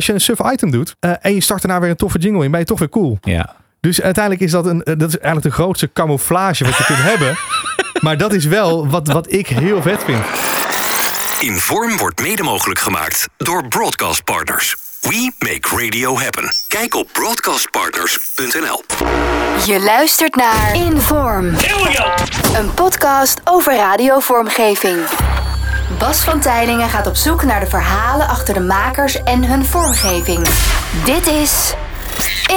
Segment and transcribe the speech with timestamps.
[0.00, 2.44] Als je een suf item doet eh, en je start daarna weer een toffe jingle
[2.44, 3.18] in, ben je toch weer cool.
[3.20, 3.54] Ja.
[3.80, 7.02] Dus uiteindelijk is dat, een, eh, dat is eigenlijk de grootste camouflage wat je kunt
[7.12, 7.36] hebben.
[8.00, 10.24] Maar dat is wel wat, wat ik heel vet vind.
[11.40, 14.76] Inform wordt mede mogelijk gemaakt door Broadcast Partners.
[15.00, 16.52] We make radio happen.
[16.68, 18.82] Kijk op broadcastpartners.nl.
[19.66, 21.46] Je luistert naar Inform.
[22.54, 24.98] Een podcast over radiovormgeving.
[25.98, 30.46] Bas van Tijlingen gaat op zoek naar de verhalen achter de makers en hun vormgeving.
[31.04, 31.74] Dit is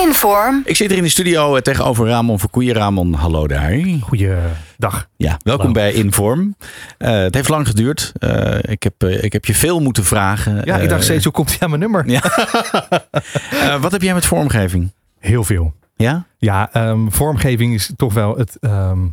[0.05, 0.61] Inform.
[0.65, 2.73] Ik zit hier in de studio eh, tegenover Ramon Verkoeien.
[2.73, 3.79] Ramon, hallo daar.
[4.01, 5.07] Goeiedag.
[5.17, 5.71] Ja, welkom Hallo.
[5.73, 6.55] bij Inform.
[6.97, 8.11] Eh, het heeft lang geduurd.
[8.19, 10.61] Eh, ik, heb, ik heb je veel moeten vragen.
[10.65, 12.09] Ja, ik dacht steeds, hoe komt hij aan mijn nummer?
[12.09, 12.21] Ja.
[13.81, 14.91] wat heb jij met vormgeving?
[15.19, 15.73] Heel veel.
[15.95, 16.25] Ja?
[16.37, 18.57] Ja, ehm, vormgeving is toch wel het.
[18.59, 19.03] ehm,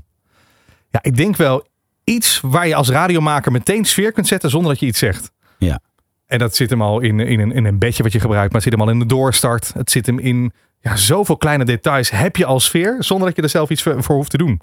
[0.91, 1.67] ja, ik denk wel
[2.11, 5.31] iets waar je als radiomaker meteen sfeer kunt zetten zonder dat je iets zegt.
[5.59, 5.81] Ja.
[6.27, 8.63] En dat zit hem al in, in, een, in een bedje wat je gebruikt, maar
[8.63, 9.73] het zit hem al in de doorstart.
[9.75, 12.11] Het zit hem in ja, zoveel kleine details.
[12.11, 14.61] Heb je al sfeer zonder dat je er zelf iets voor, voor hoeft te doen.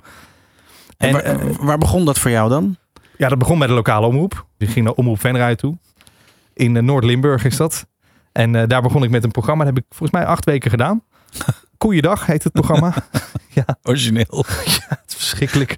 [0.98, 2.78] En En, waar, eh, waar begon dat voor jou dan?
[3.18, 4.46] Ja, dat begon bij de lokale omroep.
[4.58, 5.78] Je ging naar Omroep Venray toe.
[6.54, 7.88] In eh, Noord-Limburg is dat.
[8.32, 9.64] En eh, daar begon ik met een programma.
[9.64, 11.04] Dat heb ik volgens mij acht weken gedaan.
[11.78, 12.94] Koeiendag heet het programma.
[13.84, 14.26] Origineel.
[14.90, 15.78] Het is verschrikkelijk.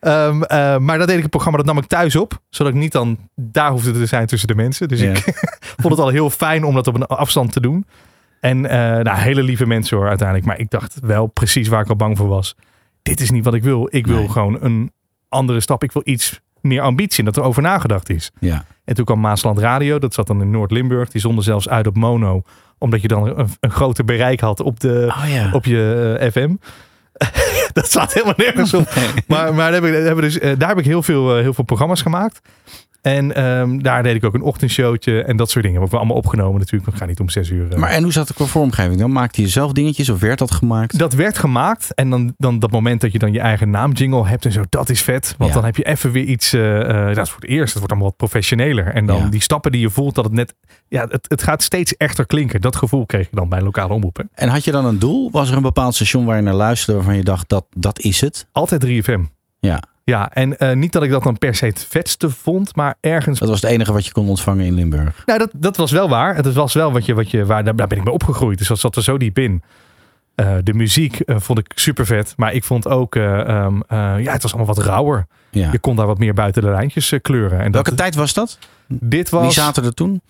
[0.00, 2.40] Ehm, eh, maar dat deed ik een programma, dat nam ik thuis op.
[2.50, 4.88] Zodat ik niet dan daar hoefde te zijn tussen de mensen.
[4.88, 5.10] Dus Ja.
[5.10, 5.22] ik
[5.82, 7.86] vond het al heel fijn om dat op een afstand te doen.
[8.40, 10.46] En eh, nou, hele lieve mensen hoor uiteindelijk.
[10.48, 12.54] Maar ik dacht wel precies waar ik al bang voor was.
[13.02, 13.88] Dit is niet wat ik wil.
[13.90, 14.28] Ik wil Nee.
[14.28, 14.92] gewoon een
[15.28, 15.82] andere stap.
[15.82, 18.30] Ik wil iets meer ambitie en dat er over nagedacht is.
[18.40, 18.64] Ja.
[18.84, 19.98] En toen kwam Maasland Radio.
[19.98, 21.08] Dat zat dan in Noord-Limburg.
[21.08, 22.42] Die zonde zelfs uit op mono.
[22.78, 25.50] Omdat je dan een, een groter bereik had op, de, Oh ja.
[25.52, 26.54] op je eh, FM.
[27.72, 28.88] dat staat helemaal nergens op.
[29.26, 31.36] Maar, maar daar, heb ik, daar, hebben we dus, eh, daar heb ik heel veel,
[31.36, 32.40] eh, heel veel programma's gemaakt.
[33.02, 35.78] En ehm, daar deed ik ook een ochtendshowtje en dat soort dingen.
[35.78, 36.92] Heb ik wel allemaal opgenomen natuurlijk.
[36.92, 37.72] Ik ga niet om zes uur.
[37.72, 37.78] eh.
[37.78, 38.98] Maar en hoe zat het qua vormgeving?
[38.98, 40.98] Dan maakte je zelf dingetjes of werd dat gemaakt?
[40.98, 41.94] dat werd gemaakt.
[41.94, 44.62] En dan, dan dat moment dat je dan je eigen naamjingle hebt en zo.
[44.68, 45.34] Dat is vet.
[45.38, 45.56] Want Ja.
[45.56, 46.52] dan heb je even weer iets.
[46.52, 47.68] eh, eh, dat is voor het eerst.
[47.68, 48.86] Het wordt allemaal wat professioneler.
[48.86, 49.26] En dan Ja.
[49.28, 50.14] die stappen die je voelt.
[50.14, 50.54] Dat het net.
[50.88, 52.60] Ja, het, het gaat steeds echter klinken.
[52.60, 54.30] Dat gevoel kreeg je dan bij lokale omroepen.
[54.34, 55.30] En had je dan een doel?
[55.30, 58.20] Was er een bepaald station waar je naar luisterde waarvan je dacht dat dat is
[58.20, 58.46] het?
[58.52, 59.20] Altijd 3FM.
[59.60, 62.76] Ja, Ja, en eh, niet dat ik dat dan per se het vetste vond.
[62.76, 65.22] Maar ergens dat was het enige wat je kon ontvangen in Limburg.
[65.26, 66.36] Nou, dat, dat was wel waar.
[66.36, 68.58] Het was wel wat je, wat je, waar, daar, daar ben ik mee opgegroeid.
[68.58, 69.62] Dus dat zat er zo diep in.
[70.34, 72.32] Eh, de muziek eh, vond ik super vet.
[72.36, 75.26] Maar ik vond ook, eh, ehm, eh, ja, het was allemaal wat rauwer.
[75.50, 75.68] Ja.
[75.72, 77.58] Je kon daar wat meer buiten de lijntjes kleuren.
[77.58, 78.58] En dat, Welke tijd was dat?
[78.88, 80.20] dit was, Wie zaten er toen?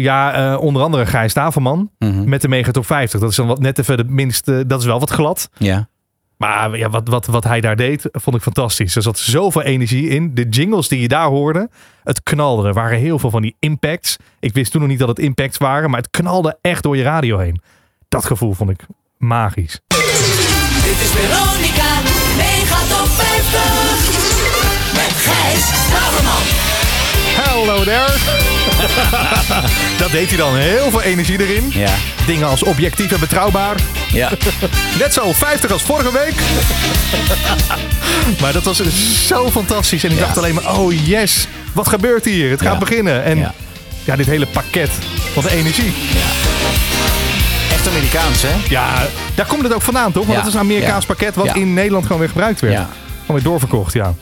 [0.00, 2.28] ja, onder andere Gijs Tavelman Mhm.
[2.28, 3.20] met de Mega Top 50.
[3.20, 5.48] Dat is dan wat, net even de minste, dat is wel wat glad.
[5.58, 5.88] Ja.
[6.36, 8.96] Maar ja, wat, wat, wat hij daar deed, vond ik fantastisch.
[8.96, 10.34] Er zat zoveel energie in.
[10.34, 11.70] De jingles die je daar hoorde,
[12.02, 12.68] het knalde.
[12.68, 14.16] Er waren heel veel van die impacts.
[14.40, 17.02] Ik wist toen nog niet dat het impacts waren, maar het knalde echt door je
[17.02, 17.60] radio heen.
[18.08, 18.86] Dat gevoel vond ik
[19.18, 19.80] magisch.
[20.84, 22.00] Dit is Veronica,
[22.36, 24.94] mega top 50.
[24.94, 26.73] Met Gijs Staverman.
[27.66, 28.12] Hello there!
[30.02, 30.56] dat deed hij dan.
[30.56, 31.70] Heel veel energie erin.
[31.74, 31.90] Ja.
[32.26, 33.76] Dingen als objectief en betrouwbaar.
[34.12, 34.30] Ja.
[34.98, 36.34] Net zo 50 als vorige week.
[38.40, 38.80] maar dat was
[39.26, 40.04] zo fantastisch.
[40.04, 40.24] En ik Ja.
[40.24, 42.50] dacht alleen maar, oh yes, wat gebeurt hier?
[42.50, 42.78] Het gaat Ja.
[42.78, 43.24] beginnen.
[43.24, 43.54] En ja.
[44.04, 44.16] Ja.
[44.16, 44.90] dit hele pakket
[45.32, 45.92] van energie.
[47.72, 48.52] Echt Amerikaans, hè?
[48.68, 50.22] Ja, daar komt het ook vandaan, toch?
[50.26, 50.38] Want Ja.
[50.38, 51.14] dat is een Amerikaans Ja.
[51.14, 51.54] pakket wat Ja.
[51.54, 52.72] in Nederland gewoon weer gebruikt werd.
[52.74, 52.88] Ja.
[53.20, 54.14] Gewoon weer doorverkocht, ja.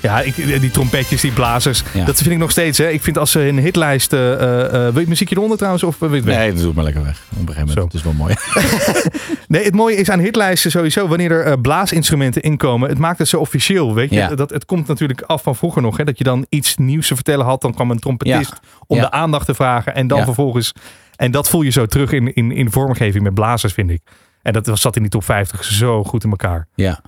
[0.00, 1.82] Ja, ik, die trompetjes, die blazers.
[1.94, 2.04] Ja.
[2.04, 2.78] Dat vind ik nog steeds.
[2.78, 2.88] Hè.
[2.88, 4.12] Ik vind als ze een hitlijst...
[4.12, 5.84] eh, eh, eh, wil je het muziekje eronder trouwens?
[5.84, 6.36] Of wil je het weg?
[6.36, 7.22] Nee, dat doe maar lekker weg.
[7.30, 7.78] Op een gegeven moment.
[7.78, 7.84] Zo.
[7.84, 8.34] Het is wel mooi.
[9.48, 12.88] Nee, het mooie is aan hitlijsten sowieso wanneer er blaasinstrumenten inkomen.
[12.88, 14.16] Het maakt het zo officieel, weet je.
[14.16, 14.34] Ja.
[14.34, 15.96] Dat, het komt natuurlijk af van vroeger nog.
[15.96, 17.60] Hè, dat je dan iets nieuws te vertellen had.
[17.60, 19.94] Dan kwam een trompetist om de aandacht te vragen.
[19.94, 20.72] En dan vervolgens...
[21.16, 24.00] En dat voel je zo terug in, in, in vormgeving met blazers, vind ik.
[24.42, 26.68] En dat zat in die top 50 zo goed in elkaar.
[26.74, 27.00] Ja.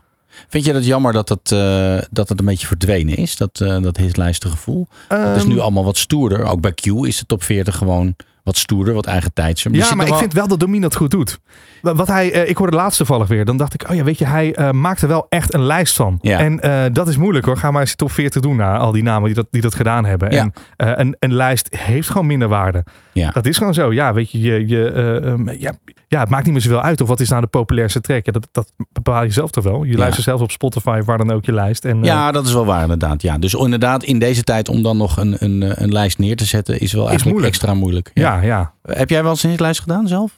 [0.49, 3.37] Vind je dat jammer dat het, eh, dat het een beetje verdwenen is?
[3.37, 4.87] Dat, eh dat hitlijstengevoel?
[5.09, 6.45] Is Ehm, nu allemaal wat stoerder.
[6.45, 9.71] Ook bij Q is de top 40 gewoon wat stoerder, wat eigen tijdser.
[9.71, 11.39] Maar Ja, maar ik wel- vind wel dat Domien dat goed doet.
[11.83, 13.45] Wa- Wat hij, eh, ik hoorde laatst toevallig weer.
[13.45, 16.19] Dan dacht ik, oh ja, weet je, hij maakt er wel echt een lijst van.
[16.23, 16.39] Ja.
[16.39, 17.57] En dat is moeilijk hoor.
[17.57, 19.75] Ga maar eens de top 40 doen na al die namen die dat, die dat
[19.75, 20.31] gedaan hebben.
[20.33, 20.51] Ja.
[20.77, 22.85] En een, een lijst heeft gewoon minder waarde.
[23.13, 23.31] Ja.
[23.31, 23.93] Dat is gewoon zo.
[23.93, 25.73] Ja, weet je, je, je eh, ehm, ja,
[26.13, 27.01] ja, het maakt niet meer zoveel uit.
[27.01, 28.27] Of wat is nou de populairste track?
[28.27, 29.85] Ja, dat, dat bepaal je zelf toch wel.
[29.85, 29.99] Je Ja.
[29.99, 31.85] luistert zelf op Spotify, waar dan ook je lijst.
[31.85, 33.23] En, eh, Ja, dat is wel waar inderdaad.
[33.23, 33.39] Ja.
[33.39, 36.45] Dus inderdaad, in deze tijd om dan nog een, een, eh, een lijst neer te
[36.45, 37.55] zetten, is wel eigenlijk moeilijk.
[37.55, 38.11] extra moeilijk.
[38.15, 38.73] ja, ja.
[38.83, 40.37] Heb jij wel eens een hitlijst gedaan zelf?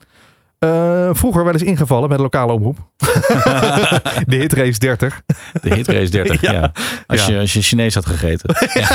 [0.58, 2.78] Eh, vroeger wel eens ingevallen de lokale omroep.
[4.26, 5.20] de hitrace 30.
[5.62, 6.52] De hitrace 30, ja.
[6.52, 6.72] Ja.
[7.06, 7.26] Als.
[7.26, 8.54] Je, als je Chinees had gegeten.
[8.80, 8.88] ja.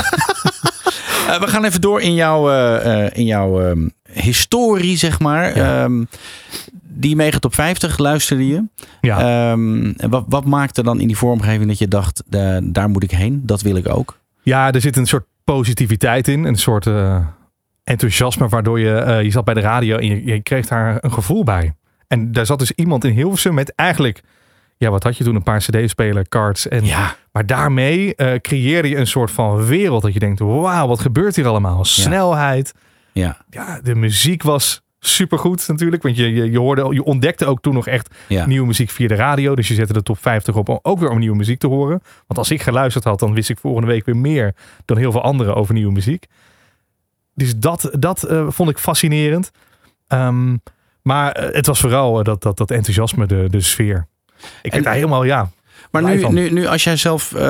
[1.30, 5.56] Eh, we gaan even door in jouw, eh, eh, in jouw ehm, historie, zeg maar.
[5.56, 5.82] Ja.
[5.82, 6.04] Ehm,
[6.82, 8.64] die Mega Top 50 luisterde je.
[9.00, 9.50] Ja.
[9.50, 12.22] Ehm, wat, wat maakte dan in die vormgeving dat je dacht,
[12.62, 14.18] daar moet ik heen, dat wil ik ook?
[14.42, 16.44] Ja, er zit een soort positiviteit in.
[16.44, 16.88] Een soort
[17.84, 19.20] enthousiasme waardoor je...
[19.22, 21.74] je zat bij de radio en je, je kreeg daar een gevoel bij.
[22.08, 24.22] En daar zat dus iemand in Hilversum met eigenlijk...
[24.80, 25.34] Ja, wat had je toen?
[25.34, 26.68] Een paar cd-speler, cards.
[26.68, 27.16] En, Ja.
[27.32, 30.40] Maar daarmee creëerde je een soort van wereld dat je denkt...
[30.40, 31.84] Wauw, wat gebeurt hier allemaal?
[31.84, 32.74] Snelheid.
[33.12, 36.02] Ja, Ja, de muziek was supergoed natuurlijk.
[36.02, 38.46] Want je, je, je, hoorde, je ontdekte ook toen nog echt ja.
[38.46, 39.54] nieuwe muziek via de radio.
[39.54, 42.02] Dus je zette de top 50 op om ook weer om nieuwe muziek te horen.
[42.26, 44.54] Want als ik geluisterd had, dan wist ik volgende week weer meer
[44.84, 46.26] dan heel veel anderen over nieuwe muziek.
[47.34, 49.50] Dus dat, dat eh, vond ik fascinerend.
[50.06, 50.56] Ehm,
[51.02, 54.06] maar eh, het was vooral dat, dat, dat enthousiasme, de, de sfeer.
[54.62, 55.50] Ik werd daar helemaal, ja.
[55.90, 56.34] Maar nu, van.
[56.34, 57.40] nu, nu als jij zelf eh,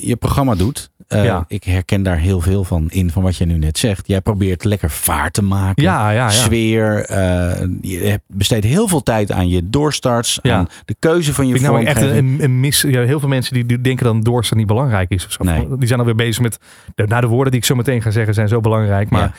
[0.00, 1.44] je programma doet, eh, Ja.
[1.48, 4.06] ik herken daar heel veel van in, van wat je nu net zegt.
[4.08, 5.82] Jij probeert lekker vaart te maken.
[5.82, 6.30] Ja, ja.
[6.30, 7.04] Sfeer.
[7.04, 10.38] eh, je besteedt heel veel tijd aan je doorstarts.
[10.42, 12.82] Aan de keuze van je Ik vind nou echt een, een mis.
[12.82, 15.26] Heel veel mensen die, die denken dat doorstaat niet belangrijk is.
[15.26, 15.44] Of zo.
[15.44, 15.66] Nee.
[15.78, 16.58] Die zijn alweer bezig met.
[16.94, 19.10] De, nou, de woorden die ik zo meteen ga zeggen zijn zo belangrijk.
[19.10, 19.34] Maar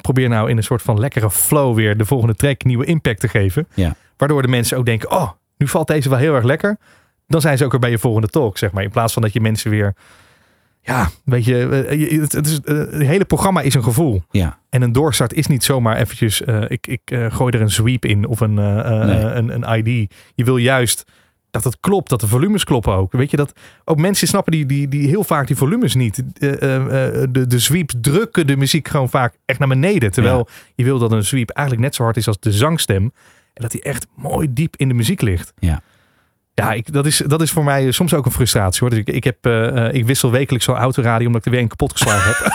[0.00, 3.28] probeer nou in een soort van lekkere flow weer de volgende track nieuwe impact te
[3.28, 3.66] geven.
[3.74, 3.94] Ja.
[4.16, 5.30] Waardoor de mensen ook denken: oh,
[5.60, 6.76] nu valt deze wel heel erg lekker.
[7.26, 8.82] Dan zijn ze ook weer bij je volgende talk, zeg maar.
[8.82, 9.94] In plaats van dat je mensen weer.
[10.82, 14.22] Ja, weet je, eh, het, het, is, eh, het hele programma is een gevoel.
[14.30, 18.04] Ja, En een doorstart is niet zomaar eventjes, eh, ik, ik gooi er een sweep
[18.04, 18.64] in of een, Nee.
[18.64, 20.14] een, een ID.
[20.34, 21.04] Je wil juist
[21.50, 23.12] dat het klopt, dat de volumes kloppen ook.
[23.12, 23.52] Weet je dat
[23.84, 26.22] ook mensen snappen die, die, die heel vaak die volumes niet.
[26.34, 30.10] De, de sweeps drukken de muziek gewoon vaak echt naar beneden.
[30.10, 33.12] Terwijl je wil dat een sweep eigenlijk net zo hard is als de zangstem.
[33.60, 35.52] En dat die echt mooi diep in de muziek ligt.
[35.58, 35.80] Ja.
[36.54, 38.90] Ja, ik, dat, is, dat is voor mij soms ook een frustratie hoor.
[38.90, 41.60] Dus ik, ik, heb, eh, eh, ik wissel wekelijks zo'n autoradio omdat ik er weer
[41.60, 42.52] een kapot geslagen heb.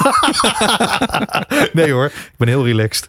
[1.74, 3.08] nee hoor, ik ben heel relaxed.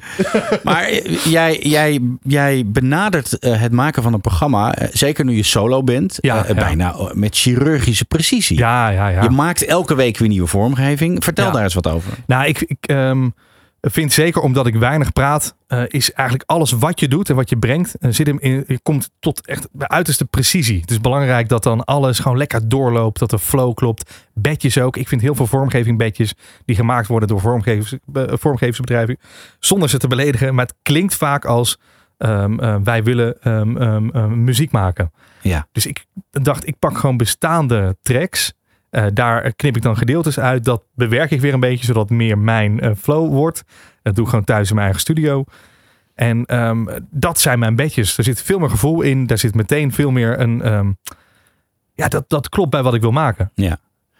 [0.63, 5.83] maar eh, jij, jij, jij benadert het maken van een programma, zeker nu je solo
[5.83, 6.55] bent, Ja, ja.
[6.55, 8.59] bijna eh, met chirurgische precisie.
[8.59, 9.23] Ja, ja, ja.
[9.23, 11.25] Je maakt elke week weer nieuwe vormgeving.
[11.25, 11.53] Vertel Ja.
[11.53, 12.13] daar eens wat over.
[12.27, 13.29] Nou, ik, ik ehm,
[13.93, 17.49] vind zeker omdat ik weinig praat, eh, is eigenlijk alles wat je doet en wat
[17.49, 20.81] je brengt, eh, zit hem in, je komt tot echt de uiterste precisie.
[20.81, 24.27] Het is belangrijk dat dan alles gewoon lekker doorloopt, dat de flow klopt.
[24.35, 24.97] Bedjes ook.
[24.97, 26.35] Ik vind heel veel vormgeving bedjes
[26.65, 29.19] die gemaakt worden door vormgevers, eh, vormgeversbedrijven,
[29.59, 30.55] zonder ze te beledigen.
[30.55, 31.79] Maar het klinkt vaak als
[32.17, 35.13] ehm, eh, wij willen ehm, ehm, muziek maken.
[35.43, 35.67] Ja.
[35.73, 38.53] Dus ik dacht, ik pak gewoon bestaande tracks.
[38.97, 40.65] Eh, daar knip ik dan gedeeltes uit.
[40.65, 43.65] Dat bewerk ik weer een beetje, zodat meer mijn eh, flow wordt.
[44.03, 45.45] Dat doe ik gewoon thuis in mijn eigen studio.
[46.15, 48.19] En ehm, dat zijn mijn bedjes.
[48.19, 49.27] Er zit veel meer gevoel in.
[49.27, 50.63] Daar zit meteen veel meer een...
[50.63, 50.93] ehm,
[51.95, 53.51] ja, dat, dat klopt bij wat ik wil maken.
[53.55, 53.73] Ja.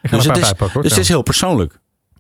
[0.03, 1.79] Ik ga Dus een het is- hoor, Dus het is heel persoonlijk.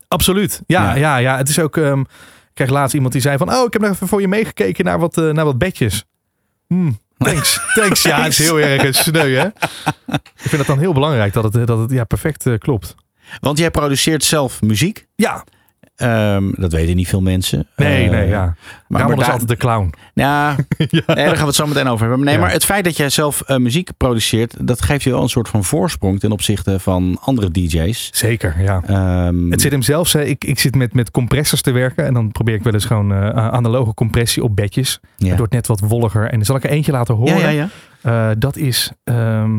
[0.08, 0.62] Absoluut.
[0.66, 0.94] Ja, Ja.
[0.94, 1.16] ja.
[1.16, 1.76] Ja, Het is ook.
[1.76, 2.06] ehm, ik
[2.54, 4.98] kreeg laatst iemand die zei van, oh, ik heb nog even voor je meegekeken naar
[4.98, 6.04] wat, eh, naar wat bedjes.
[6.66, 8.02] Hmm, thanks, thanks.
[8.02, 9.46] Ja, het is heel erg sneu, hè?
[10.14, 12.94] Ik vind het dan heel belangrijk dat het, dat het ja, perfect eh, klopt.
[13.40, 15.06] Want jij produceert zelf muziek.
[15.14, 15.44] Ja,
[15.96, 17.66] Ehm, dat weten niet veel mensen.
[17.76, 18.54] nee, nee, ja.
[18.88, 19.92] Maar, maar is altijd de clown.
[20.14, 22.24] Ja, nee, daar gaan we het zo meteen over hebben.
[22.24, 22.40] Nee, Ja.
[22.40, 25.48] maar het feit dat jij zelf eh, muziek produceert, dat geeft je wel een soort
[25.48, 28.08] van voorsprong ten opzichte van andere DJ's.
[28.12, 28.82] Zeker, ja.
[28.86, 32.14] Ehm, Het zit hem zelfs, hè, ik, ik zit met, met compressors te werken en
[32.14, 35.00] dan probeer ik wel eens gewoon eh, analoge compressie op bedjes.
[35.16, 35.26] ja.
[35.26, 36.24] Waardoor het net wat wolliger.
[36.24, 37.38] En dan zal ik er eentje laten horen.
[37.38, 37.68] ja, ja,
[38.02, 38.30] ja.
[38.30, 39.50] Eh, dat is, ehm,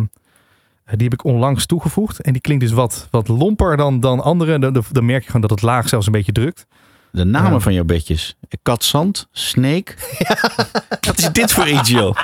[0.95, 2.21] die heb ik onlangs toegevoegd.
[2.21, 4.59] En die klinkt dus wat, wat lomper dan, dan andere.
[4.59, 6.65] Dan, dan merk je gewoon dat het laag zelfs een beetje drukt.
[7.11, 7.59] De namen Ja.
[7.59, 8.35] van jouw bedjes.
[8.63, 9.93] Katzand, Snake.
[11.07, 12.15] Wat is dit voor iets, joh?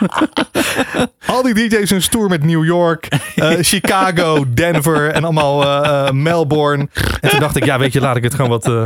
[1.26, 3.06] Al die DJ's een stoer met New York,
[3.36, 6.88] eh, Chicago, Denver en allemaal eh, eh, Melbourne.
[7.22, 8.86] En toen dacht ik, ja weet je, laat ik het gewoon wat, eh,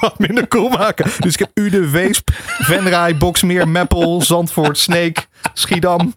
[0.00, 1.10] wat minder cool maken.
[1.18, 5.20] Dus ik heb Ude, Weesp, Venray, Boksmeer, Meppel, Zandvoort, Snake,
[5.54, 6.14] Schiedam.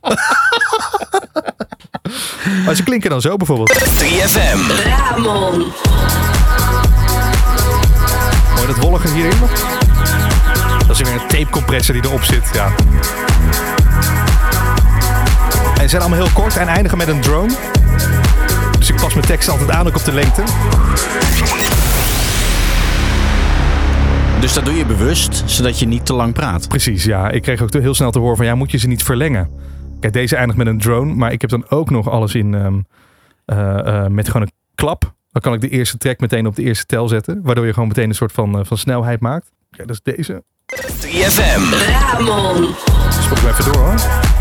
[2.66, 3.74] maar ze klinken dan zo bijvoorbeeld.
[3.74, 4.84] 3FM.
[4.84, 5.72] Ramon.
[8.50, 9.52] Hoor je dat wollige hierin nog?
[10.88, 12.72] Dat is weer een tapecompressor die erop zit, ja.
[15.76, 17.54] En ze zijn allemaal heel kort en eindigen met een drone.
[18.80, 20.44] Dus ik pas mijn tekst altijd aan, ook op de lengte.
[24.40, 26.68] Dus dat doe je bewust, zodat je niet te lang praat.
[26.68, 27.30] Precies, ja.
[27.30, 29.50] Ik kreeg ook heel snel te horen van, ja, moet je ze niet verlengen?
[30.02, 32.80] Kijk, deze eindigt met een drone, maar ik heb dan ook nog alles in ehm,
[33.46, 35.14] eh, eh, met gewoon een klap.
[35.32, 37.88] Dan kan ik de eerste track meteen op de eerste tel zetten, waardoor je gewoon
[37.88, 39.52] meteen een soort van, eh, van snelheid maakt.
[39.70, 40.44] Kijk, dat is deze.
[41.00, 41.62] 3FM.
[42.12, 42.76] Ramon.
[43.10, 44.41] Spot ik hem even door hoor.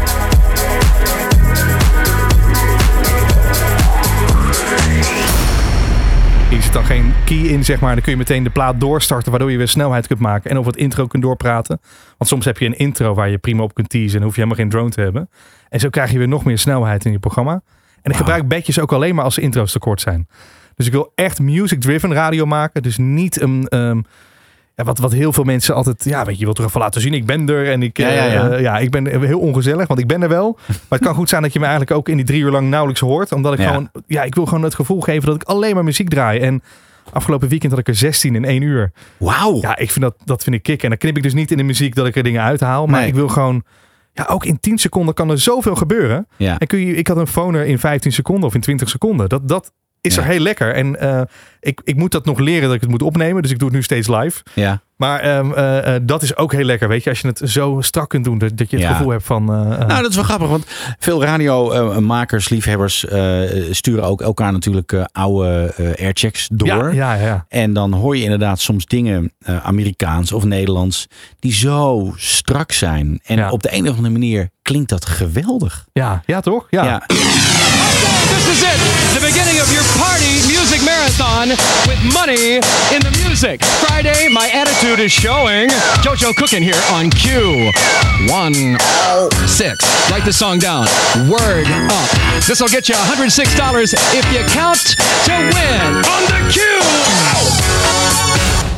[6.51, 7.95] Hier zit dan geen key in, zeg maar.
[7.95, 10.51] Dan kun je meteen de plaat doorstarten, waardoor je weer snelheid kunt maken.
[10.51, 11.81] En over het intro kunt doorpraten.
[12.19, 14.19] Want soms heb je een intro waar je prima op kunt teasen.
[14.19, 15.31] En hoef je helemaal geen drone te hebben.
[15.69, 17.63] En zo krijg je weer nog meer snelheid in je programma.
[18.03, 20.29] En ik gebruik bedjes ook alleen maar als de intro's te kort zijn.
[20.75, 22.83] Dus ik wil echt music-driven radio maken.
[22.83, 23.69] Dus niet een...
[23.69, 24.01] ehm,
[24.81, 26.05] ja, wat, wat heel veel mensen altijd...
[26.05, 27.15] Ja, weet je, je wilt er even laten zien.
[27.15, 28.49] Ik ben er en ik, Ja, ja, ja.
[28.51, 29.87] eh, ja, ik ben heel ongezellig.
[29.87, 30.59] Want ik ben er wel.
[30.89, 32.69] Maar het kan goed zijn dat je me eigenlijk ook in die drie uur lang
[32.69, 33.33] nauwelijks hoort.
[33.33, 33.91] Omdat ik gewoon...
[34.07, 36.41] Ja, ik wil gewoon het gevoel geven dat ik alleen maar muziek draai.
[36.41, 36.63] En
[37.13, 38.93] afgelopen weekend had ik er 16 in één uur.
[39.17, 39.61] Wauw.
[39.61, 40.83] Ja, ik vind dat, dat vind ik kick.
[40.83, 42.87] En dan knip ik dus niet in de muziek dat ik er dingen uithaal.
[42.87, 43.09] Maar Nee.
[43.09, 43.63] ik wil gewoon...
[44.13, 46.27] Ja, ook in 10 seconden kan er zoveel gebeuren.
[46.37, 46.59] Ja.
[46.59, 49.29] En kun je, ik had een phoner in 15 seconden of in 20 seconden.
[49.29, 50.23] Dat, dat is Ja.
[50.23, 50.75] er heel lekker.
[50.75, 51.21] En eh,
[51.61, 53.43] ik, ik moet dat nog leren dat ik het moet opnemen.
[53.43, 54.43] Dus ik doe het nu steeds live.
[54.55, 54.81] ja.
[54.97, 56.89] Maar ehm, eh, eh, dat is ook heel lekker.
[56.89, 58.39] Weet je, als je het zo strak kunt doen.
[58.39, 58.93] Dat, dat je het Ja.
[58.93, 59.45] gevoel hebt van...
[59.45, 60.65] Nou, dat is wel grappig, want
[60.99, 63.07] veel radiomakers, liefhebbers
[63.71, 66.95] sturen ook elkaar natuurlijk oude airchecks door.
[66.95, 67.45] ja, ja, ja.
[67.49, 71.07] En dan hoor je inderdaad soms dingen, Amerikaans of Nederlands,
[71.39, 73.21] die zo strak zijn.
[73.25, 75.87] En op de een of andere manier klinkt dat geweldig.
[75.93, 76.67] Ja, ja toch?
[76.71, 76.85] Ja.
[76.85, 77.03] Ja.
[77.07, 81.49] This is it, the beginning of your party music marathon
[81.89, 82.57] with money
[82.95, 83.65] in the music.
[83.83, 85.69] Friday, my attitude is showing.
[86.03, 87.71] Jojo Cooking here on Q.
[88.29, 90.11] 106.
[90.11, 90.87] Write the song down.
[91.29, 92.11] Word up.
[92.47, 94.95] This will get you $106 if you count
[95.27, 96.63] to win on the Q.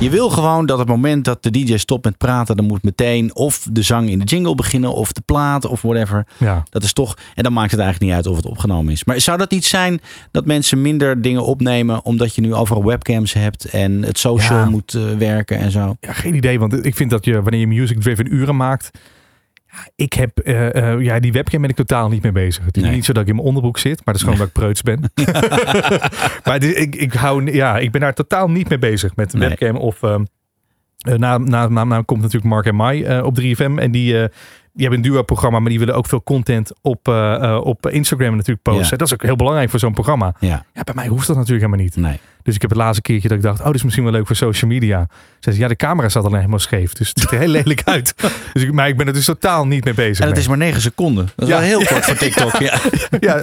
[0.02, 3.34] Je wil gewoon dat het moment dat de DJ stopt met praten, dan moet meteen
[3.34, 6.26] of de zang in de jingle beginnen, of de plaat, of whatever.
[6.38, 6.62] Ja.
[6.70, 9.04] Dat is toch, en dan maakt het eigenlijk niet uit of het opgenomen is.
[9.04, 13.32] Maar zou dat niet zijn dat mensen minder dingen opnemen omdat je nu overal webcams
[13.32, 14.68] hebt en het social Ja.
[14.68, 15.96] moet eh, werken en zo?
[16.00, 16.58] Ja, geen idee.
[16.58, 18.90] Want ik vind dat je, wanneer je music-driven uren maakt...
[19.96, 22.64] Ik heb, eh, eh, ja, die webcam ben ik totaal niet mee bezig.
[22.64, 22.92] Het is Nee.
[22.92, 24.82] niet zo dat ik in mijn onderbroek zit, maar dat is gewoon dat ik preuts
[24.82, 25.00] ben.
[26.44, 29.48] maar ik, ik, hou, ja, ik ben daar totaal niet mee bezig met de Nee.
[29.48, 29.76] webcam.
[29.76, 30.24] Of ehm,
[30.98, 33.78] eh, na, na, na, na komt natuurlijk Mark en Mai op 3FM.
[33.78, 34.28] En die,
[34.72, 38.30] die hebben een duo-programma, maar die willen ook veel content op, eh, eh, op Instagram
[38.36, 38.84] natuurlijk posten.
[38.90, 38.96] Ja.
[38.96, 40.34] Dat is ook heel belangrijk voor zo'n programma.
[40.38, 41.96] Ja, Ja, bij mij hoeft dat natuurlijk helemaal niet.
[41.96, 42.20] nee.
[42.42, 44.26] Dus ik heb het laatste keertje dat ik dacht, oh, dit is misschien wel leuk
[44.26, 45.06] voor social media.
[45.40, 46.92] Ze, ja, de camera staat alleen helemaal scheef.
[46.92, 48.14] Dus het ziet er heel lelijk uit.
[48.52, 50.18] Dus ik, maar ik ben er dus totaal niet mee bezig.
[50.24, 51.28] En het is maar 9 seconden.
[51.36, 51.60] Dat is Ja.
[51.60, 52.52] wel heel kort voor TikTok.
[52.56, 52.78] Ja.
[53.20, 53.40] ja,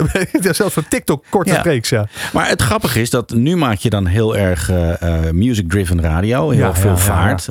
[0.54, 1.60] zelfs voor TikTok korte Ja.
[1.60, 2.08] streeks, ja.
[2.34, 6.50] Maar het grappige is dat nu maak je dan heel erg eh, music-driven radio.
[6.50, 7.50] Heel veel vaart.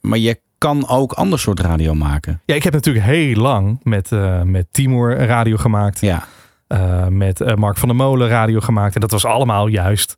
[0.00, 2.40] Maar je kan ook ander soort radio maken.
[2.44, 6.00] Ja, ik heb natuurlijk heel lang met, eh, met Timur radio gemaakt.
[6.00, 6.24] Ja,
[6.66, 8.94] eh, met eh, Mark van der Molen radio gemaakt.
[8.94, 10.16] En dat was allemaal juist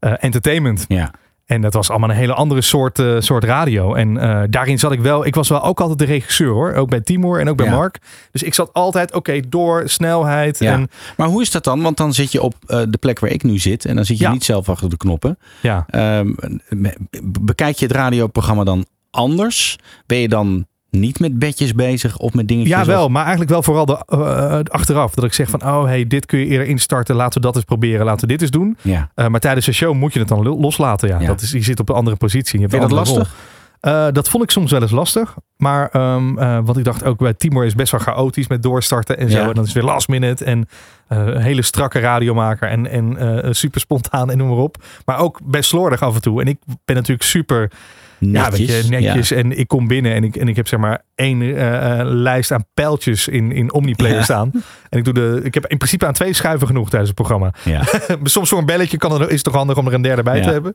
[0.00, 0.84] entertainment.
[0.88, 1.10] ja.
[1.46, 3.94] En dat was allemaal een hele andere soort, soort radio.
[3.94, 4.14] En
[4.50, 5.26] daarin zat ik wel.
[5.26, 6.72] Ik was wel ook altijd de regisseur hoor.
[6.74, 7.74] Ook bij Timur en ook bij Ja.
[7.74, 7.98] Mark.
[8.32, 10.58] Dus ik zat altijd, oké, door snelheid.
[10.58, 10.72] Ja.
[10.72, 11.82] En Maar hoe is dat dan?
[11.82, 13.84] Want dan zit je op de plek waar ik nu zit.
[13.84, 14.32] En dan zit je Ja.
[14.32, 15.38] niet zelf achter de knoppen.
[15.60, 16.32] ja, Ehm,
[17.40, 19.78] bekijk je het radioprogramma dan anders?
[20.06, 22.76] Ben je dan niet met bedjes bezig of met dingetjes?
[22.76, 25.14] Ja, wel, of- maar eigenlijk wel vooral de, eh, achteraf.
[25.14, 27.14] Dat ik zeg van, oh hey, dit kun je eerder instarten.
[27.16, 28.04] Laten we dat eens proberen.
[28.04, 28.76] Laten we dit eens doen.
[28.82, 29.10] Ja.
[29.14, 31.08] Eh, maar tijdens de show moet je het dan lo- loslaten.
[31.08, 31.20] Ja.
[31.20, 31.26] Ja.
[31.26, 32.60] Dat is, je zit op een andere positie.
[32.60, 33.34] Je hebt Vind je een dat lastig?
[33.80, 35.34] Eh, dat vond ik soms wel eens lastig.
[35.56, 39.18] Maar ehm eh, wat ik dacht ook bij Timor is best wel chaotisch met doorstarten
[39.18, 39.36] en zo.
[39.38, 39.48] Ja.
[39.48, 40.68] En dan is het weer last minute en
[41.08, 44.76] een hele strakke radiomaker en, en super spontaan en noem maar op.
[45.04, 46.40] Maar ook best slordig af en toe.
[46.40, 47.70] En ik ben natuurlijk super
[48.20, 49.30] ja, weet je, netjes.
[49.30, 52.50] En ik kom binnen en ik, en ik heb zeg maar één eh, eh, lijst
[52.52, 54.22] aan pijltjes in, in Omniplayer Ja.
[54.22, 54.50] staan.
[54.88, 57.52] En ik, doe de, ik heb in principe aan twee schuiven genoeg tijdens het programma.
[57.64, 57.82] Ja.
[58.22, 60.36] Soms voor een belletje kan het, is het toch handig om er een derde bij
[60.36, 60.42] Ja.
[60.42, 60.74] te hebben.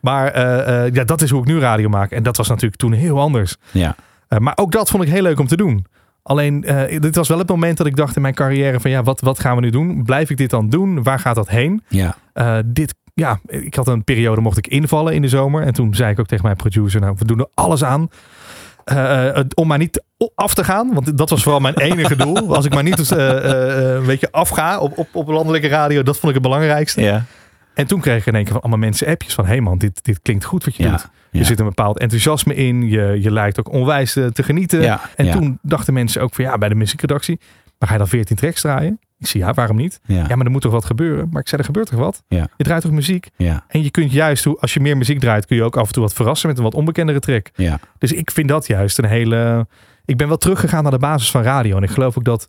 [0.00, 2.10] Maar eh, ja, dat is hoe ik nu radio maak.
[2.10, 3.56] En dat was natuurlijk toen heel anders.
[3.70, 3.96] ja.
[4.38, 5.86] Maar ook dat vond ik heel leuk om te doen.
[6.22, 6.60] Alleen,
[7.00, 9.38] dit was wel het moment dat ik dacht in mijn carrière van ja, wat, wat
[9.40, 10.02] gaan we nu doen?
[10.04, 11.02] Blijf ik dit dan doen?
[11.02, 11.82] Waar gaat dat heen?
[11.88, 12.16] ja.
[12.32, 15.62] Eh, dit, ja, ik had een periode mocht ik invallen in de zomer.
[15.62, 18.08] En toen zei ik ook tegen mijn producer, nou, we doen er alles aan.
[18.84, 20.02] eh, eh, om maar niet
[20.34, 20.94] af te gaan.
[20.94, 22.54] Want dat was vooral mijn enige doel.
[22.56, 23.28] Als ik maar niet eh,
[23.94, 26.02] een beetje afga op, op, op landelijke radio.
[26.02, 27.00] Dat vond ik het belangrijkste.
[27.02, 27.24] ja.
[27.74, 29.44] En toen kreeg ik in één keer van allemaal mensen appjes van...
[29.44, 31.08] hé hey man, dit, dit klinkt goed wat je Ja, doet.
[31.30, 31.38] ja.
[31.40, 32.88] Er zit een bepaald enthousiasme in.
[32.88, 35.00] Je, je lijkt ook onwijs te genieten.
[35.16, 37.40] En toen dachten mensen ook van ja, bij de muziekredactie...
[37.78, 39.00] maar ga je dan 14 tracks draaien?
[39.22, 40.00] Ik zei ja, waarom niet?
[40.04, 40.24] Ja.
[40.28, 41.28] Ja, maar er moet toch wat gebeuren?
[41.30, 42.22] Maar ik zei, er gebeurt toch wat?
[42.28, 42.48] Ja.
[42.56, 43.28] Je draait toch muziek?
[43.36, 43.64] Ja.
[43.68, 45.46] En je kunt juist, als je meer muziek draait...
[45.46, 47.50] kun je ook af en toe wat verrassen met een wat onbekendere track.
[47.54, 47.80] Ja.
[47.98, 49.66] Dus ik vind dat juist een hele...
[50.04, 51.76] Ik ben wel teruggegaan naar de basis van radio.
[51.76, 52.48] En ik geloof ook dat...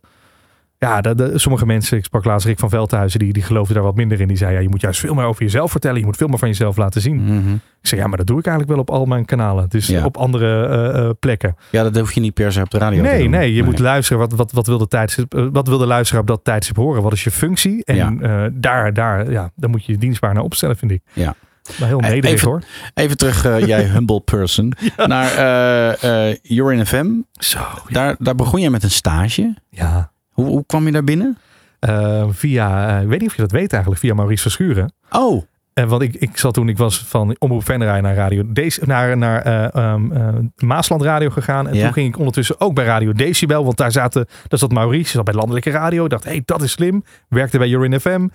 [0.84, 3.82] Ja, de, de- sommige mensen, ik sprak laatst Rick van Veldhuizen, die, die geloofde daar
[3.82, 4.28] wat minder in.
[4.28, 5.98] Die zei, ja, je moet juist veel meer over jezelf vertellen.
[5.98, 7.22] Je moet veel meer van jezelf laten zien.
[7.24, 7.52] Mhm.
[7.54, 9.68] Ik zei, ja, maar dat doe ik eigenlijk wel op al mijn kanalen.
[9.68, 10.04] Dus Ja.
[10.04, 11.56] op andere eh, eh, plekken.
[11.70, 13.30] ja, dat hoef je niet per se op de radio te Nee, doen.
[13.30, 14.18] nee, je moet luisteren.
[14.20, 17.02] Wat, wat, wat, wil de tijdstip, eh, wat wil de luisteraar op dat tijdstip horen?
[17.02, 17.84] Wat is je functie?
[17.84, 18.50] En Ja.
[18.52, 21.02] daar, daar, ja, daar moet je je dienstbaar naar opstellen, vind ik.
[21.12, 21.34] Ja.
[21.78, 22.62] Maar heel nederig even- hoor.
[22.94, 24.72] Even terug, jij humble person,
[25.06, 27.06] naar eh You're FM.
[27.32, 27.58] Zo.
[27.88, 29.54] Daar, daar begon je met een stage.
[29.70, 30.12] Ja.
[30.34, 31.38] Hoe, hoe kwam je daar binnen?
[31.78, 34.92] Eh, via, eh, ik weet niet of je dat weet eigenlijk, via Maurice Verschuren.
[35.10, 35.42] Oh,
[35.74, 39.16] En want ik, ik zat toen, ik was van Omroep Venray naar Radio Dec- naar,
[39.16, 41.68] naar eh, ehm, eh, Maasland Radio gegaan.
[41.68, 41.84] En Ja.
[41.84, 43.64] toen ging ik ondertussen ook bij Radio Decibel.
[43.64, 46.04] Want daar zaten, daar zat Maurice, zat bij Landelijke Radio.
[46.04, 47.04] Ik dacht, hé, hey, dat is slim.
[47.28, 48.28] Werkte bij Jorin FM.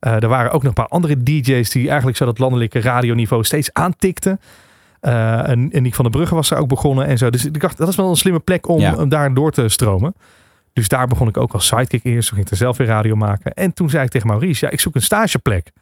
[0.00, 3.72] Er waren ook nog een paar andere DJ's die eigenlijk zo dat landelijke radioniveau steeds
[3.72, 4.40] aantikten.
[5.00, 7.30] En, en Nick van der Brugge was daar ook begonnen en zo.
[7.30, 8.94] Dus ik dacht, dat is wel een slimme plek om, Ja.
[8.94, 10.14] om daar door te stromen.
[10.74, 12.28] Dus daar begon ik ook als sidekick eerst.
[12.28, 13.52] Toen ging ik er zelf weer radio maken.
[13.52, 15.72] En toen zei ik tegen Maurice, ja, ik zoek een stageplek.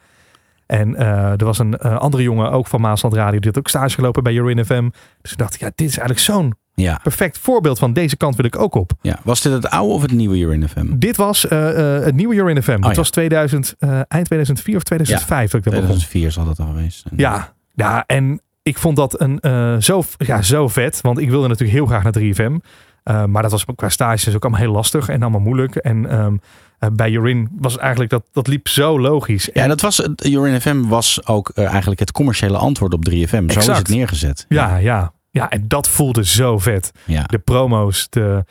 [0.67, 3.69] En eh, er was een eh, andere jongen, ook van Maasland Radio, die had ook
[3.69, 4.89] stage gelopen bij Jorin FM.
[5.23, 7.01] Dus ik dacht, ja, dit is eigenlijk zo'n ja.
[7.03, 8.93] perfect voorbeeld van deze kant wil ik ook op.
[9.03, 9.21] ja.
[9.25, 10.99] Was dit het oude of het nieuwe You're FM?
[10.99, 12.81] Dit was eh, het nieuwe Jorin FM.
[12.81, 12.97] Dat ja.
[12.97, 15.99] was 2000, eh, eind 2004 of 2005 dat ik dat begon.
[15.99, 17.15] 2004 zal dat al geweest zijn.
[17.17, 19.39] Ja, ja, en ik vond dat een,
[19.83, 21.01] zo, ja, zo vet.
[21.01, 22.57] Want ik wilde natuurlijk heel graag naar 3FM.
[23.03, 25.77] Eh, maar dat was qua stages ook allemaal heel lastig en allemaal moeilijk.
[25.77, 26.37] En ehm,
[26.79, 29.49] eh, bij Jorin was eigenlijk dat, dat liep zo logisch.
[29.53, 33.51] Ja, dat was, You're FM was ook eh, eigenlijk het commerciële antwoord op 3FM.
[33.51, 34.45] Zo is het neergezet.
[34.49, 35.13] Ja, ja.
[35.31, 36.93] Ja, en dat voelde zo vet.
[37.05, 37.23] ja.
[37.23, 38.45] De promo's, de,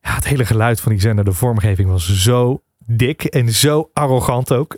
[0.00, 4.52] ja, het hele geluid van die zender, de vormgeving was zo dik en zo arrogant
[4.52, 4.74] ook.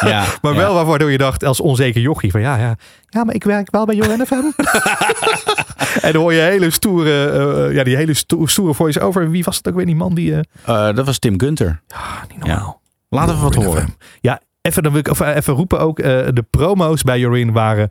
[0.00, 0.24] ja.
[0.42, 0.58] Maar ja.
[0.58, 2.76] wel waardoor je dacht als onzeker jochie van ja, ja,
[3.08, 4.34] ja, maar ik werk wel bij Jorin FM.
[6.06, 7.26] en dan hoor je hele stoere,
[7.68, 9.30] eh, ja, die hele sto- stoere voice-over.
[9.30, 10.34] Wie was het ook weer, die man die...
[10.34, 10.40] eh
[10.88, 11.80] Eh, dat was Tim Gunter.
[11.94, 12.80] ah, niet normaal.
[13.08, 13.82] Laten we wat horen.
[13.82, 13.88] FM.
[14.20, 15.96] Ja, even, dan wil ik of, even roepen ook.
[15.96, 17.90] de promo's bij Jorin waren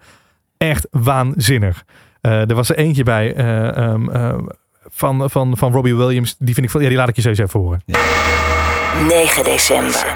[0.58, 1.84] echt waanzinnig.
[2.22, 4.38] Er was er eentje bij eh, ehm, eh,
[4.84, 6.36] van, van, van Robbie Williams.
[6.40, 7.82] Die vind ik van, ja, die laat ik je zo eens even horen.
[8.96, 10.16] 9 december.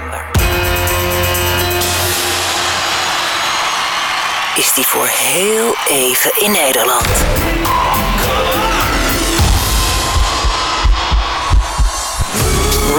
[4.55, 7.07] Is die voor heel even in Nederland.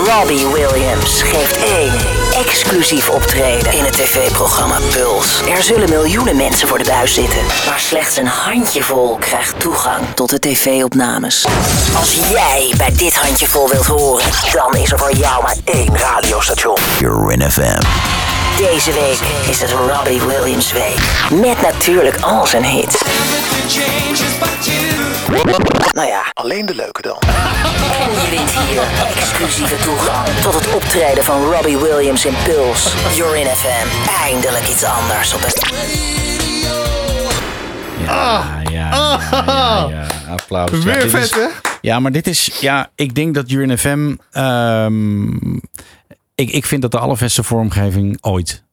[0.04, 1.92] Robbie Williams geeft één
[2.46, 5.40] exclusief optreden in het tv-programma Puls.
[5.48, 10.30] Er zullen miljoenen mensen voor de buis zitten, maar slechts een handjevol krijgt toegang tot
[10.30, 11.46] de tv-opnames.
[11.96, 16.76] Als jij bij dit handjevol wilt horen, dan is er voor jou maar één radiostation.
[16.98, 18.41] You're FM.
[18.56, 20.98] Deze week is het Robbie Williams week.
[21.40, 23.02] Met natuurlijk al zijn hits.
[25.92, 27.16] Nou ja, Alleen de leuke dan.
[27.20, 28.82] en je wint hier
[29.16, 32.92] exclusieve toegang tot het optreden van Robbie Williams in Puls.
[33.16, 33.86] You're in FM.
[34.24, 35.70] Eindelijk iets anders op het...
[38.06, 40.06] Ja, ja, ja, ja, ja.
[40.32, 40.70] Applaus.
[40.70, 41.46] Weer vet, is- hè?
[41.80, 42.50] Ja, maar dit is...
[42.60, 44.14] Ja, ik denk dat Jurin FM...
[44.32, 45.30] ehm,
[46.34, 48.64] ik, ik vind dat de allerbeste vormgeving ooit.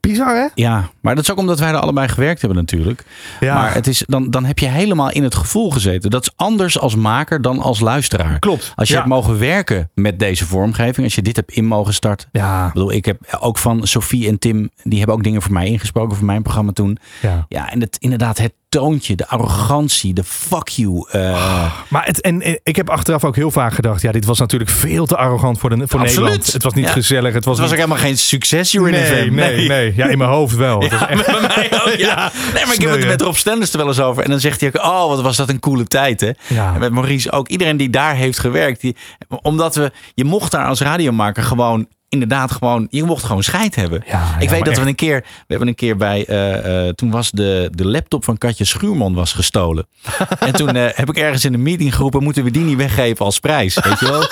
[0.00, 0.46] Bizar, hè?
[0.54, 3.04] Ja, maar dat is ook omdat wij er allebei gewerkt hebben natuurlijk.
[3.40, 3.54] Ja.
[3.54, 6.10] Maar het is, dan, dan heb je helemaal in het gevoel gezeten.
[6.10, 8.38] Dat is anders als maker dan als luisteraar.
[8.38, 9.00] Klopt, Als je ja.
[9.00, 11.06] hebt mogen werken met deze vormgeving.
[11.06, 12.28] Als je dit hebt in mogen starten.
[12.32, 12.66] Ja.
[12.66, 14.70] Ik bedoel, ik heb ook van Sophie en Tim.
[14.82, 16.98] Die hebben ook dingen voor mij ingesproken voor mijn programma toen.
[17.22, 17.46] Ja.
[17.48, 21.08] Ja, en het, inderdaad het toontje, de arrogantie, de fuck you.
[21.10, 24.38] eh, Maar het, en, en ik heb achteraf ook heel vaak gedacht, ja, dit was
[24.38, 26.14] natuurlijk veel te arrogant voor, de, voor Absoluut.
[26.28, 26.52] Nederland.
[26.52, 26.90] Het was niet Ja.
[26.92, 27.34] gezellig.
[27.34, 29.34] Het was, het was ook helemaal geen succes, nee, FM.
[29.34, 30.80] nee, nee, Ja, in mijn hoofd wel.
[30.80, 32.32] Was echt- Bij mij ook, ja.
[32.54, 34.22] Nee, maar ik heb het met Rob Stenders er wel eens over.
[34.24, 36.30] En dan zegt hij ook, oh, wat was dat een coole tijd, hè?
[36.46, 36.74] Ja.
[36.74, 37.48] En met Maurice ook.
[37.48, 38.80] Iedereen die daar heeft gewerkt.
[38.80, 38.96] Die,
[39.42, 44.02] omdat we, je mocht daar als radiomaker gewoon, inderdaad gewoon, je mocht gewoon scheid hebben.
[44.06, 44.82] Ja, ik weet dat echt.
[44.82, 48.24] we een keer, we hebben een keer bij, eh, eh, toen was de, de laptop
[48.24, 49.86] van Katje Schuurman was gestolen.
[50.38, 53.24] en toen eh, heb ik ergens in een meeting geroepen, moeten we die niet weggeven
[53.24, 53.74] als prijs?
[53.74, 54.30] Weet je wel?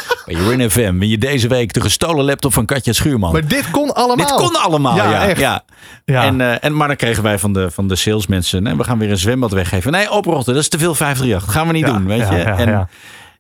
[0.57, 3.33] Bij FM, ben je deze week de gestolen laptop van Katja Schuurman.
[3.33, 4.27] Maar dit kon allemaal.
[4.27, 5.11] Dit kon allemaal, ja.
[5.11, 5.41] Ja, echt.
[5.41, 5.65] ja.
[6.05, 9.11] En, en, maar dan kregen wij van de, van de salesmensen, nee, we gaan weer
[9.11, 9.93] een zwembad weggeven.
[9.93, 11.45] Nee, oprotten, dat is te veel 538.
[11.47, 12.37] Dat gaan we niet doen, weet je.
[12.37, 12.89] ja, en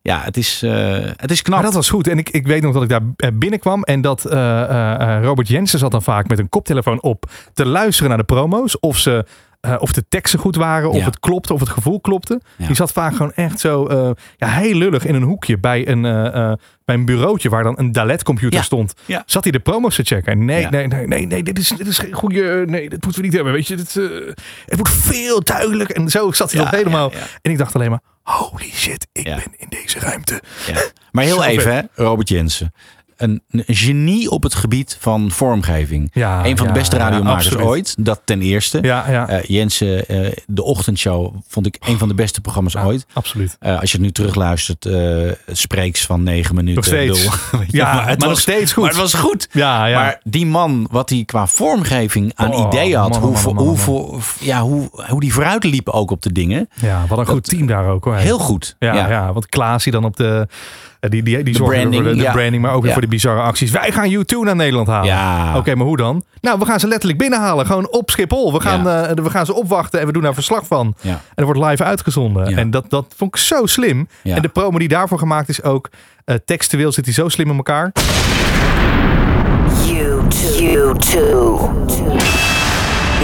[0.07, 0.21] ja.
[0.25, 1.55] het, is, eh, het is knap.
[1.55, 2.09] Maar dat was goed.
[2.09, 4.63] En ik, ik weet nog dat ik daar binnenkwam en dat eh,
[5.17, 8.81] eh, Robert Jensen zat dan vaak met een koptelefoon op te luisteren naar de promo's.
[8.81, 9.25] Of, ze,
[9.79, 11.05] of de teksten goed waren, of Ja.
[11.05, 12.41] het klopte, of het gevoel klopte.
[12.57, 12.67] Ja.
[12.67, 13.89] Die zat vaak gewoon echt zo
[14.37, 16.53] ja, heel lullig in een hoekje bij een, eh,
[16.85, 18.65] bij een bureautje waar dan een Dalet-computer Ja.
[18.65, 18.95] stond.
[19.05, 19.23] Ja.
[19.27, 20.33] Zat hij de promo's te checken.
[20.33, 22.65] En nee, nee, nee, nee, nee, dit is, dit is geen goede.
[22.67, 23.53] Nee, dit moeten we niet hebben.
[23.53, 23.95] Weet je, dit,
[24.67, 25.91] het moet veel duidelijk.
[25.91, 27.13] En zo zat hij nog helemaal.
[27.43, 30.43] En ik dacht alleen maar: holy shit, ik ben in deze ruimte.
[30.67, 30.85] Ja.
[31.13, 32.73] Maar heel even, hè, Robert Jensen.
[33.17, 36.11] Een, een genie op het gebied van vormgeving.
[36.13, 37.95] Ja, een van de ja, beste radiomakers ooit.
[37.99, 38.79] Dat ten eerste.
[38.83, 39.29] Ja, ja.
[39.29, 43.07] Eh, Jensen, eh, de ochtendshow vond ik een van de beste programma's ooit.
[43.13, 43.57] Absoluut.
[43.61, 44.89] Eh, als je het nu terugluistert,
[45.47, 46.75] spreeks van negen minuten.
[46.75, 47.25] Nog steeds.
[47.69, 48.83] Ja, het maar was nog steeds goed.
[48.83, 49.49] Maar het was goed.
[49.51, 49.99] Ja, ja.
[49.99, 53.65] Maar die man, wat hij qua vormgeving aan Oh, ideeën had, man, hoe, man, man,
[53.65, 56.69] hoe, hoe, ja, hoe, hoe die vooruit liep ook op de dingen.
[56.75, 58.15] ja, wat een goed team daar ook hoor.
[58.15, 58.77] Heel goed.
[58.79, 59.33] Ja, ja.
[59.33, 60.49] want Klaasie dan op de.
[61.09, 62.93] Die, die, die zorgen branding, voor de, branding, maar ook weer Ja.
[62.93, 63.71] voor de bizarre acties.
[63.71, 65.07] Wij gaan U2 naar Nederland halen.
[65.09, 65.57] Ja.
[65.57, 66.25] Oké, maar hoe dan?
[66.41, 67.67] Nou, we gaan ze letterlijk binnenhalen.
[67.67, 68.53] Gewoon op Schiphol.
[68.53, 69.05] We gaan, Ja.
[69.07, 70.95] eh, we gaan ze opwachten en we doen daar verslag van.
[71.01, 71.11] Ja.
[71.11, 72.49] En er wordt live uitgezonden.
[72.51, 72.57] Ja.
[72.57, 74.09] En dat, dat vond ik zo slim.
[74.23, 74.37] Ja.
[74.37, 75.89] En de promo die daarvoor gemaakt is ook...
[76.25, 77.93] eh, textueel zit hij zo slim in elkaar.
[80.61, 81.19] U2.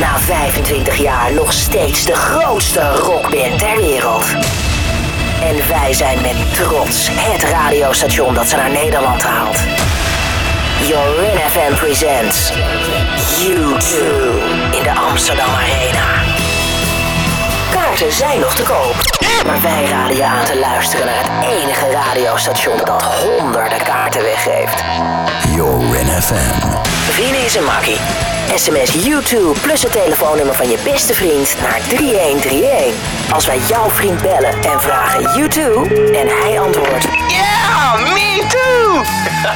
[0.00, 4.24] Na 25 jaar nog steeds de grootste rockband ter wereld.
[5.42, 9.59] En wij zijn met trots het radiostation dat ze naar Nederland haalt.
[10.88, 12.52] Jorin FM presents
[13.40, 13.96] U2
[14.70, 16.01] in de Amsterdam Arena.
[17.92, 18.94] Kaarten zijn nog te koop.
[19.46, 24.83] Maar wij raden je aan te luisteren naar het enige radiostation dat honderden kaarten weggeeft.
[25.55, 26.76] Jorin FM.
[27.16, 27.96] Winnen is een makkie.
[28.55, 32.94] SMS U2 plus het telefoonnummer van je beste vriend naar 3131.
[33.33, 39.02] Als wij jouw vriend bellen en vragen U2 en hij antwoordt Ja, me too!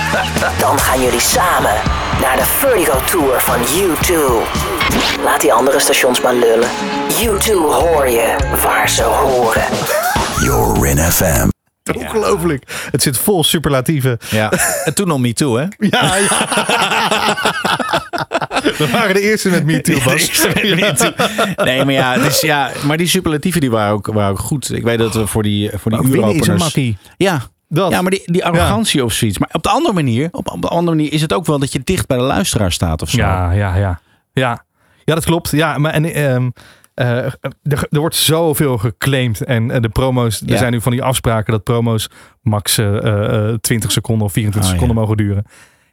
[0.67, 1.75] Dan gaan jullie samen
[2.21, 4.75] naar de Vertigo Tour van U2.
[5.25, 6.69] Laat die andere stations maar lullen.
[7.09, 9.65] U2 hoor je waar ze horen.
[10.43, 11.49] Jorin FM.
[11.95, 12.89] Ongelooflijk.
[12.91, 14.19] Het zit vol superlatieven.
[14.31, 14.53] Ja.
[14.85, 15.65] En toen nog Me Too, hè?
[15.91, 16.29] Ja, ja.
[18.79, 20.47] We waren de eerste met Me Too, Bas.
[21.65, 24.73] Nee, maar ja, dus ja, maar die superlatieven die waren ook, waren ook goed.
[24.73, 26.63] Ik weet dat we voor die, voor die winnen is een uuropeners...
[26.63, 26.99] makkie.
[27.17, 27.91] Ja, Dat.
[27.91, 29.39] ja, maar die, die arrogantie of zoiets.
[29.39, 31.73] Maar op de andere manier, op, op de andere manier is het ook wel dat
[31.73, 33.17] je dicht bij de luisteraar staat of zo.
[33.19, 34.01] Ja, ja, ja.
[34.33, 34.65] Ja,
[35.07, 35.51] ja dat klopt.
[35.51, 36.51] Ja, maar en, ehm,
[36.95, 39.41] eh, er, er wordt zoveel geclaimd.
[39.45, 40.57] En eh, de promo's, er Ja.
[40.57, 42.09] zijn nu van die afspraken dat promo's
[42.43, 44.83] max eh, eh, 20 seconden of 24 Oh, ja.
[44.83, 45.45] seconden mogen duren.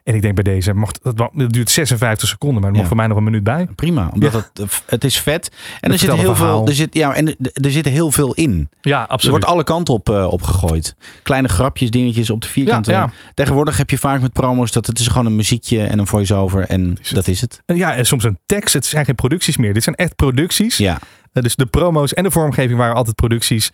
[0.03, 2.81] En ik denk bij deze, mocht, dat, dat duurt 56 seconden, maar er Ja.
[2.81, 3.67] mag voor mij nog een minuut bij.
[3.75, 5.51] Prima, omdat het, het is vet.
[5.79, 8.69] En er zit heel veel, er zit, ja, en er, er zit heel veel in.
[8.81, 9.35] Ja, Er absoluut.
[9.35, 10.95] wordt alle kanten op, eh, opgegooid.
[11.23, 12.91] Kleine grapjes, dingetjes op de vierkante.
[12.91, 13.11] Ja.
[13.33, 16.65] Tegenwoordig heb je vaak met promo's dat het is gewoon een muziekje en een voice-over
[16.67, 17.61] en dat is het.
[17.65, 18.73] Ja, en soms een tekst.
[18.73, 19.73] Het zijn geen producties meer.
[19.73, 20.77] Dit zijn echt producties.
[20.77, 20.99] Ja,
[21.33, 23.71] Eh, dus de promo's en de vormgeving waren altijd producties.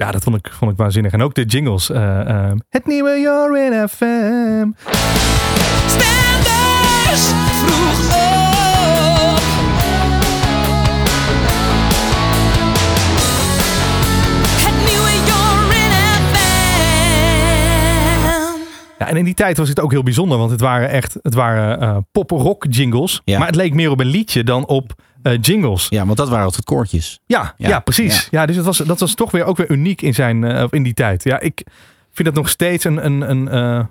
[0.00, 1.12] Ja, dat vond ik, vond ik waanzinnig.
[1.12, 1.90] En ook de jingles.
[1.90, 4.70] eh, ehm, het nieuwe Jorin FM.
[5.86, 7.24] Stenders
[7.62, 9.38] vroeg op.
[14.64, 15.92] Het nieuwe Jorin
[16.30, 16.38] FM.
[18.98, 20.38] Ja, en in die tijd was het ook heel bijzonder.
[20.38, 23.20] Want het waren echt het waren eh pop-rock jingles.
[23.24, 23.38] Ja.
[23.38, 25.86] Maar het leek meer op een liedje dan op eh, jingles.
[25.88, 27.20] ja, want dat waren altijd koortjes.
[27.26, 28.28] Ja, ja, Ja, precies.
[28.30, 28.46] Ja.
[28.46, 30.94] dus het was, dat was toch weer ook weer uniek in, zijn, eh, in die
[30.94, 31.24] tijd.
[31.24, 31.62] Ja, ik
[32.12, 33.84] vind dat nog steeds een, een, een, eh,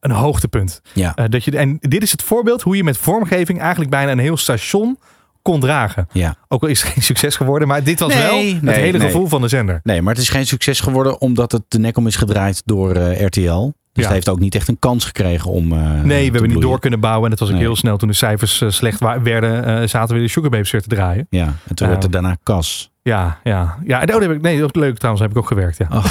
[0.00, 0.80] een hoogtepunt.
[0.92, 1.12] Ja.
[1.28, 4.36] Dat je, en dit is het voorbeeld hoe je met vormgeving eigenlijk bijna een heel
[4.36, 4.98] station
[5.42, 6.08] kon dragen.
[6.12, 6.36] Ja.
[6.48, 8.98] Ook al is het geen succes geworden, maar dit was Nee, wel het nee, hele
[8.98, 9.06] nee.
[9.06, 9.80] gevoel van de zender.
[9.82, 12.98] Nee, maar het is geen succes geworden omdat het de nek om is gedraaid door
[12.98, 13.72] RTL.
[13.94, 14.10] Dus Ja.
[14.10, 15.72] het heeft ook niet echt een kans gekregen om.
[15.72, 17.24] eh, Nee, we hebben niet door kunnen bouwen.
[17.24, 17.64] En het was ook Nee.
[17.64, 19.64] heel snel toen de cijfers eh, slecht werden.
[19.64, 21.26] eh, zaten we de Sugar Babes weer te draaien.
[21.30, 22.92] Ja, en toen werd er daarna kas.
[23.02, 23.78] Ja, ja.
[23.86, 24.00] ja.
[24.00, 25.22] En, oh, heb ik, nee, dat is leuk trouwens.
[25.26, 25.76] Heb ik ook gewerkt.
[25.78, 25.88] Ja.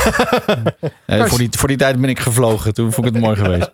[1.05, 2.73] Eh, voor, die, voor die tijd ben ik gevlogen.
[2.73, 3.69] Toen vond ik het mooi geweest.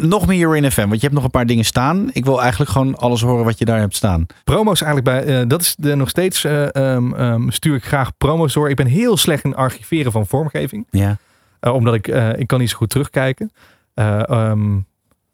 [0.00, 2.10] Nog meer in FM, want je hebt nog een paar dingen staan.
[2.12, 4.26] Ik wil eigenlijk gewoon alles horen wat je daar hebt staan.
[4.44, 5.46] Promo's eigenlijk bij.
[5.46, 6.44] dat is de, nog steeds.
[6.44, 8.70] eh, ehm, ehm, stuur ik graag promo's door.
[8.70, 10.86] Ik ben heel slecht in archiveren van vormgeving.
[10.90, 11.16] Ja.
[11.64, 12.08] Eh, omdat ik.
[12.08, 13.52] eh, ik kan niet zo goed terugkijken.
[13.94, 14.78] Eh, ehm,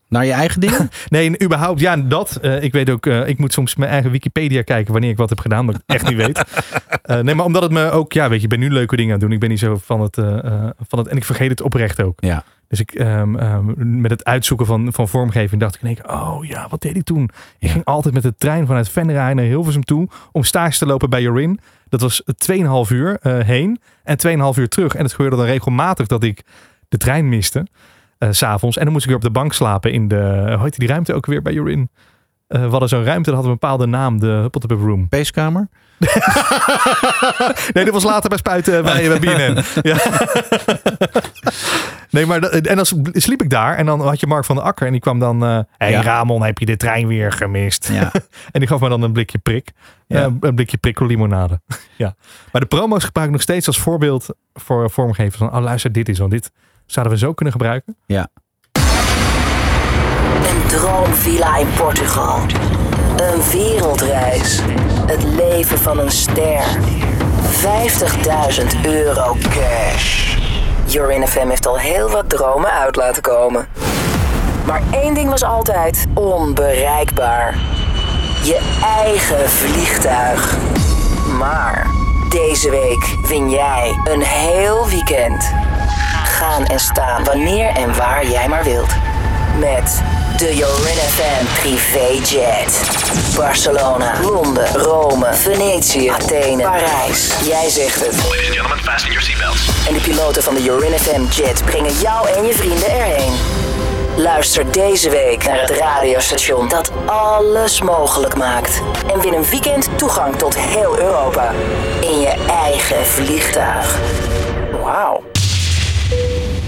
[0.09, 0.89] Naar je eigen dingen?
[1.09, 2.39] Nee, überhaupt, ja, dat.
[2.61, 5.67] ik weet ook, ik moet soms mijn eigen Wikipedia kijken wanneer ik wat heb gedaan,
[5.67, 6.45] dat ik echt niet weet.
[7.23, 9.19] Nee, maar omdat het me ook, ja, weet je, ik ben nu leuke dingen aan
[9.19, 9.35] het doen.
[9.35, 10.15] Ik ben niet zo van het,
[10.89, 12.21] van het en ik vergeet het oprecht ook.
[12.21, 12.45] Ja.
[12.71, 16.45] Dus ik, ehm, ehm, met het uitzoeken van, van vormgeving dacht ik in keer, oh
[16.45, 17.31] ja, wat deed ik toen?
[17.59, 21.11] Ik ging altijd met de trein vanuit Venray naar Hilversum toe om stage te lopen
[21.11, 21.61] bij Jorin.
[21.89, 24.17] Dat was 2,5 uur eh, heen en
[24.55, 24.95] 2,5 uur terug.
[24.95, 26.43] En het gebeurde dan regelmatig dat ik
[26.89, 27.67] de trein miste.
[28.19, 28.77] eh, s s'avonds.
[28.77, 31.15] En dan moest ik weer op de bank slapen in de, hoe heette die ruimte
[31.15, 31.91] ook weer bij Jorin?
[32.51, 35.09] Eh, we hadden zo'n ruimte, dat had een bepaalde naam, de Huppeltep Room.
[35.09, 35.69] Peeskamer?
[37.73, 39.63] Nee, dat was later bij Spuiten bij, bij BNN.
[39.91, 39.97] Ja.
[42.11, 44.65] Nee, maar dat- en dan sliep ik daar en dan had je Mark van der
[44.65, 45.41] Akker en die kwam dan...
[45.41, 46.03] Hé hey, Ja.
[46.03, 47.89] Ramon, heb je de trein weer gemist?
[47.93, 48.11] Ja.
[48.53, 49.71] En die gaf me dan een blikje prik.
[50.07, 50.21] Ja.
[50.25, 51.61] Eh, een blikje prikkellimonade.
[51.97, 52.15] ja.
[52.53, 55.37] Maar de promo's gebruik ik nog steeds als voorbeeld voor vormgevers.
[55.37, 56.53] Van, oh luister, dit is, want dit
[56.87, 57.97] zouden we zo kunnen gebruiken.
[58.07, 58.29] Ja.
[60.71, 62.39] Droomvilla in Portugal.
[63.17, 64.61] Een wereldreis.
[65.07, 66.63] Het leven van een ster.
[68.63, 70.37] 50.000 euro cash.
[70.85, 73.69] Jorin FM heeft al heel wat dromen uit laten komen.
[74.67, 77.55] Maar één ding was altijd onbereikbaar.
[78.43, 80.57] Je eigen vliegtuig.
[81.39, 81.87] Maar
[82.29, 85.53] deze week win jij een heel weekend.
[86.25, 88.95] Gaan en staan wanneer en waar jij maar wilt.
[89.59, 90.03] Met
[90.41, 92.81] de Jorin FM privéjet.
[93.37, 97.33] Barcelona, Londen, Rome, Venetië, Athene, Parijs.
[97.45, 98.15] Jij zegt het.
[98.15, 99.69] Ladies and gentlemen, fasten your seatbelts.
[99.89, 103.33] En de piloten van de Jorin FM jet brengen jou en je vrienden erheen.
[104.17, 108.83] Luister deze week naar het radiostation dat alles mogelijk maakt.
[109.13, 111.53] En win een weekend toegang tot heel Europa.
[112.01, 113.99] In je eigen vliegtuig.
[114.83, 115.23] Wauw.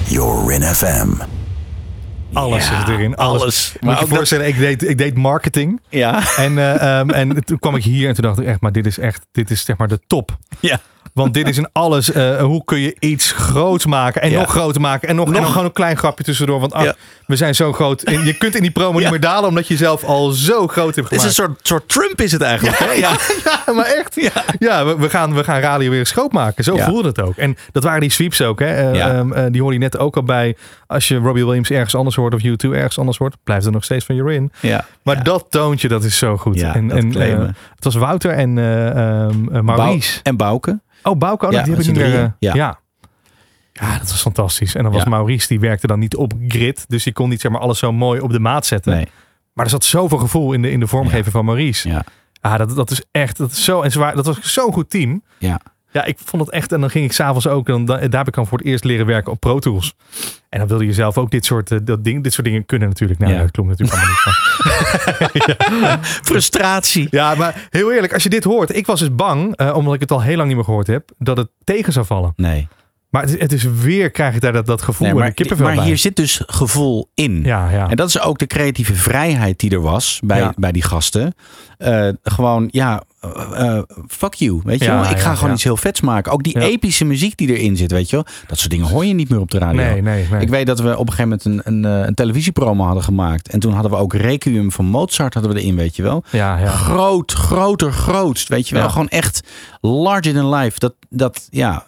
[0.04, 1.40] Jorin FM.
[2.32, 3.16] Alles Ja, zit erin.
[3.16, 3.42] Alles.
[3.42, 3.72] alles.
[3.72, 5.80] Moet Maar je je dat- voorstellen, ik, deed, ik deed marketing.
[5.88, 6.36] Ja.
[6.36, 8.98] En, ehm, en toen kwam ik hier en toen dacht ik echt, maar dit is
[8.98, 10.38] echt, dit is zeg maar de top.
[10.60, 10.80] Ja.
[11.12, 14.40] Want dit is in alles, eh, hoe kun je iets groots maken en Ja.
[14.40, 15.08] nog groter maken.
[15.08, 16.60] En nog, en Nog- nog gewoon een klein grapje tussendoor.
[16.60, 16.94] Want ach, Ja.
[17.26, 18.02] we zijn zo groot.
[18.02, 20.94] En je kunt in die promo niet meer dalen omdat je zelf al zo groot
[20.94, 21.38] hebt Het is gemaakt.
[21.38, 22.96] een soort, soort Trump is het eigenlijk.
[22.96, 23.10] Ja.
[23.66, 24.30] Ja, maar echt.
[24.58, 26.64] Ja, we, we, gaan, we gaan radio weer schoonmaken.
[26.64, 27.36] Zo voelde het ook.
[27.36, 28.58] En dat waren die sweeps ook.
[28.58, 28.66] Hè.
[28.66, 30.56] Eh, ehm, eh, die hoorde je net ook al bij.
[30.86, 33.84] Als je Robbie Williams ergens anders hoort of U2 ergens anders hoort, blijft er nog
[33.84, 34.52] steeds van je in.
[34.60, 34.84] Ja.
[35.02, 36.58] Maar dat toontje, dat is zo goed.
[36.58, 40.20] Ja, en, dat en, het was Wouter en eh ehm, eh, Maurice.
[40.22, 40.80] En Bouke.
[41.02, 42.14] Oh, Bouke, oh, Ja, die heb ik niet meer.
[42.14, 42.54] eh, Ja.
[42.54, 42.80] ja.
[43.72, 44.74] Ja, dat was fantastisch.
[44.74, 45.08] En dan was Ja.
[45.08, 46.84] Maurice, die werkte dan niet op grid.
[46.88, 48.92] Dus die kon niet zeg maar alles zo mooi op de maat zetten.
[48.94, 49.08] Nee.
[49.52, 51.88] Maar er zat zoveel gevoel in de, in de vormgeving van Maurice.
[51.88, 52.04] Ja.
[52.40, 55.22] Ah, dat, dat is echt, dat is zo, en waren, dat was zo'n goed team.
[55.38, 55.60] Ja.
[55.92, 58.28] Ja, ik vond het echt, en dan ging ik s'avonds ook, en dan, daar heb
[58.28, 59.94] ik dan voor het eerst leren werken op Pro Tools.
[60.48, 62.88] En dan wilde je zelf ook dit soort, eh, dat ding, dit soort dingen kunnen
[62.88, 63.20] natuurlijk.
[63.20, 63.38] Nou, Ja.
[63.40, 65.58] dat klonk natuurlijk allemaal niet.
[65.58, 67.06] maar- Frustratie.
[67.10, 70.00] Ja, maar heel eerlijk, als je dit hoort, ik was dus bang, eh, omdat ik
[70.00, 72.32] het al heel lang niet meer gehoord heb, dat het tegen zou vallen.
[72.36, 72.68] Nee.
[73.10, 75.34] Maar het, is- het is weer, krijg ik daar dat, dat gevoel nee maar de
[75.34, 75.84] kippenvel maar bij.
[75.84, 77.42] hier zit dus gevoel in.
[77.44, 77.88] ja, ja.
[77.88, 80.52] En dat is ook de creatieve vrijheid die er was bij, Ja.
[80.56, 81.34] bij die gasten.
[81.78, 84.60] Eh, gewoon, ja, eh, eh, fuck you.
[84.64, 85.10] Weet je Ja, wel?
[85.10, 85.54] Ik ga ja, gewoon ja.
[85.54, 86.32] iets heel vets maken.
[86.32, 88.24] Ook die epische muziek die erin zit, weet je wel.
[88.46, 89.82] Dat soort dingen hoor je niet meer op de radio.
[89.82, 90.40] nee, nee, nee.
[90.40, 93.48] Ik weet dat we op een gegeven moment een, een, eh, een televisiepromo hadden gemaakt.
[93.48, 96.24] En toen hadden we ook Requiem van Mozart hadden we erin, weet je wel.
[96.30, 96.66] ja, ja.
[96.70, 98.90] Groot, groter, grootst, weet je wel.
[98.90, 99.40] Gewoon echt
[99.80, 100.78] larger than life.
[100.78, 101.86] Dat, dat ja,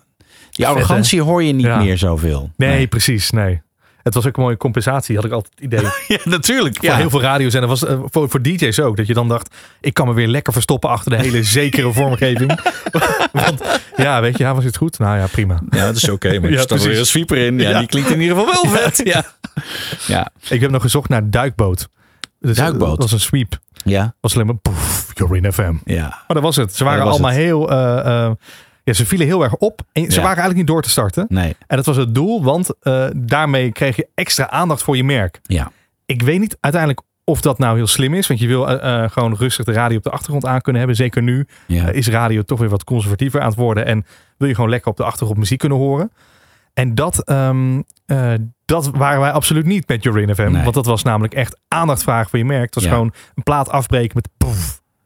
[0.51, 2.51] die arrogantie hoor je niet meer zoveel.
[2.57, 3.63] Nee, precies, nee.
[4.05, 5.81] Het was ook een mooie compensatie, had ik altijd het idee.
[6.09, 6.77] Ja, natuurlijk.
[6.81, 8.97] Voor heel veel radio's en dat was eh, voor, voor DJ's ook.
[8.97, 12.61] Dat je dan dacht, ik kan me weer lekker verstoppen achter de hele zekere vormgeving.
[13.33, 13.63] Want
[13.97, 14.99] ja, weet je, ja, was het goed?
[14.99, 15.61] Nou ja, prima.
[15.71, 16.39] Ja, dat is oké.
[16.41, 17.59] maar Ja, er staat weer een sweeper in.
[17.59, 17.79] Ja, Ja.
[17.79, 19.01] die klinkt in ieder geval wel vet.
[19.05, 19.25] Ja.
[20.07, 20.29] Ja.
[20.49, 21.89] Ik heb nog gezocht naar duikboot.
[22.41, 22.89] Dus, Duikboot?
[22.89, 23.59] Dat was een sweep.
[23.85, 24.15] Ja.
[24.21, 25.75] was alleen maar poef, you're in FM.
[25.85, 26.03] Ja.
[26.09, 26.75] Maar dat was het.
[26.75, 27.39] Ze waren allemaal het.
[27.41, 27.71] heel...
[27.71, 28.33] eh, eh,
[28.85, 29.81] ja, ze vielen heel erg op.
[29.93, 30.15] En ze Ja.
[30.15, 31.27] waren eigenlijk niet door te starten.
[31.29, 31.57] Nee.
[31.67, 35.41] En dat was het doel, want eh, daarmee kreeg je extra aandacht voor je merk.
[35.43, 35.71] Ja.
[36.07, 38.27] Ik weet niet uiteindelijk of dat nou heel slim is.
[38.27, 40.99] Want je wil eh, eh, gewoon rustig de radio op de achtergrond aan kunnen hebben.
[40.99, 41.89] Zeker nu Ja.
[41.89, 43.87] is radio toch weer wat conservatiever aan het worden.
[43.87, 44.05] En
[44.39, 46.13] wil je gewoon lekker op de achtergrond muziek kunnen horen.
[46.75, 48.33] En dat, ehm, eh,
[48.65, 50.51] dat waren wij absoluut niet met Jorin FM.
[50.51, 50.63] Nee.
[50.63, 52.65] Want dat was namelijk echt aandacht vragen voor je merk.
[52.65, 52.91] Het was Ja.
[52.91, 54.29] gewoon een plaat afbreken met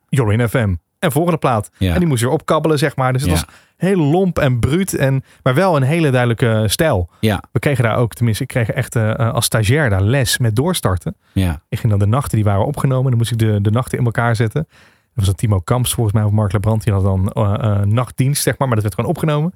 [0.09, 0.75] Jorin FM.
[0.99, 1.71] En volgende plaat.
[1.79, 1.93] Ja.
[1.93, 3.13] En die moest weer opkabbelen, zeg maar.
[3.13, 3.45] Dus het was
[3.79, 4.95] heel lomp en bruut.
[4.95, 7.11] En, maar wel een hele duidelijke stijl.
[7.21, 7.43] Ja.
[7.53, 11.17] We kregen daar ook, tenminste, ik kreeg echt eh, als stagiair daar les met doorstarten.
[11.33, 11.63] Ja.
[11.69, 13.09] Ik ging dan de nachten, die waren opgenomen.
[13.09, 14.67] Dan moest ik de, de nachten in elkaar zetten.
[14.69, 16.85] Dat was een Timo Kamps volgens mij, of Mark Lebrand.
[16.85, 18.69] Die had dan eh, eh, nachtdienst, zeg maar.
[18.69, 19.55] Maar dat werd gewoon opgenomen.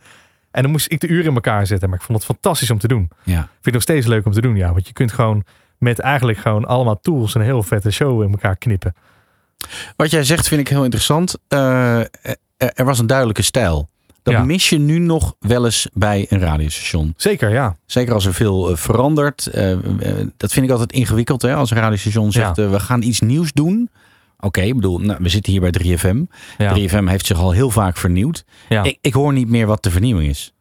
[0.51, 1.89] En dan moest ik de uren in elkaar zetten.
[1.89, 3.11] Maar ik vond het fantastisch om te doen.
[3.25, 3.35] Ja.
[3.35, 4.73] Vind ik nog steeds leuk om te doen, ja.
[4.73, 5.45] Want je kunt gewoon
[5.79, 8.95] met eigenlijk gewoon allemaal tools een heel vette show in elkaar knippen.
[9.97, 11.39] Wat jij zegt vind ik heel interessant.
[11.49, 13.89] Eh, er, er was een duidelijke stijl.
[14.23, 14.45] Dat Ja.
[14.45, 17.15] mis je nu nog wel eens bij een radiostation.
[17.17, 17.77] Zeker, ja.
[17.87, 19.47] Zeker als er veel eh, verandert.
[19.47, 19.79] Eh, eh,
[20.37, 21.55] dat vind ik altijd ingewikkeld hè?
[21.55, 22.69] als een radiostation zegt Ja.
[22.69, 23.91] we gaan iets nieuws doen.
[24.41, 26.23] Oké, ik bedoel, nou, we zitten hier bij 3FM.
[26.59, 26.75] Ja.
[26.75, 28.45] 3FM heeft zich al heel vaak vernieuwd.
[28.69, 28.83] Ja.
[28.83, 30.53] Ik, ik hoor niet meer wat de vernieuwing is.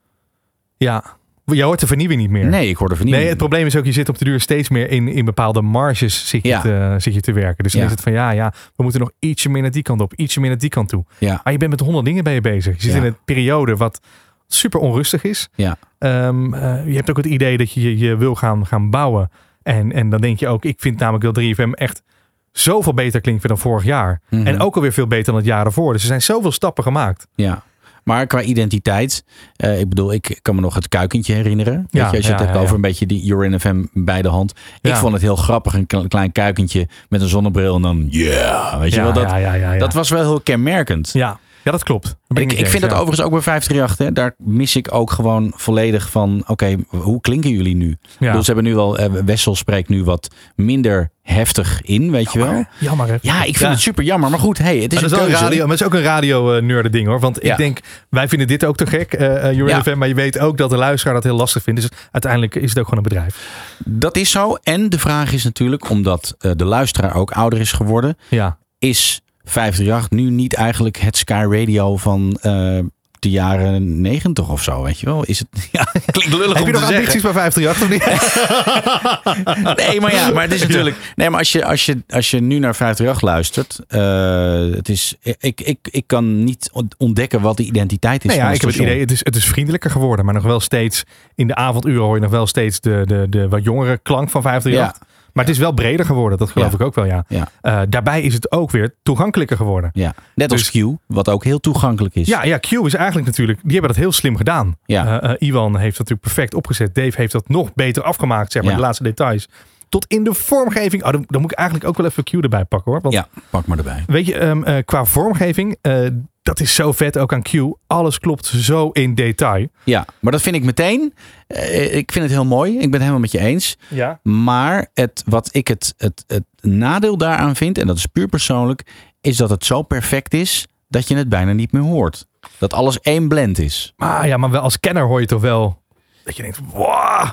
[0.77, 1.19] ja.
[1.45, 2.45] Jij hoort de vernieuwing niet meer.
[2.45, 3.23] Nee, ik hoor de vernieuwing.
[3.27, 5.61] Nee, het probleem is ook, je zit op de duur steeds meer in, in bepaalde
[5.61, 6.61] marges zit je, Ja.
[6.61, 7.63] te, zit je te werken.
[7.63, 7.87] Dus dan Ja.
[7.87, 10.39] is het van, ja, ja, we moeten nog ietsje meer naar die kant op, ietsje
[10.39, 11.05] meer naar die kant toe.
[11.17, 12.75] Ja, Maar je bent met honderd dingen bij je bezig.
[12.75, 13.99] Je zit in een periode wat
[14.47, 15.49] super onrustig is.
[15.55, 19.29] ja, Ehm, eh, je hebt ook het idee dat je je wil gaan, gaan bouwen.
[19.63, 22.03] En, en dan denk je ook, ik vind namelijk dat 3FM echt
[22.51, 24.21] zoveel beter klinkt dan vorig jaar.
[24.29, 24.47] Mhm.
[24.47, 25.93] En ook alweer veel beter dan het jaar ervoor.
[25.93, 27.27] Dus er zijn zoveel stappen gemaakt.
[27.35, 27.63] ja.
[28.03, 29.23] Maar qua identiteit,
[29.55, 31.73] eh, ik bedoel, ik kan me nog het kuikentje herinneren.
[31.75, 33.83] Weet Ja, je, als je ja, het hebt ja, over een beetje die Urin FM
[33.93, 34.53] bij de hand.
[34.81, 38.79] Ik vond het heel grappig, een kle- klein kuikentje met een zonnebril en dan yeah,
[38.79, 39.13] weet je wel.
[39.13, 41.09] Dat, dat was wel heel kenmerkend.
[41.13, 42.15] Ja, ja dat klopt.
[42.33, 42.97] Ik, ik vind dat ja.
[42.97, 43.97] overigens ook bij 538.
[44.07, 46.43] Hè, daar mis ik ook gewoon volledig van.
[46.47, 47.89] Oké, hoe klinken jullie nu?
[47.91, 48.97] Ik bedoel, ze hebben nu wel.
[48.97, 52.65] eh, Wessel spreekt nu wat minder heftig in, weet je wel.
[52.79, 53.15] Jammer hè.
[53.21, 53.69] Ja, ik vind Ja.
[53.69, 54.29] het super jammer.
[54.29, 55.43] Maar goed, hey, het is dat, een is keuze.
[55.43, 57.19] radio, maar het is ook een radio eh, ding hoor.
[57.19, 57.51] Want Ja.
[57.51, 59.81] ik denk, wij vinden dit ook te gek, Urin Ja.
[59.83, 61.81] FM, maar je weet ook dat de luisteraar dat heel lastig vindt.
[61.81, 63.75] Dus uiteindelijk is het ook gewoon een bedrijf.
[63.85, 64.55] Dat is zo.
[64.63, 68.57] En de vraag is natuurlijk, omdat eh, de luisteraar ook ouder is geworden, Ja.
[68.79, 72.79] is 538 nu niet eigenlijk het Sky Radio van eh,
[73.21, 75.23] de jaren 90 of zo, weet je wel?
[75.23, 78.03] Is het, ja, klinkt lullig Heb om je nog ambities bij 538 of niet?
[79.87, 80.95] Nee, maar ja, maar het is natuurlijk.
[81.15, 85.15] Nee, maar als je, als je, als je nu naar 538 luistert, eh, het is,
[85.39, 88.29] ik, ik, ik kan niet ontdekken wat de identiteit is.
[88.29, 90.25] Nee, van ja, het ik heb het idee, het is, het is vriendelijker geworden.
[90.25, 91.03] Maar nog wel steeds,
[91.35, 94.41] in de avonduren hoor je nog wel steeds de, de, de wat jongere klank van
[94.41, 95.09] 538.
[95.33, 97.25] Maar het is wel breder geworden, dat geloof ik ook wel, ja.
[97.61, 99.89] Eh, daarbij is het ook weer toegankelijker geworden.
[99.93, 102.27] Ja, net als Dus- Q, wat ook heel toegankelijk is.
[102.27, 104.77] Ja, ja, Q is eigenlijk natuurlijk, die hebben dat heel slim gedaan.
[104.85, 105.21] Ja.
[105.21, 106.95] Eh, eh, Iwan heeft dat natuurlijk perfect opgezet.
[106.95, 109.49] Dave heeft dat nog beter afgemaakt, zeg maar, de laatste details.
[109.91, 111.03] Tot in de vormgeving.
[111.05, 113.01] Oh, dan, dan moet ik eigenlijk ook wel even Q erbij pakken hoor.
[113.01, 114.03] Want Ja, pak maar erbij.
[114.07, 116.07] weet je, ehm, eh, qua vormgeving, eh,
[116.41, 117.51] dat is zo vet ook aan Q.
[117.87, 119.67] Alles klopt zo in detail.
[119.83, 121.13] Ja, maar dat vind ik meteen.
[121.47, 122.71] eh, ik vind het heel mooi.
[122.73, 123.77] Ik ben het helemaal met je eens.
[123.87, 124.19] Ja.
[124.23, 128.85] Maar het, wat ik het, het, het nadeel daaraan vind, en dat is puur persoonlijk,
[129.21, 132.27] is dat het zo perfect is dat je het bijna niet meer hoort.
[132.57, 133.93] Dat alles één blend is.
[133.97, 135.81] Maar ja, maar wel als kenner hoor je toch wel
[136.23, 137.29] dat je denkt, wow.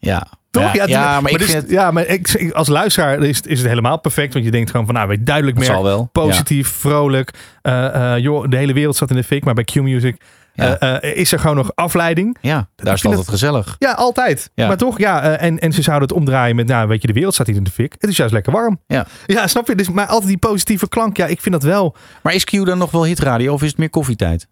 [0.00, 0.72] Ja, Toch?
[0.86, 3.98] Ja, maar ik dus- vind ja, maar ik, als luisteraar is, het- is het helemaal
[4.00, 4.32] perfect.
[4.32, 5.66] Want je denkt gewoon van, nou, weet duidelijk meer.
[5.66, 6.08] zal wel.
[6.12, 7.30] Positief, vrolijk.
[7.62, 9.44] Eh, eh, joh, de hele wereld zat in de fik.
[9.44, 10.16] Maar bij Q-Music
[10.52, 10.78] Ja.
[10.78, 12.36] eh, is er gewoon nog afleiding.
[12.40, 13.76] Ja, daar is het altijd gezellig.
[13.78, 14.50] Ja, altijd.
[14.54, 14.66] Ja.
[14.66, 15.22] Maar toch, ja.
[15.22, 17.64] en, en ze zouden het omdraaien met, nou, weet je, de wereld staat hier in
[17.64, 17.94] de fik.
[17.98, 18.80] Het is juist lekker warm.
[18.86, 19.06] Ja.
[19.26, 19.74] Ja, snap je?
[19.74, 21.16] Dus, maar altijd die positieve klank.
[21.16, 21.96] Ja, ik vind dat wel.
[22.22, 24.46] Maar is Q dan nog wel hitradio of is het meer koffietijd?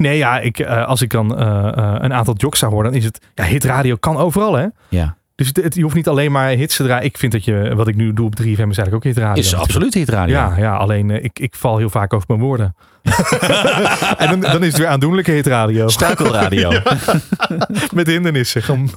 [0.00, 2.98] Nee, ja, ik, eh, als ik dan eh, eh, een aantal jocks zou horen, dan
[3.00, 3.20] is het...
[3.34, 4.66] Ja, hitradio kan overal, hè?
[4.88, 7.04] Ja, Dus het, het- je hoeft niet alleen maar hits te draaien.
[7.04, 9.42] Ik vind dat je, wat ik nu doe op 3FM, is eigenlijk ook hitradio.
[9.42, 10.34] is absoluut hitradio.
[10.34, 12.74] Ja, ja alleen ik, ik val heel vaak over mijn woorden.
[14.18, 15.88] en dan, dan is het weer aandoenlijke hitradio.
[15.88, 16.70] Struikelradio.
[17.94, 18.88] Met hindernissen.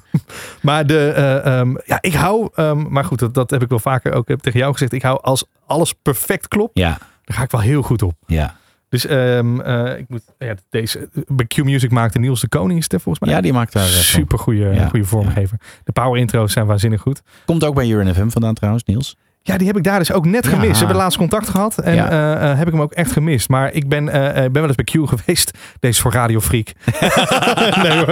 [0.62, 3.80] Maar de, eh, ehm, ja, ik hou, ehm, maar goed, dat, dat heb ik wel
[3.80, 4.94] vaker ook tegen jou gezegd.
[4.94, 8.13] Ik hou als alles perfect klopt, Ja, daar ga ik wel heel goed op.
[8.28, 8.56] ja.
[8.93, 13.01] Dus ehm, eh, ik moet, ja, deze, bij Q-Music maakte Niels de Koning is het,
[13.01, 13.34] volgens mij.
[13.36, 13.84] ja, die maakt daar...
[13.84, 13.89] eh.
[13.89, 15.60] Super goede, Ja, goede vormgever.
[15.84, 17.21] De power intro's zijn waanzinnig goed.
[17.45, 19.17] Komt ook bij Urin FM vandaan trouwens, Niels.
[19.45, 20.49] Ja, die heb ik daar dus ook net Ja.
[20.51, 20.71] gemist.
[20.71, 22.10] We hebben laatst contact gehad en Ja.
[22.10, 23.49] eh, eh, heb ik hem ook echt gemist.
[23.49, 25.51] Maar ik ben, eh, ben wel eens bij Q geweest.
[25.79, 26.67] Deze is voor Radio Freak.
[27.84, 28.06] nee.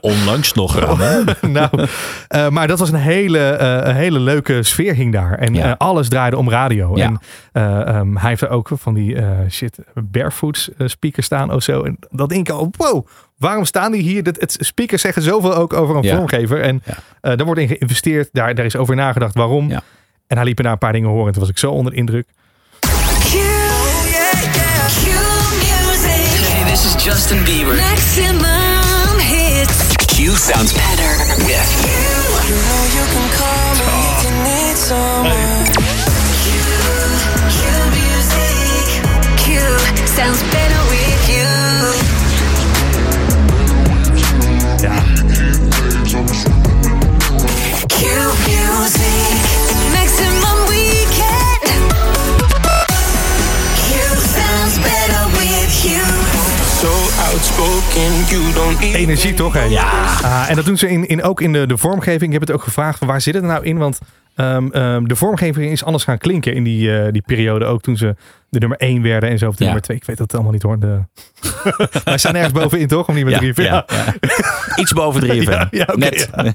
[0.00, 0.80] Onlangs nog.
[1.40, 1.86] nou,
[2.50, 3.38] maar dat was een hele,
[3.84, 5.38] een hele leuke sfeer hing daar.
[5.38, 5.74] En Ja.
[5.78, 6.96] alles draaide om radio.
[6.96, 7.04] Ja.
[7.04, 7.18] En
[7.52, 9.16] eh, ehm, hij heeft er ook van die
[9.50, 11.82] shit barefoots eh, speakers staan of zo.
[11.82, 13.06] En dat denk ik al, wow,
[13.38, 14.22] waarom staan die hier?
[14.22, 16.14] Dat, het, speakers zeggen zoveel ook over een Ja.
[16.16, 16.60] vormgever.
[16.60, 16.82] En
[17.20, 17.36] Ja.
[17.36, 18.28] daar wordt in geïnvesteerd.
[18.32, 19.70] Daar, daar is over nagedacht waarom.
[19.70, 19.82] Ja.
[20.34, 21.26] En hij liep er daar een paar dingen horen.
[21.26, 22.26] En toen was ik zo onder de indruk.
[22.80, 22.86] Q,
[23.30, 23.36] Q
[25.62, 26.30] music.
[26.52, 27.74] Hey, this is Justin Bieber.
[27.74, 29.78] Maximum hits.
[30.06, 31.10] Q sounds better
[31.46, 31.70] with
[32.48, 35.64] You know you can call me if you need someone.
[36.42, 36.46] Q,
[37.54, 37.60] Q
[37.98, 38.86] music.
[39.36, 39.46] Q
[40.16, 40.63] sounds better
[58.80, 59.52] energie toch?
[59.52, 59.62] Hè?
[59.62, 59.90] Ja.
[60.22, 62.22] Ah, en dat doen ze in, in, ook in de, de vormgeving.
[62.22, 63.78] Ik heb het ook gevraagd van waar zit het nou in?
[63.78, 63.98] Want
[64.34, 67.64] ehm, ehm, de vormgeving is anders gaan klinken in die, eh, die periode.
[67.64, 68.16] Ook toen ze
[68.54, 69.48] de nummer 1 werden en zo.
[69.48, 69.64] Of de Ja.
[69.64, 69.96] nummer 2.
[69.96, 70.78] Ik weet dat allemaal niet hoor.
[70.78, 70.98] De...
[72.04, 73.08] Wij staan ergens bovenin toch?
[73.08, 73.62] Om niet met Ja, drie.
[73.62, 74.14] ja, ja.
[74.82, 75.68] Iets boven 3FM.
[75.70, 76.30] Ja, Net.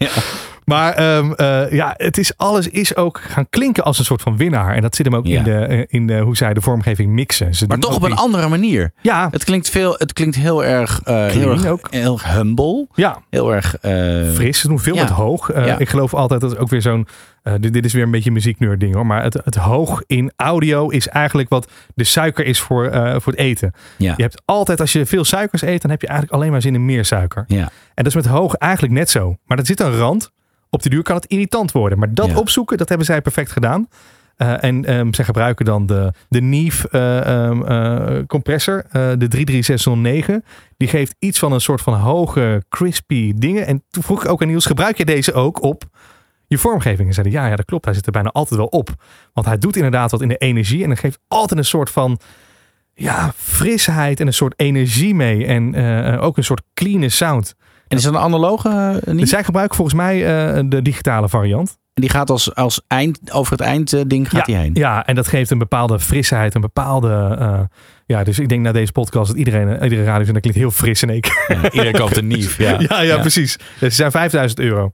[0.65, 4.37] Maar ehm, eh, ja, het is, alles is ook gaan klinken als een soort van
[4.37, 4.75] winnaar.
[4.75, 7.55] En dat zit hem ook in, de, eh, in de, hoe zij de vormgeving mixen.
[7.55, 8.91] Ze Maar toch op een andere manier.
[9.01, 11.87] Ja, Het klinkt, veel, het klinkt heel erg, eh, heel erg, ook.
[11.91, 12.87] heel erg humble.
[12.93, 13.75] ja, Heel erg...
[14.33, 14.59] fris.
[14.59, 15.51] Ze doen veel met hoog.
[15.77, 17.07] Ik geloof altijd dat is ook weer zo'n.
[17.59, 19.05] dit, dit is weer een beetje muzieknerd ding hoor.
[19.05, 23.31] Maar het, het hoog in audio is eigenlijk wat de suiker is voor, eh, voor
[23.31, 23.73] het eten.
[23.97, 24.13] Ja.
[24.17, 26.73] Je hebt altijd, als je veel suikers eet, dan heb je eigenlijk alleen maar zin
[26.73, 27.43] in meer suiker.
[27.47, 27.63] Ja.
[27.63, 29.35] En dat is met hoog eigenlijk net zo.
[29.45, 30.31] Maar er zit een rand.
[30.69, 31.99] Op de duur kan het irritant worden.
[31.99, 32.35] Maar dat Ja.
[32.35, 33.87] opzoeken, dat hebben zij perfect gedaan.
[34.39, 40.43] Eh, en ehm, zij gebruiken dan de, de Neve eh, ehm, eh, compressor, de 33609.
[40.77, 43.65] Die geeft iets van een soort van hoge, crispy dingen.
[43.65, 45.83] En toen vroeg ik ook aan Niels, gebruik je deze ook op
[46.49, 47.07] je vormgeving?
[47.07, 47.85] En zeiden ja, ja, dat klopt.
[47.85, 48.89] Hij zit er bijna altijd wel op.
[49.33, 50.81] Want hij doet inderdaad wat in de energie.
[50.81, 52.19] En dan geeft altijd een soort van
[52.93, 55.45] ja, frisheid en een soort energie mee.
[55.45, 57.55] En eh, ook een soort clean sound.
[57.87, 59.19] En is dat een analoge eh, niet?
[59.19, 61.77] Dus zij gebruiken volgens mij eh, de digitale variant.
[61.93, 64.71] En die gaat als, als eind, over het eindding gaat ja, hij heen.
[64.73, 67.35] Ja, en dat geeft een bepaalde frisheid, een bepaalde...
[67.39, 67.59] eh,
[68.05, 70.71] ja, dus ik denk na deze podcast dat iedereen, eh, iedere radio dat klinkt heel
[70.71, 71.45] fris in één keer.
[71.47, 72.47] Ja, iedereen koopt een nieuw.
[72.57, 72.79] Ja.
[72.79, 73.57] Ja, ja, precies.
[73.79, 74.91] Ze zijn 5000 euro.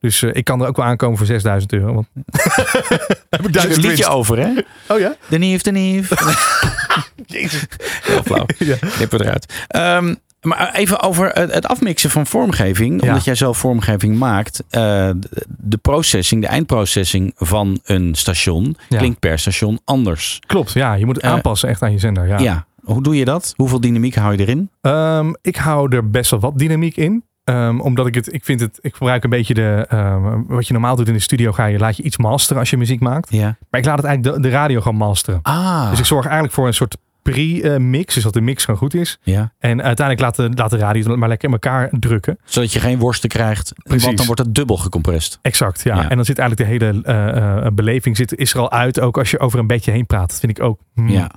[0.00, 1.94] Dus eh, ik kan er ook wel aankomen voor 6000 euro.
[1.94, 2.06] Want
[3.30, 4.08] heb ik Er is een liedje winst.
[4.08, 4.50] over, hè?
[4.88, 5.14] Oh ja?
[5.28, 6.02] De nieuw, de nieuw.
[7.26, 7.66] Jezus.
[8.02, 8.46] Heel flauw.
[8.58, 8.76] Ja.
[8.76, 9.64] Knippen eruit.
[9.68, 13.02] Ehm, maar even over het, afmixen van vormgeving.
[13.02, 13.08] Ja.
[13.08, 14.62] Omdat jij zelf vormgeving maakt.
[14.70, 15.10] eh,
[15.58, 18.98] de- processing, de eindprocessing van een station Ja.
[18.98, 20.38] klinkt per station anders.
[20.46, 20.94] Klopt, ja.
[20.94, 22.26] Je moet het Eh, aanpassen echt aan je zender.
[22.26, 22.38] Ja.
[22.38, 22.66] Ja.
[22.80, 23.52] Hoe doe je dat?
[23.56, 24.70] Hoeveel dynamiek hou je erin?
[24.80, 27.24] Ehm, ik hou er best wel wat dynamiek in.
[27.50, 30.72] Ehm, omdat ik het, ik vind het, ik gebruik een beetje de, ehm, wat je
[30.72, 33.32] normaal doet in de studio, ga je, laat je iets masteren als je muziek maakt.
[33.32, 33.56] Ja.
[33.70, 35.38] Maar ik laat het eigenlijk de, de radio gaan masteren.
[35.42, 35.90] Ah.
[35.90, 39.18] Dus ik zorg eigenlijk voor een soort pre-mix, dus dat de mix gewoon goed is.
[39.22, 39.52] ja.
[39.58, 42.38] En uiteindelijk laat de, laat de radio het maar lekker in elkaar drukken.
[42.44, 43.72] Zodat je geen worsten krijgt.
[43.82, 44.04] Precies.
[44.04, 45.38] Want dan wordt het dubbel gecompressed.
[45.42, 45.94] Exact, ja.
[45.96, 46.08] Ja.
[46.10, 49.18] En dan zit eigenlijk de hele eh, eh, beleving zit, is er al uit, ook
[49.18, 50.28] als je over een bedje heen praat.
[50.28, 50.80] Dat vind ik ook.
[50.94, 51.08] hmm.
[51.08, 51.30] Ja.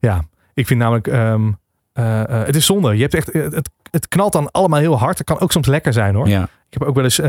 [0.00, 0.22] Ja,
[0.54, 1.50] ik vind namelijk, ehm,
[1.96, 2.94] eh, eh, het is zonde.
[2.96, 5.18] Je hebt echt, eh, het, het knalt dan allemaal heel hard.
[5.18, 6.28] Het kan ook soms lekker zijn hoor.
[6.28, 6.42] Ja.
[6.42, 7.20] Ik heb ook wel eens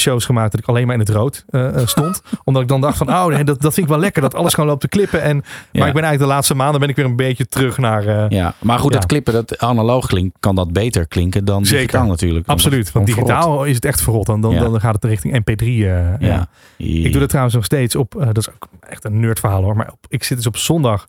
[0.00, 1.44] shows gemaakt dat ik alleen maar in het rood
[1.84, 2.22] stond.
[2.44, 4.22] omdat ik dan dacht van, oh nee, dat, dat vind ik wel lekker.
[4.22, 5.22] Dat alles gewoon loopt te klippen.
[5.22, 5.42] En, Ja.
[5.80, 8.32] Maar ik ben eigenlijk de laatste maanden ben ik weer een beetje terug naar...
[8.32, 8.98] Ja, maar goed, Ja.
[8.98, 11.86] dat klippen, dat analoog klinkt, kan dat beter klinken dan Zeker.
[11.86, 12.46] digitaal natuurlijk.
[12.46, 14.26] Absoluut, want digitaal is het echt verrot.
[14.26, 14.60] Dan, dan, Ja.
[14.60, 15.66] dan gaat het richting MP3.
[15.66, 16.20] eh, verrot.
[16.20, 16.46] ja.
[16.76, 19.76] Ik doe dat trouwens nog steeds op, dat is ook echt een nerdverhaal hoor.
[19.76, 21.06] Maar op, ik zit dus op zondag,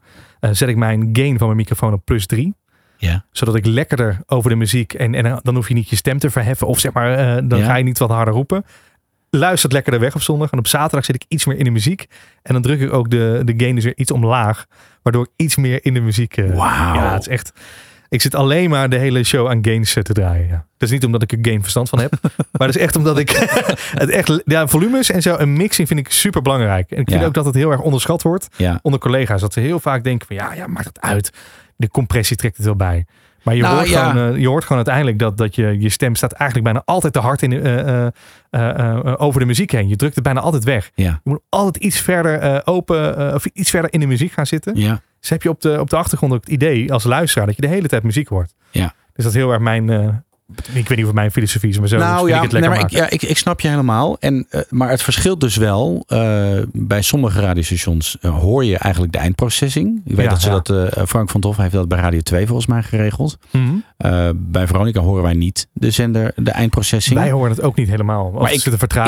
[0.52, 2.54] zet ik mijn gain van mijn microfoon op plus 3.
[2.98, 3.26] Ja.
[3.32, 6.30] Zodat ik lekkerder over de muziek en, en dan hoef je niet je stem te
[6.30, 6.68] verheffen.
[6.68, 7.66] Of zeg maar, eh, dan Ja.
[7.66, 8.66] ga je niet wat harder roepen.
[9.30, 10.52] Luistert lekkerder weg op zondag.
[10.52, 12.06] En op zaterdag zit ik iets meer in de muziek.
[12.42, 14.66] En dan druk ik ook de, de gain dus weer iets omlaag.
[15.02, 16.38] Waardoor ik iets meer in de muziek...
[16.38, 16.94] eh, Wauw.
[16.96, 17.52] Ja, het is echt...
[18.10, 20.48] Ik zit alleen maar de hele show aan gains eh, te draaien.
[20.48, 20.66] Ja.
[20.78, 22.12] Dat is niet omdat ik er gain verstand van heb.
[22.58, 23.30] maar dat is echt omdat ik
[24.04, 24.42] het echt...
[24.46, 25.36] Ja, volumes en zo.
[25.38, 26.92] Een mixing vind ik super belangrijk.
[26.92, 27.28] En ik vind Ja.
[27.28, 28.48] ook dat het heel erg onderschat wordt
[28.82, 29.42] onder collega's.
[29.42, 31.32] Dat ze heel vaak denken van ja, ja maakt het uit.
[31.76, 33.06] De compressie trekt het wel bij.
[33.46, 34.10] Maar je, Nou, hoort, ja.
[34.10, 37.14] gewoon, eh, je hoort gewoon uiteindelijk dat, dat je, je stem staat eigenlijk bijna altijd
[37.14, 38.06] te hard in, eh,
[38.50, 39.88] eh, over de muziek heen.
[39.88, 40.92] Je drukt het bijna altijd weg.
[40.96, 41.20] Ja.
[41.24, 44.76] Je moet altijd iets verder open of iets verder in de muziek gaan zitten.
[44.76, 45.02] Ja.
[45.20, 47.62] Dus heb je op de, op de achtergrond ook het idee als luisteraar dat je
[47.62, 48.54] de hele tijd muziek hoort.
[48.72, 48.94] Ja.
[49.14, 50.24] Dus dat is heel erg mijn,
[50.56, 52.52] ik weet niet of het mijn filosofie is, maar zo nou vind ja, ik het
[52.52, 54.18] nee, lekker maar ik, ja ik, ik snap je helemaal.
[54.20, 56.04] En, eh, maar het verschilt dus wel.
[56.08, 60.02] eh, bij sommige radiostations eh, hoor je eigenlijk de eindprocessing.
[60.06, 60.60] Ik weet Ja, dat ze ja.
[60.96, 63.38] dat, Frank van Toff heeft dat bij Radio 2 volgens mij geregeld.
[63.52, 63.74] Mhm.
[64.36, 67.16] Bij Veronica horen wij niet de zender, de eindprocessing.
[67.20, 68.32] Wij horen het ook niet helemaal.
[68.32, 68.62] Maar ik-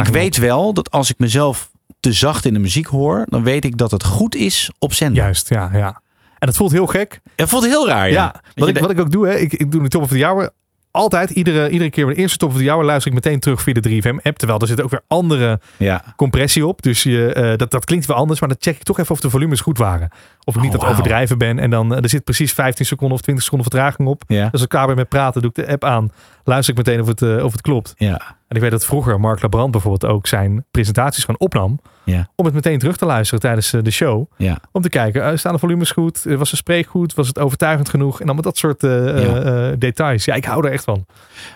[0.08, 3.66] ik weet wel dat als ik mezelf te zacht in de muziek hoor, dan weet
[3.66, 5.24] ik dat het goed is op zender.
[5.24, 6.02] Juist, ja, ja.
[6.40, 7.20] En dat voelt heel gek.
[7.36, 8.42] Het voelt heel raar, ja.
[8.56, 10.50] Wat ik, wat ik ook doe, hè, ik, ik doe de Top of the Hour.
[10.98, 13.62] Altijd, iedere, iedere keer bij de eerste Top of the Hour luister ik meteen terug
[13.62, 14.38] via de 3FM-app.
[14.38, 16.04] Terwijl er zit ook weer andere ja.
[16.16, 16.82] compressie op.
[16.82, 19.20] Dus je, eh, dat, dat klinkt wel anders, maar dan check ik toch even of
[19.20, 20.10] de volumes goed waren.
[20.44, 20.92] Of ik niet Oh, aan het wauw.
[20.92, 21.60] overdrijven ben.
[21.60, 24.24] En dan eh, er zit precies 15 seconden of 20 seconden vertraging op.
[24.28, 24.44] Ja.
[24.44, 26.12] Dus als ik klaar ben met praten, doe ik de app aan.
[26.44, 27.94] Luister ik meteen of het, eh, of het klopt.
[27.98, 28.37] Ja.
[28.48, 31.80] En ik weet dat vroeger Mark Labrand bijvoorbeeld ook zijn presentaties gewoon opnam.
[32.04, 32.30] Ja.
[32.36, 34.26] Om het meteen terug te luisteren tijdens eh, de show.
[34.38, 34.58] Ja.
[34.72, 36.26] Om te kijken, eh, staan de volumes goed?
[36.26, 37.14] Eh, Was de spreek goed?
[37.14, 38.20] Was het overtuigend genoeg?
[38.20, 39.72] En allemaal dat soort Ja.
[39.76, 40.26] details.
[40.26, 41.06] Ja, ik hou er echt van.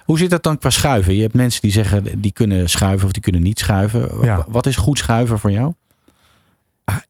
[0.05, 1.15] Hoe zit dat dan qua schuiven?
[1.15, 4.09] Je hebt mensen die zeggen die kunnen schuiven of die kunnen niet schuiven.
[4.21, 4.45] Ja.
[4.47, 5.73] Wat is goed schuiven voor jou?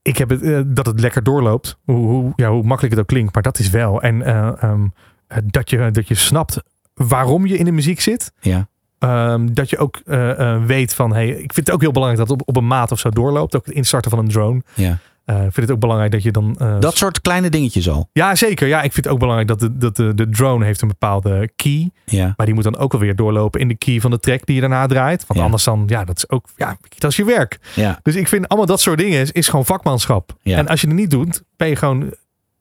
[0.01, 1.77] Ik heb het, dat het lekker doorloopt.
[1.85, 3.33] Hoe, hoe, ja, hoe makkelijk het ook klinkt.
[3.33, 4.01] Maar dat is wel.
[4.01, 4.87] En eh, ehm,
[5.27, 6.61] eh, dat, je, dat je snapt
[6.93, 8.31] waarom je in de muziek zit.
[8.39, 8.67] Ja.
[9.01, 12.27] Ehm, dat je ook eh, eh, weet van, hey, ik vind het ook heel belangrijk
[12.27, 13.55] dat het op, op een maat of zo doorloopt.
[13.55, 14.61] Ook het instarten van een drone.
[14.73, 14.97] ja.
[15.25, 16.57] Eh, ik vind het ook belangrijk dat je dan...
[16.79, 18.09] Dat soort kleine dingetjes al.
[18.13, 18.67] Ja, zeker.
[18.67, 21.51] Ja, ik vind het ook belangrijk dat de, dat de, de drone heeft een bepaalde
[21.55, 21.91] key.
[22.05, 22.33] Ja.
[22.37, 24.61] Maar die moet dan ook alweer doorlopen in de key van de track die je
[24.61, 25.25] daarna draait.
[25.27, 25.45] Want Ja.
[25.45, 27.59] anders dan, ja, dat is ook, ja, dat is je werk.
[27.75, 27.99] Ja.
[28.03, 30.35] Dus ik vind allemaal dat soort dingen is, is gewoon vakmanschap.
[30.41, 30.57] Ja.
[30.57, 32.13] En als je het niet doet, ben je gewoon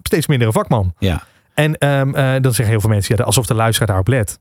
[0.03, 0.95] steeds minder een vakman.
[0.99, 1.22] Ja.
[1.55, 4.41] En ehm, eh, dan zeggen heel veel mensen, ja, alsof de luisteraar daarop let.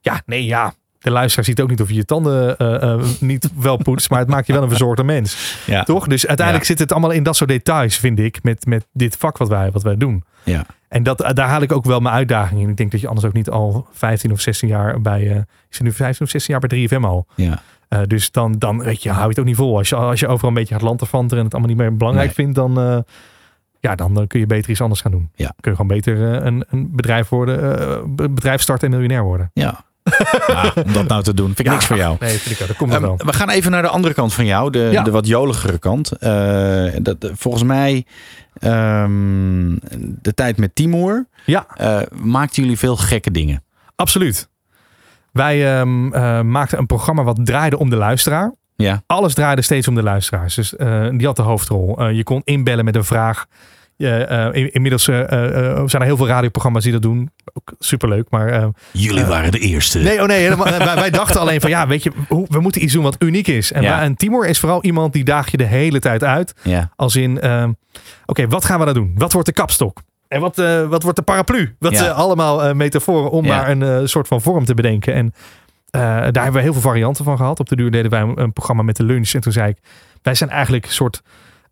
[0.00, 0.74] Ja, nee, ja.
[1.02, 4.18] De luisteraar ziet ook niet of je je tanden eh, eh, niet wel poetst, maar
[4.18, 5.58] het maakt je wel een verzorgde mens.
[5.66, 5.82] Ja.
[5.82, 6.06] Toch?
[6.06, 6.72] Dus uiteindelijk Ja.
[6.72, 9.70] zit het allemaal in dat soort details, vind ik, met, met dit vak wat wij,
[9.70, 10.24] wat wij doen.
[10.42, 10.66] Ja.
[10.88, 12.68] En dat, daar haal ik ook wel mijn uitdaging in.
[12.68, 15.36] Ik denk dat je anders ook niet al 15 of 16 jaar bij, eh
[15.70, 17.60] is het nu 15 of 16 jaar bij 3FM al, Ja.
[18.06, 19.76] Dus dan, dan weet je, hou je het ook niet vol.
[19.76, 22.26] Als je, als je overal een beetje gaat lanterfanten en het allemaal niet meer belangrijk
[22.26, 22.34] Nee.
[22.34, 23.04] vindt, dan,
[23.80, 25.30] ja, dan, dan kun je beter iets anders gaan doen.
[25.34, 25.54] Ja.
[25.60, 29.50] Kun je gewoon beter een, een bedrijf worden, bedrijf starten en miljonair worden.
[29.54, 29.84] Ja.
[30.46, 32.16] Ja, om dat nou te doen, vind ik niks voor jou.
[32.20, 32.66] Nee, vind ik.
[32.66, 33.16] Dat komt Ehm, wel.
[33.16, 35.02] we gaan even naar de andere kant van jou, de, Ja.
[35.02, 36.12] de wat joligere kant.
[36.12, 38.04] Eh, dat, volgens mij,
[38.58, 41.66] ehm, de tijd met Timur, Ja.
[41.76, 43.62] eh, maakten jullie veel gekke dingen.
[43.96, 44.48] Absoluut.
[45.32, 48.52] Wij ehm, eh, maakten een programma wat draaide om de luisteraar.
[48.76, 49.02] Ja.
[49.06, 50.54] Alles draaide steeds om de luisteraars.
[50.54, 50.74] Dus
[51.16, 52.08] die had de hoofdrol.
[52.08, 53.46] Je kon inbellen met een vraag.
[53.96, 57.30] Je, eh, in- inmiddels eh, eh, zijn er heel veel radioprogramma's die dat doen.
[57.52, 58.26] Ook superleuk.
[58.30, 59.98] Maar Jullie waren de eerste.
[59.98, 62.92] nee, oh nee helemaal, wij, wij dachten alleen van ja, weet je, we moeten iets
[62.92, 63.72] doen wat uniek is.
[63.72, 64.10] En, Ja.
[64.16, 66.54] Timor is vooral iemand die daag je de hele tijd uit.
[66.62, 66.90] Ja.
[66.96, 67.72] Als in, ehm,
[68.26, 69.12] oké, wat gaan we dan doen?
[69.16, 70.00] Wat wordt de kapstok?
[70.28, 70.56] En wat,
[70.88, 71.76] wat wordt de paraplu?
[71.78, 72.06] Dat Ja.
[72.08, 73.56] allemaal metaforen om Ja.
[73.56, 75.14] maar een soort van vorm te bedenken.
[75.14, 75.34] En
[75.90, 77.60] daar hebben we heel veel varianten van gehad.
[77.60, 79.32] Op de duur deden wij een, een programma met de lunch.
[79.32, 79.76] En toen zei ik,
[80.22, 81.22] wij zijn eigenlijk een soort...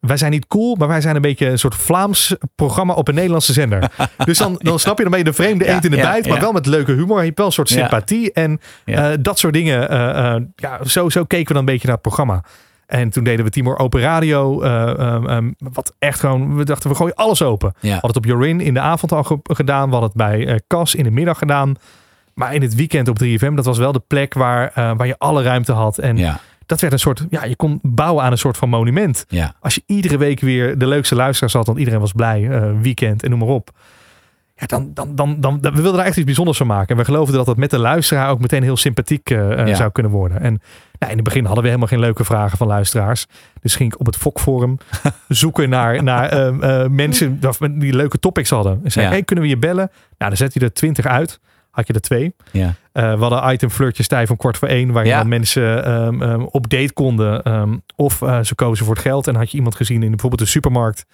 [0.00, 3.14] Wij zijn niet cool, maar wij zijn een beetje een soort Vlaams programma op een
[3.14, 3.90] Nederlandse zender.
[4.24, 6.40] dus dan, dan snap je, dan ben je de vreemde eend in de bijt, maar
[6.40, 7.18] wel met leuke humor.
[7.18, 9.88] Je hebt wel een soort sympathie en eh, dat soort dingen.
[9.90, 12.44] eh, eh, ja, zo, zo keken we dan een beetje naar het programma.
[12.86, 14.62] En toen deden we Timor Open Radio.
[14.62, 17.72] eh, ehm, ehm, wat echt gewoon, we dachten we gooien alles open.
[17.74, 17.80] Ja.
[17.80, 19.84] We hadden het op Jorin in de avond al ge- gedaan.
[19.86, 21.74] We hadden het bij eh Cas in de middag gedaan.
[22.34, 25.42] Maar in het weekend op 3FM, dat was wel de plek waar, waar je alle
[25.42, 25.98] ruimte had.
[25.98, 26.40] En Ja.
[26.70, 29.24] Dat werd een soort, ja, je kon bouwen aan een soort van monument.
[29.28, 29.54] Ja.
[29.60, 33.22] Als je iedere week weer de leukste luisteraars had, want iedereen was blij, eh, weekend
[33.22, 33.70] en noem maar op.
[34.56, 36.88] Ja, dan, dan, dan, dan, we wilden daar echt iets bijzonders van maken.
[36.88, 39.74] En we geloofden dat dat met de luisteraar ook meteen heel sympathiek eh, eh, Ja.
[39.74, 40.40] zou kunnen worden.
[40.40, 40.60] En
[40.98, 43.26] nou, in het begin hadden we helemaal geen leuke vragen van luisteraars.
[43.60, 44.78] Dus ging ik op het Fokforum
[45.28, 46.52] zoeken naar, naar
[46.92, 47.40] mensen
[47.78, 48.80] die leuke topics hadden.
[48.84, 49.10] En zei, Ja.
[49.12, 49.90] hey, kunnen we je bellen?
[50.18, 51.40] Nou, dan zet je er twintig uit.
[51.70, 52.34] Had je er twee.
[52.50, 52.74] Ja.
[52.92, 54.92] Eh, we hadden item flirtje stijf om kwart voor één.
[54.92, 55.18] Waarin Ja.
[55.18, 57.42] dan mensen ehm, ehm, op date konden.
[57.42, 59.26] ehm, of eh, ze kozen voor het geld.
[59.26, 61.04] En had je iemand gezien in bijvoorbeeld de supermarkt.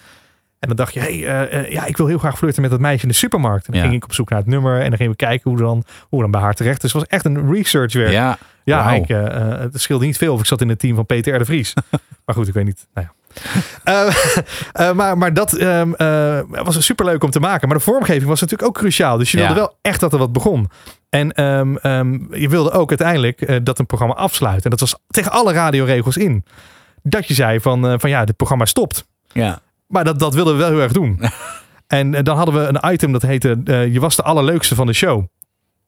[0.58, 3.02] En dan dacht je, hey, eh, ja, ik wil heel graag flirten met dat meisje
[3.02, 3.66] in de supermarkt.
[3.66, 3.88] En dan Ja.
[3.88, 4.80] ging ik op zoek naar het nummer.
[4.80, 6.80] En dan gingen we kijken hoe dan, hoe dan bij haar terecht.
[6.80, 8.10] Dus het was echt een research werk.
[8.12, 8.92] Ja, Ja.
[8.92, 11.38] Ik, het scheelde niet veel of ik zat in het team van Peter R.
[11.38, 11.74] de Vries.
[12.24, 12.86] maar goed, ik weet niet.
[12.94, 13.06] Nou
[13.84, 14.06] Eh,
[14.72, 17.68] eh, maar, maar dat ehm, eh, was superleuk om te maken.
[17.68, 19.18] Maar de vormgeving was natuurlijk ook cruciaal.
[19.18, 19.58] Dus je wilde Ja.
[19.58, 20.70] wel echt dat er wat begon.
[21.08, 24.64] En ehm, ehm, je wilde ook uiteindelijk dat een programma afsluit.
[24.64, 26.44] En dat was tegen alle radioregels in.
[27.02, 29.06] Dat je zei van, van ja, dit programma stopt.
[29.32, 29.58] Ja.
[29.86, 31.20] Maar dat, dat wilden we wel heel erg doen.
[31.86, 33.60] en dan hadden we een item dat heette
[33.92, 35.24] Je was de allerleukste van de show.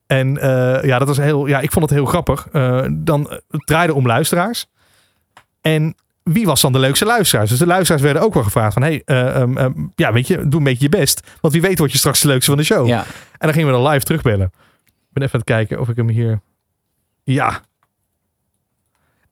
[0.06, 0.34] En
[0.82, 2.46] ja, dat was heel, ja, ik vond het heel grappig.
[2.90, 4.66] Dan het draaide om luisteraars.
[5.60, 5.94] En
[6.32, 7.50] wie was dan de leukste luisteraars?
[7.50, 8.82] Dus de luisteraars werden ook wel gevraagd van...
[8.82, 11.26] Hey, eh, ehm, ehm, ja, weet je, doe een beetje je best.
[11.40, 12.86] Want wie weet word je straks de leukste van de show.
[12.86, 12.98] Ja.
[12.98, 13.06] En
[13.38, 14.52] dan gingen we dan live terugbellen.
[14.86, 16.40] Ik ben even aan het kijken of ik hem hier...
[17.24, 17.60] Ja.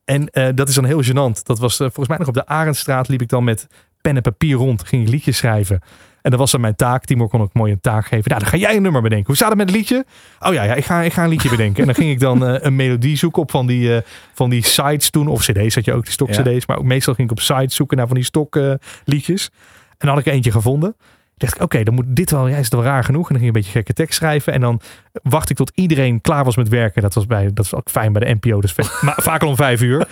[0.04, 1.42] En eh, dat is dan heel gênant.
[1.42, 3.66] Dat was eh, volgens mij nog op de Arendstraat liep ik dan met
[4.00, 4.88] pen en papier rond.
[4.88, 5.80] Ging ik liedjes schrijven.
[6.26, 7.04] En dat was dan mijn taak.
[7.04, 8.30] Timor kon ook mooi een taak geven.
[8.30, 9.26] Nou, dan ga jij een nummer bedenken.
[9.26, 10.04] Hoe staat het met het liedje?
[10.40, 11.80] Oh ja, ja ik, ga, ik ga een liedje bedenken.
[11.80, 14.02] En dan ging ik dan eh, een melodie zoeken op van die, eh,
[14.34, 15.28] van die sites toen.
[15.28, 16.42] Of cd's had je ook, die stok Ja.
[16.42, 16.66] cd's.
[16.66, 18.72] Maar ook meestal ging ik op sites zoeken naar van die stok eh,
[19.04, 19.50] liedjes.
[19.90, 20.96] En dan had ik eentje gevonden.
[21.36, 23.28] Dacht ik, oké, dan moet dit wel, ja, is het wel raar genoeg.
[23.28, 24.52] En dan ging ik een beetje gekke tekst schrijven.
[24.52, 24.80] En dan
[25.22, 27.02] wacht ik tot iedereen klaar was met werken.
[27.02, 28.60] Dat was, bij, dat was ook fijn bij de NPO.
[28.60, 30.06] Dus maar vaak al om vijf uur.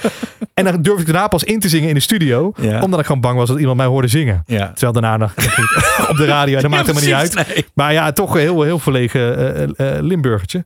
[0.54, 2.52] En dan durfde ik daarna pas in te zingen in de studio.
[2.56, 2.82] Ja.
[2.82, 4.42] Omdat ik gewoon bang was dat iemand mij hoorde zingen.
[4.46, 4.68] Ja.
[4.68, 5.34] Terwijl daarna nog
[6.10, 6.60] op de radio.
[6.60, 7.48] Dat maakt helemaal niet uit.
[7.48, 7.66] Nee.
[7.74, 10.64] Maar ja, toch een heel, heel verlegen eh, Limburgertje.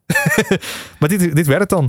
[0.99, 1.87] maar dit, dit werd het dan.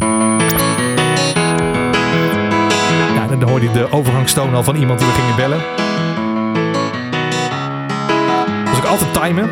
[3.16, 5.89] Ja, dan hoorde je de overgangstoon al van iemand die we gingen bellen.
[8.90, 9.50] Altijd timen.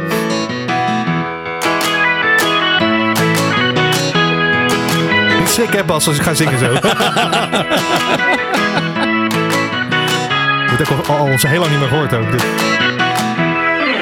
[5.40, 6.66] Niet schrikken, hè, Bas, als ik ga zingen zo.
[10.68, 12.32] Wordt ook al, al heel lang niet meer gehoord ook.
[12.32, 12.46] Dit.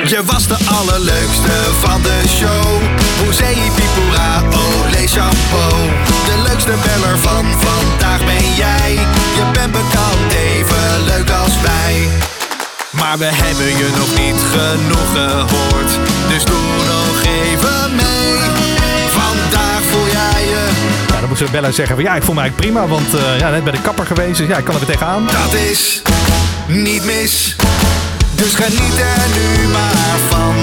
[0.10, 2.82] Je was de allerleukste van de show.
[3.24, 5.90] Hoezee, pipoera, olé, chapeau.
[6.26, 8.94] De leukste beller van vandaag ben jij.
[9.36, 12.35] Je bent bekend even leuk als wij.
[12.96, 15.91] Maar we hebben je nog niet genoeg gehoord.
[16.28, 18.38] Dus doe nog even mee.
[19.10, 20.68] Vandaag voel jij je,
[21.08, 22.88] Ja, dan moest Bella zeggen van ja, ik voel me eigenlijk prima.
[22.88, 24.38] Want eh, ja, net bij de kapper geweest.
[24.38, 25.26] Dus ja, ik kan er weer tegenaan.
[25.26, 26.02] dat is
[26.68, 27.56] niet mis.
[28.36, 30.54] Dus geniet er nu maar van.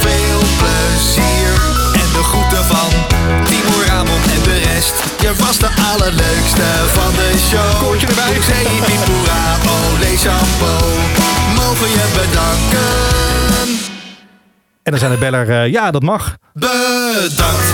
[0.00, 1.52] Veel plezier
[1.92, 2.88] en de groeten van
[3.44, 5.11] Timur Ramon en de rest.
[5.22, 7.82] Je was de allerleukste van de show.
[7.82, 8.34] Koortje erbij.
[8.34, 10.88] Hoezee, pipoera, olé, shampoo.
[11.54, 13.80] Mogen je bedanken.
[14.82, 16.36] En dan zijn de beller, eh, ja, dat mag.
[16.52, 17.72] Bedankt.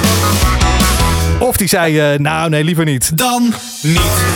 [1.39, 3.17] Of die zei, eh, nou nee, liever niet.
[3.19, 4.01] Dan niet.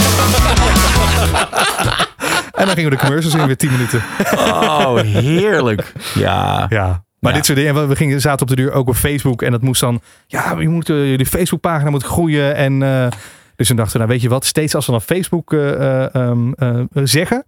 [2.53, 4.03] En dan gingen we de commercials in weer 10 minuten.
[4.37, 5.93] Oh, heerlijk.
[6.15, 6.67] Ja.
[6.69, 7.05] Ja.
[7.23, 7.37] Maar Ja.
[7.37, 9.43] dit soort dingen, we- we gingen, zaten op de duur ook op Facebook.
[9.43, 12.55] En dat moest dan, ja, je moet, eh, je Facebookpagina moet groeien.
[12.55, 13.07] En eh,
[13.57, 15.71] dus toen dachten we, nou weet je wat, steeds als we dan Facebook eh,
[16.05, 16.71] eh, ehm, eh,
[17.05, 17.45] zeggen,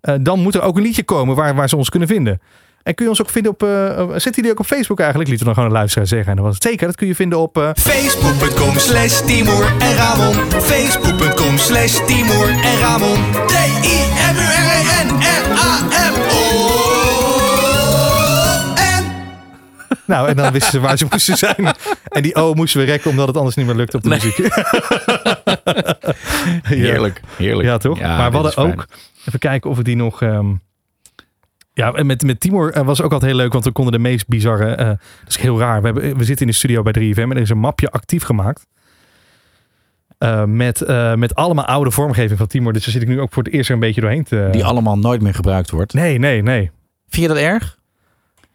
[0.00, 2.40] eh, dan moet er ook een liedje komen waar, waar ze ons kunnen vinden.
[2.82, 5.28] En kun je ons ook vinden op, eh uh, zetten jullie ook op Facebook eigenlijk?
[5.28, 6.28] Lieten we dan gewoon een luisteraar zeggen.
[6.30, 7.72] En dan was het zeker, dat kun je vinden op...
[7.76, 10.34] Facebook.com slash Timur en Ramon.
[10.60, 13.18] Facebook.com slash Timur en Ramon.
[13.46, 14.75] T-I-M-U-R-E-N-R-A-M-O.
[20.06, 21.74] Nou, en dan wisten ze waar ze moesten zijn.
[22.08, 24.36] En die O moesten we rekken, omdat het anders niet meer lukte op de muziek.
[26.76, 27.20] Heerlijk.
[27.36, 27.68] Heerlijk.
[27.68, 28.00] Ja, toch?
[28.00, 28.86] maar we hadden ook,
[29.26, 30.22] even kijken of we die nog...
[30.22, 30.54] ehm,
[31.72, 33.98] ja, en met, met Timor eh, was ook altijd heel leuk, want we konden de
[33.98, 34.74] meest bizarre...
[34.74, 34.98] eh, dat
[35.28, 35.80] is heel raar.
[35.80, 38.22] We, hebben, we zitten in de studio bij 3FM en er is een mapje actief
[38.22, 38.66] gemaakt.
[40.18, 40.86] Eh, met,
[41.16, 42.72] met allemaal oude vormgeving van Timor.
[42.72, 44.48] Dus daar zit ik nu ook voor het eerst er een beetje doorheen te...
[44.52, 45.92] Die allemaal nooit meer gebruikt wordt.
[45.92, 46.70] Nee, nee, nee.
[47.08, 47.75] Vind je dat erg?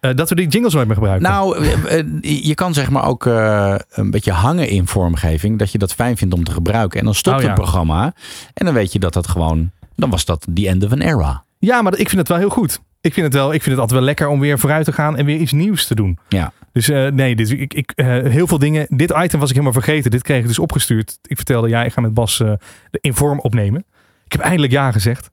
[0.01, 1.29] Eh, dat we die jingles nooit meer gebruiken.
[1.29, 5.59] Nou, eh, eh, je kan zeg maar ook een beetje hangen in vormgeving.
[5.59, 6.99] Dat je dat fijn vindt om te gebruiken.
[6.99, 7.47] En dan stopt Oh, ja.
[7.47, 8.13] het programma.
[8.53, 9.71] En dan weet je dat dat gewoon...
[9.95, 11.43] Dan was dat the end of an era.
[11.59, 12.81] Ja, maar ik vind het wel heel goed.
[13.01, 15.17] Ik vind het, wel, ik vind het altijd wel lekker om weer vooruit te gaan
[15.17, 16.17] en weer iets nieuws te doen.
[16.29, 16.51] Ja.
[16.71, 17.91] Dus nee, dus ik, ik,
[18.27, 18.85] heel veel dingen.
[18.89, 20.11] Dit item was ik helemaal vergeten.
[20.11, 21.19] Dit kreeg ik dus opgestuurd.
[21.21, 22.51] Ik vertelde, ja, ik ga met Bas eh,
[22.91, 23.85] de Inform opnemen.
[24.31, 25.29] Ik heb eindelijk ja gezegd.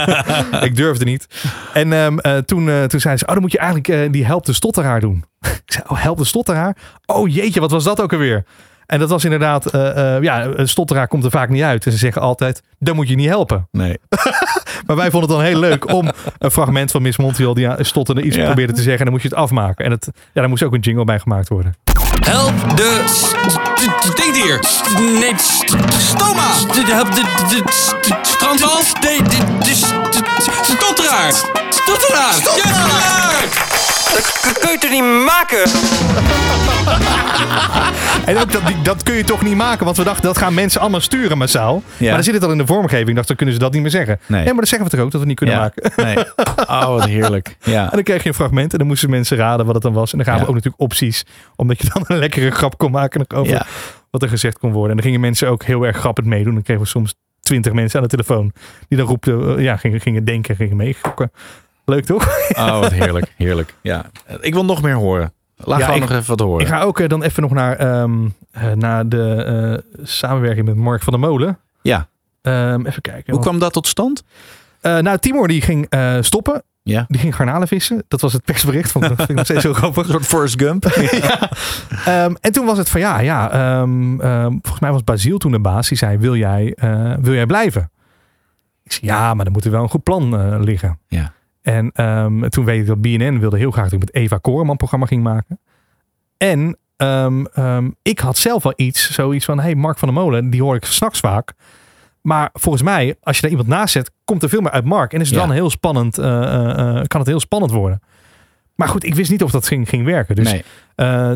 [0.68, 1.26] ik durfde niet.
[1.72, 4.24] En ehm, eh, toen, eh, toen zei ze, oh, dan moet je eigenlijk eh, die
[4.24, 5.24] help de stotteraar doen.
[5.64, 6.76] ik zei, oh, help de stotteraar?
[7.06, 8.44] Oh jeetje, wat was dat ook alweer?
[8.86, 9.70] En dat was inderdaad,
[10.22, 11.86] ja, een stotteraar komt er vaak niet uit.
[11.86, 13.68] En ze zeggen altijd, dan moet je niet helpen.
[13.70, 13.98] Nee.
[14.86, 18.22] Maar wij vonden het dan heel leuk om een fragment van Miss Montiel die stotterde
[18.22, 18.44] iets Ja.
[18.44, 18.98] probeerde te zeggen.
[18.98, 19.84] En dan moest je het afmaken.
[19.84, 21.74] En het, ja, daar moest ook een jingle bij gemaakt worden.
[22.24, 23.02] Help de
[24.10, 24.60] stinkdier.
[24.98, 25.34] Nee,
[25.98, 26.50] stoma.
[26.84, 27.62] Help de,
[28.22, 28.92] strandwalf.
[29.00, 29.74] Nee, de, de
[30.62, 31.32] stotteraar.
[31.70, 32.34] Stotteraar.
[34.12, 35.62] Dat kun je toch niet maken?
[38.26, 40.80] En ook dat, dat kun je toch niet maken, want we dachten dat gaan mensen
[40.80, 41.82] allemaal sturen massaal.
[42.00, 43.14] Maar dan zit het al in de vormgeving.
[43.16, 44.18] Dacht, dan kunnen ze dat niet meer zeggen.
[44.26, 44.44] Nee.
[44.44, 45.60] maar dan zeggen we toch ook dat we het niet kunnen Ja.
[45.60, 46.04] maken.
[46.04, 46.24] Nee.
[46.66, 47.56] Oh, wat heerlijk.
[47.62, 47.82] Ja.
[47.84, 50.12] En dan kreeg je een fragment en dan moesten mensen raden wat het dan was.
[50.12, 51.24] En dan gaan we ook natuurlijk opties,
[51.56, 53.66] omdat je dan een lekkere grap kon maken nog over Ja.
[54.10, 54.90] wat er gezegd kon worden.
[54.90, 56.54] En dan gingen mensen ook heel erg grappig meedoen.
[56.54, 58.52] Dan kregen we soms twintig mensen aan de telefoon
[58.88, 61.32] die dan roepten, eh, ja, gingen, gingen denken, gingen meegokken.
[61.84, 62.48] Leuk toch?
[62.56, 63.32] Oh, wat heerlijk.
[63.36, 63.74] Heerlijk.
[63.80, 64.04] Ja.
[64.40, 65.32] Ik wil nog meer horen.
[65.56, 66.60] Laat Ja, gewoon ik- nog even wat horen.
[66.60, 69.34] Ik ga ook eh, dan even nog naar, ehm, eh, naar de
[69.96, 71.58] eh, samenwerking met Mark van der Molen.
[71.82, 72.08] Ja.
[72.42, 73.32] Ehm, even kijken.
[73.32, 74.22] Hoe kwam dat tot stand?
[74.82, 75.86] Nou, Timor die ging
[76.20, 76.62] stoppen.
[76.82, 77.04] Ja.
[77.08, 78.04] Die ging garnalen vissen.
[78.08, 78.90] Dat was het persbericht.
[78.92, 80.04] Van, dat vind ik nog steeds heel grappig.
[80.06, 80.84] Een soort Forrest Gump.
[81.22, 81.50] ja.
[82.04, 83.48] Ehm, en toen was het van ja, ja
[84.50, 85.88] volgens mij was Basiel toen de baas.
[85.88, 86.76] Die zei, wil jij,
[87.20, 87.90] wil jij blijven?
[88.84, 90.98] Ik zei, ja, maar dan moet er wel een goed plan liggen.
[91.08, 91.32] Ja.
[91.62, 94.76] En ehm, toen weet ik dat BNN wilde heel graag dat ik met Eva Koreman
[94.76, 95.60] programma ging maken.
[96.36, 100.50] En ehm, ehm, ik had zelf wel iets, zoiets van, hey, Mark van der Molen,
[100.50, 101.52] die hoor ik s'nachts vaak.
[102.22, 105.12] Maar volgens mij, als je daar iemand naast zet, komt er veel meer uit Mark.
[105.12, 105.46] En is het Ja.
[105.46, 108.00] dan heel spannend, eh, eh, eh, kan het heel spannend worden.
[108.74, 110.36] Maar goed, ik wist niet of dat ging, ging werken.
[110.36, 110.64] Dus Nee.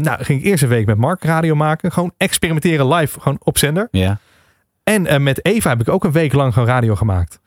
[0.01, 1.93] nou, ging ik eerst een week met Mark radio maken.
[1.93, 3.89] Gewoon experimenteren live, gewoon op zender.
[3.91, 4.18] Ja.
[4.83, 7.41] En met Eva heb ik ook een week lang gewoon radio gemaakt.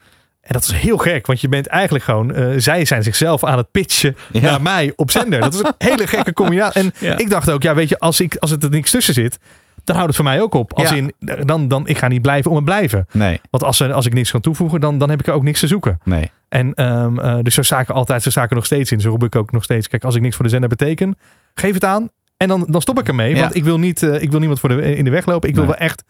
[0.50, 2.34] En dat is heel gek, want je bent eigenlijk gewoon...
[2.34, 4.42] eh, zij zijn zichzelf aan het pitchen Ja.
[4.42, 5.40] naar mij op zender.
[5.40, 6.82] Dat is een hele gekke combinatie.
[6.82, 7.18] En Ja.
[7.18, 9.40] ik dacht ook, ja weet je, als, ik, als het er niks tussen zit...
[9.84, 10.74] dan houdt het voor mij ook op.
[10.74, 10.96] Als Ja.
[10.96, 11.14] in,
[11.46, 13.06] dan, dan, ik ga niet blijven om het blijven.
[13.12, 13.42] Nee.
[13.50, 15.68] Want als, als ik niks kan toevoegen, dan, dan heb ik er ook niks te
[15.68, 16.00] zoeken.
[16.04, 16.32] Nee.
[16.50, 19.02] En ehm, eh, dus zo er altijd, zo er nog steeds in.
[19.02, 21.18] Zo roep ik ook nog steeds, kijk, als ik niks voor de zender beteken,
[21.54, 22.10] geef het aan.
[22.38, 23.36] En dan, dan stop ik ermee.
[23.36, 25.50] Want ik wil, niet, eh, ik wil niemand voor de, in de weg lopen.
[25.50, 25.74] Ik wil Nee.
[25.74, 26.04] wel echt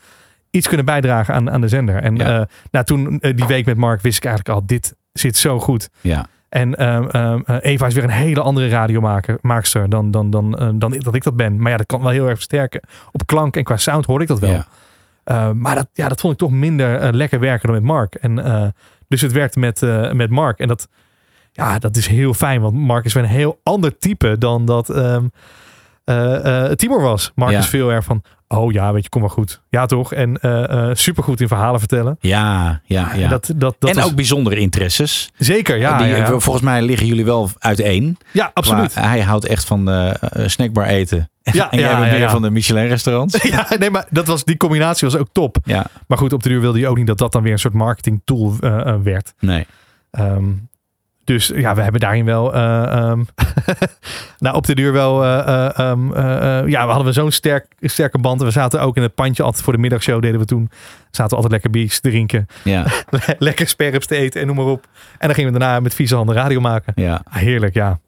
[0.51, 1.95] iets kunnen bijdragen aan, aan de zender.
[1.95, 2.39] En Ja.
[2.39, 5.59] eh, nou, toen eh, die week met Mark wist ik eigenlijk al, dit zit zo
[5.59, 5.89] goed.
[6.01, 6.25] Ja.
[6.49, 10.69] En ehm, ehm, eh, Eva is weer een hele andere radiomaakster dan, dan, dan, eh,
[10.73, 11.61] dan dat ik dat ben.
[11.61, 12.81] Maar ja, dat kan wel heel erg versterken.
[13.11, 14.49] Op klank en qua sound hoorde ik dat wel.
[14.51, 15.53] Ja.
[15.53, 18.15] Maar dat, ja, dat vond ik toch minder lekker werken dan met Mark.
[18.15, 18.35] En,
[19.07, 19.81] dus het werkte met,
[20.13, 20.59] met Mark.
[20.59, 20.87] En dat,
[21.51, 22.61] ja, dat is heel fijn.
[22.61, 25.31] Want Mark is weer een heel ander type dan dat um,
[26.75, 27.31] Timor was.
[27.35, 27.57] Mark Ja.
[27.59, 29.61] is veel erg van, oh ja, weet je, kom maar goed.
[29.69, 30.13] Ja toch?
[30.13, 32.17] En uh, supergoed in verhalen vertellen.
[32.19, 33.27] Ja, ja, ja.
[33.27, 35.31] Dat, dat, dat en was- ook bijzondere interesses.
[35.37, 35.97] Zeker, ja.
[35.97, 36.25] Die, ja.
[36.39, 38.17] Volgens mij liggen jullie wel uiteen.
[38.31, 38.95] Ja, absoluut.
[38.95, 39.89] Hij houdt echt van
[40.45, 41.29] snackbar eten.
[41.51, 42.29] Ja, en jij ja, bent meer ja.
[42.29, 43.41] van de Michelin restaurants.
[43.51, 45.57] Ja, nee, maar dat was, die combinatie was ook top.
[45.63, 45.85] Ja.
[46.07, 47.73] Maar goed, op de duur wilde je ook niet dat dat dan weer een soort
[47.73, 49.33] marketing tool uh, werd.
[49.39, 49.65] Nee.
[50.19, 50.69] Um,
[51.29, 53.23] Dus ja, we hebben daarin wel, eh, ehm,
[54.39, 57.31] nou op de duur wel, eh, eh, ehm, eh, eh, ja, we hadden we zo'n
[57.31, 58.41] sterk, sterke band.
[58.41, 60.69] We zaten ook in het pandje altijd voor de middagshow deden we toen.
[61.11, 62.85] Zaten we altijd lekker biertjes te drinken, Ja,
[63.39, 64.87] lekker sperps te eten en noem maar op.
[65.17, 66.93] En dan gingen we daarna met vieze handen radio maken.
[66.95, 67.21] ja.
[67.23, 67.99] Ah, heerlijk, ja.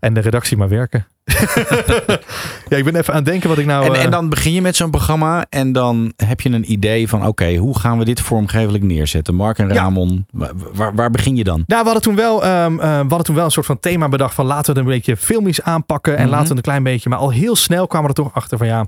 [0.00, 1.06] En de redactie maar werken.
[2.68, 3.84] ja, ik ben even aan het denken wat ik nou...
[3.84, 7.08] En, eh, en dan begin je met zo'n programma en dan heb je een idee
[7.08, 9.34] van oké, hoe gaan we dit vormgevelijk neerzetten?
[9.34, 9.74] Mark en Ja.
[9.74, 11.62] Ramon, waar, waar, waar begin je dan?
[11.66, 14.08] Nou, we hadden, toen wel, ehm, eh, we hadden toen wel een soort van thema
[14.08, 16.30] bedacht van laten we het een beetje filmisch aanpakken en Mhm.
[16.30, 17.08] laten we het een klein beetje.
[17.08, 18.86] Maar al heel snel kwamen we er toch achter van ja,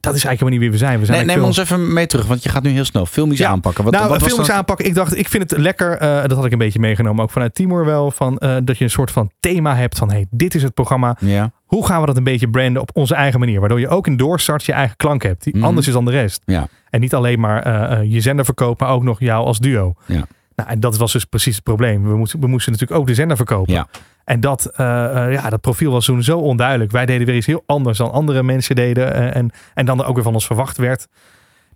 [0.00, 0.98] dat is eigenlijk helemaal niet wie we zijn.
[1.00, 3.38] We zijn Nee, neem ons even mee terug, want je gaat nu heel snel filmisch
[3.38, 3.48] Ja.
[3.48, 3.84] aanpakken.
[3.84, 4.86] Wat, nou, wat filmisch aanpakken.
[4.86, 5.96] Ik dacht, ik vind het lekker.
[5.96, 8.10] eh, dat had ik een beetje meegenomen, ook vanuit Timor wel.
[8.10, 11.16] Van, eh, dat je een soort van thema hebt van, hey, dit is het programma.
[11.20, 13.60] Ja, Hoe gaan we dat een beetje branden op onze eigen manier?
[13.60, 15.44] Waardoor je ook in doorstart je eigen klank hebt.
[15.44, 15.64] Die Mhm.
[15.64, 16.42] anders is dan de rest.
[16.44, 19.94] ja, En niet alleen maar eh, je zender verkopen, maar ook nog jou als duo.
[20.06, 20.26] Ja.
[20.56, 22.02] Nou, en dat was dus precies het probleem.
[22.08, 23.72] We moesten, we moesten natuurlijk ook de zender verkopen.
[23.72, 23.86] Ja.
[24.24, 26.90] En dat, eh, eh, ja, dat profiel was toen zo onduidelijk.
[26.90, 29.14] Wij deden weer iets heel anders dan andere mensen deden.
[29.14, 31.06] eh, en, en dan er ook weer van ons verwacht werd.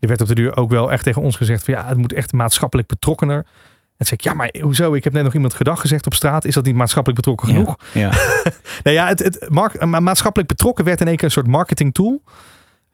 [0.01, 2.13] Er werd op de duur ook wel echt tegen ons gezegd van ja, het moet
[2.13, 3.37] echt maatschappelijk betrokkener.
[3.37, 4.95] En toen zei ik, ja, maar hoezo?
[4.95, 6.45] Ik heb net nog iemand gedag gezegd op straat.
[6.45, 7.77] Is dat niet maatschappelijk betrokken genoeg?
[7.93, 8.11] ja.
[8.83, 12.23] Nou ja, het, het mark- maatschappelijk betrokken werd in één keer een soort marketing tool.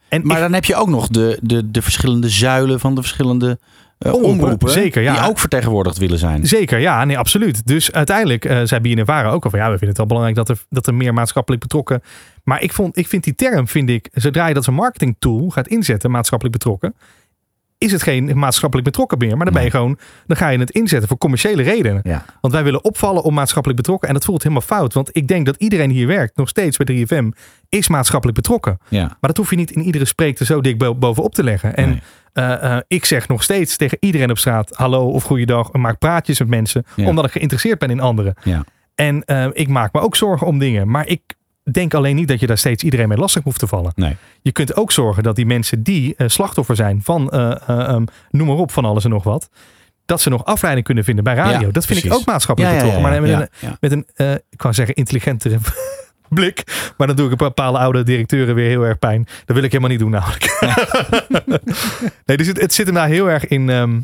[0.09, 3.01] En Maar ik- dan heb je ook nog de, de, de verschillende zuilen van de
[3.01, 3.59] verschillende
[4.07, 4.71] Omroepen, omroepen.
[4.71, 5.13] zeker, ja.
[5.13, 6.47] Die ook vertegenwoordigd willen zijn.
[6.47, 7.67] Zeker, ja, nee, absoluut.
[7.67, 10.49] Dus uiteindelijk eh zei Vara ook al van ja, we vinden het wel belangrijk dat
[10.49, 12.03] er, dat er meer maatschappelijk betrokken.
[12.45, 15.17] Maar ik, vond, ik vind die term, vind ik, zodra je dat als een marketing
[15.19, 16.95] tool gaat inzetten, maatschappelijk betrokken,
[17.81, 19.37] is het geen maatschappelijk betrokken meer.
[19.37, 22.01] Maar dan ben je gewoon, dan ga je het inzetten voor commerciële redenen.
[22.05, 22.25] Ja.
[22.41, 24.09] Want wij willen opvallen om maatschappelijk betrokken.
[24.09, 24.93] En dat voelt helemaal fout.
[24.95, 27.29] Want ik denk dat iedereen hier werkt, nog steeds bij 3FM,
[27.69, 28.79] is maatschappelijk betrokken.
[28.89, 29.01] Ja.
[29.07, 31.77] Maar dat hoef je niet in iedere spreekte zo dik bo- bovenop te leggen.
[31.77, 32.01] En Nee.
[32.33, 35.71] eh, eh, ik zeg nog steeds tegen iedereen op straat: hallo of goeiedag.
[35.71, 37.07] En maak praatjes met mensen, Ja.
[37.07, 38.35] omdat ik geïnteresseerd ben in anderen.
[38.43, 38.65] Ja.
[38.95, 40.91] En eh, ik maak me ook zorgen om dingen.
[40.91, 41.21] Maar ik
[41.71, 43.93] denk alleen niet dat je daar steeds iedereen mee lastig hoeft te vallen.
[43.95, 44.17] Nee.
[44.43, 48.05] Je kunt ook zorgen dat die mensen die eh, slachtoffer zijn van, eh, eh, ehm,
[48.31, 49.49] noem maar op, van alles en nog wat.
[50.05, 51.67] Dat ze nog afleiding kunnen vinden bij radio.
[51.67, 53.11] Ja, dat vind ik ook maatschappelijk Ja, betrokken.
[53.11, 53.77] ja, maar met een, ja.
[53.81, 54.07] met een
[54.51, 55.59] ik wou zeggen, intelligentere
[56.29, 56.93] blik.
[56.97, 59.27] Maar dan doe ik een bepaalde oude directeuren weer heel erg pijn.
[59.45, 60.59] Dat wil ik helemaal niet doen namelijk.
[62.27, 63.71] nee, dus het, het zit hem daar heel erg in...
[63.71, 64.01] ehm,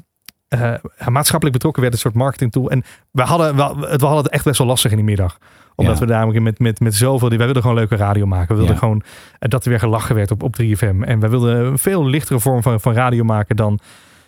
[0.48, 0.74] eh,
[1.08, 2.70] maatschappelijk betrokken werd een soort marketing tool.
[2.70, 5.38] En we hadden, wel- we, hadden het echt best wel lastig in die middag.
[5.76, 6.06] Omdat Ja.
[6.06, 7.28] we namelijk met, met, met zoveel...
[7.28, 8.48] Wij wilden gewoon leuke radio maken.
[8.48, 8.80] We wilden Ja.
[8.80, 9.02] gewoon
[9.38, 11.00] eh, dat er weer gelachen werd op, op 3FM.
[11.00, 13.78] En we wilden een veel lichtere vorm van, van radio maken dan,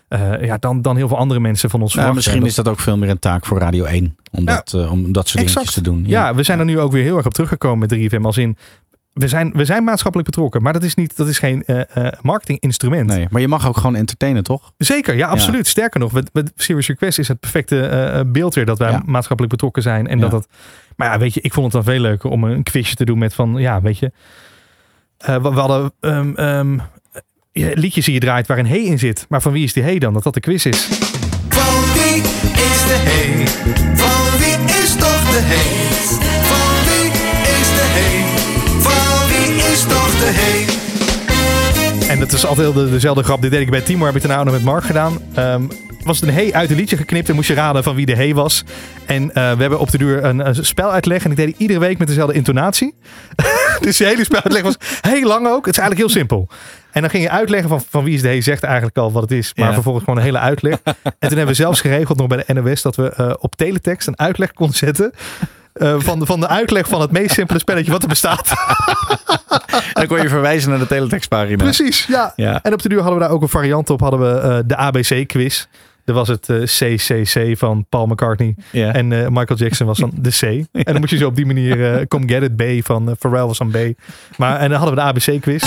[0.09, 2.69] eh, ja, dan, dan heel veel andere mensen van ons Nou, misschien En is dat
[2.69, 4.17] ook veel meer een taak voor Radio 1.
[4.31, 4.55] Om, Ja.
[4.55, 5.75] dat, eh, om dat soort dingetjes Exact.
[5.75, 6.05] te doen.
[6.07, 8.25] Ja, we zijn er nu ook weer heel erg op teruggekomen met 3FM.
[8.25, 8.57] Als in,
[9.13, 10.63] we zijn, we zijn maatschappelijk betrokken.
[10.63, 11.65] Maar dat is, niet, dat is geen
[12.23, 13.07] marketinginstrument.
[13.09, 14.73] Nee, maar je mag ook gewoon entertainen, toch?
[14.79, 15.67] Zeker, ja, absoluut.
[15.67, 19.83] Sterker nog, met, met Serious Request is het perfecte beeld weer dat wij maatschappelijk betrokken
[19.83, 20.07] zijn.
[20.07, 20.49] En dat dat.
[20.99, 23.19] Maar ja, weet je, ik vond het dan veel leuker om een quizje te doen
[23.19, 24.13] met van, ja, weet je.
[25.19, 26.79] eh, we, we hadden ehm, ehm,
[27.53, 29.27] liedjes die je draait waar een hey in zit.
[29.29, 30.13] Maar van wie is die hey dan?
[30.13, 30.89] Dat dat de quiz is.
[31.49, 32.23] Van wie
[32.53, 33.47] is de hey?
[33.97, 35.87] Van wie is toch de hey?
[36.51, 37.11] Van wie
[37.61, 38.25] is de hey?
[38.81, 40.77] Van wie is toch de hey?
[42.09, 43.43] En dat is altijd de, dezelfde grap.
[43.43, 45.19] Dit deed ik bij Timo, heb ik daarna ook nog met Mark gedaan.
[45.35, 45.63] Ehm,
[46.05, 48.15] was het een hey uit een liedje geknipt en moest je raden van wie de
[48.15, 48.65] hey was.
[49.07, 51.55] En eh, we hebben op de duur een, een spel uitleg en ik deed die
[51.59, 52.95] iedere week met dezelfde intonatie.
[53.81, 55.67] dus die hele speluitleg was heel lang ook.
[55.67, 56.49] Het is eigenlijk heel simpel.
[56.93, 59.23] En dan ging je uitleggen van, van wie is de hey, zegt eigenlijk al wat
[59.23, 59.53] het is.
[59.55, 59.73] Maar Ja.
[59.73, 60.79] vervolgens gewoon een hele uitleg.
[60.85, 64.09] en toen hebben we zelfs geregeld nog bij de NOS dat we eh, op teletext
[64.09, 65.13] een uitleg konden zetten.
[65.73, 68.49] eh, van, de, van de uitleg van het meest simpele spelletje wat er bestaat.
[68.49, 71.57] En dan kon je verwijzen naar de teletextpagina.
[71.57, 72.33] Precies, ja.
[72.37, 72.63] Ja.
[72.63, 74.01] En op de duur hadden we daar ook een variant op.
[74.01, 75.67] Hadden we eh, de ABC-quiz.
[76.09, 78.55] Dat was het eh, CCC van Paul McCartney.
[78.71, 78.93] Ja.
[78.93, 80.43] En eh, Michael Jackson was dan de C.
[80.73, 83.15] En dan moest je zo op die manier eh Come Get It B van eh,
[83.19, 83.77] Pharrell was dan B.
[84.37, 85.63] Maar, en dan hadden we de ABC-quiz.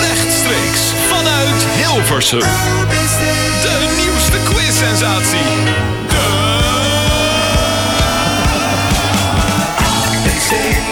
[0.00, 2.40] Rechtstreeks vanuit Hilversum.
[2.40, 5.38] De nieuwste quiz-sensatie.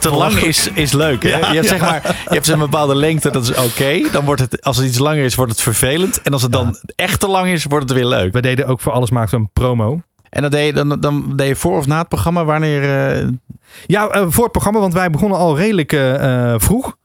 [0.00, 1.22] Te- lang is, is leuk.
[1.22, 1.28] Hè?
[1.28, 4.10] Ja, je, hebt, zeg maar, je hebt een bepaalde lengte, dat is oké.
[4.12, 6.22] Dan wordt het, als het iets langer is, wordt het vervelend.
[6.22, 8.32] En als het dan echt te lang is, wordt het weer leuk.
[8.32, 10.00] We deden ook voor alles maakten we een promo.
[10.30, 12.82] En dan deed je, dan, dan deed je voor of na het programma, wanneer...
[12.82, 13.28] eh,
[13.86, 16.96] Ja, eh, voor het programma, want wij begonnen al redelijk eh, vroeg.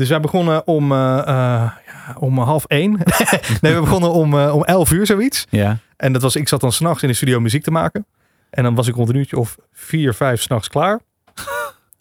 [0.00, 2.92] Dus wij begonnen om, eh, eh, ja, om half één.
[3.60, 5.46] nee, we begonnen om, eh, om elf uur zoiets.
[5.50, 5.78] ja.
[5.96, 8.06] En dat was, ik zat dan s'nachts in de studio muziek te maken.
[8.50, 11.00] En dan was ik rond een uurtje of vier, vijf s'nachts klaar.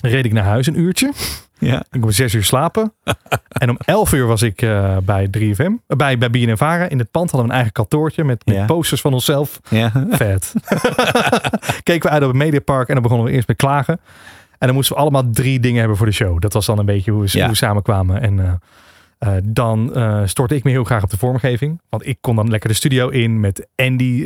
[0.04, 1.12] Reed ik naar huis een uurtje.
[1.58, 1.84] Ja.
[1.92, 2.94] Ik om zes uur slapen.
[3.62, 5.58] en om elf uur was ik eh, bij 3FM.
[5.88, 6.90] eh, bij, bij BNNVARA.
[6.90, 8.24] In het pand hadden we een eigen kantoortje.
[8.24, 8.66] Met, met Ja.
[8.66, 9.60] posters van onszelf.
[9.70, 9.92] Ja.
[10.10, 10.54] Vet.
[11.84, 12.88] Keken we uit op het Mediapark.
[12.88, 14.00] En dan begonnen we eerst met klagen.
[14.60, 16.40] En dan moesten we allemaal drie dingen hebben voor de show.
[16.40, 17.40] Dat was dan een beetje hoe we, Ja.
[17.40, 18.22] hoe we samenkwamen.
[18.22, 18.54] En eh,
[19.20, 21.82] eh, dan eh stortte ik me heel graag op de vormgeving.
[21.90, 23.40] Want ik kon dan lekker de studio in.
[23.40, 24.26] Met Andy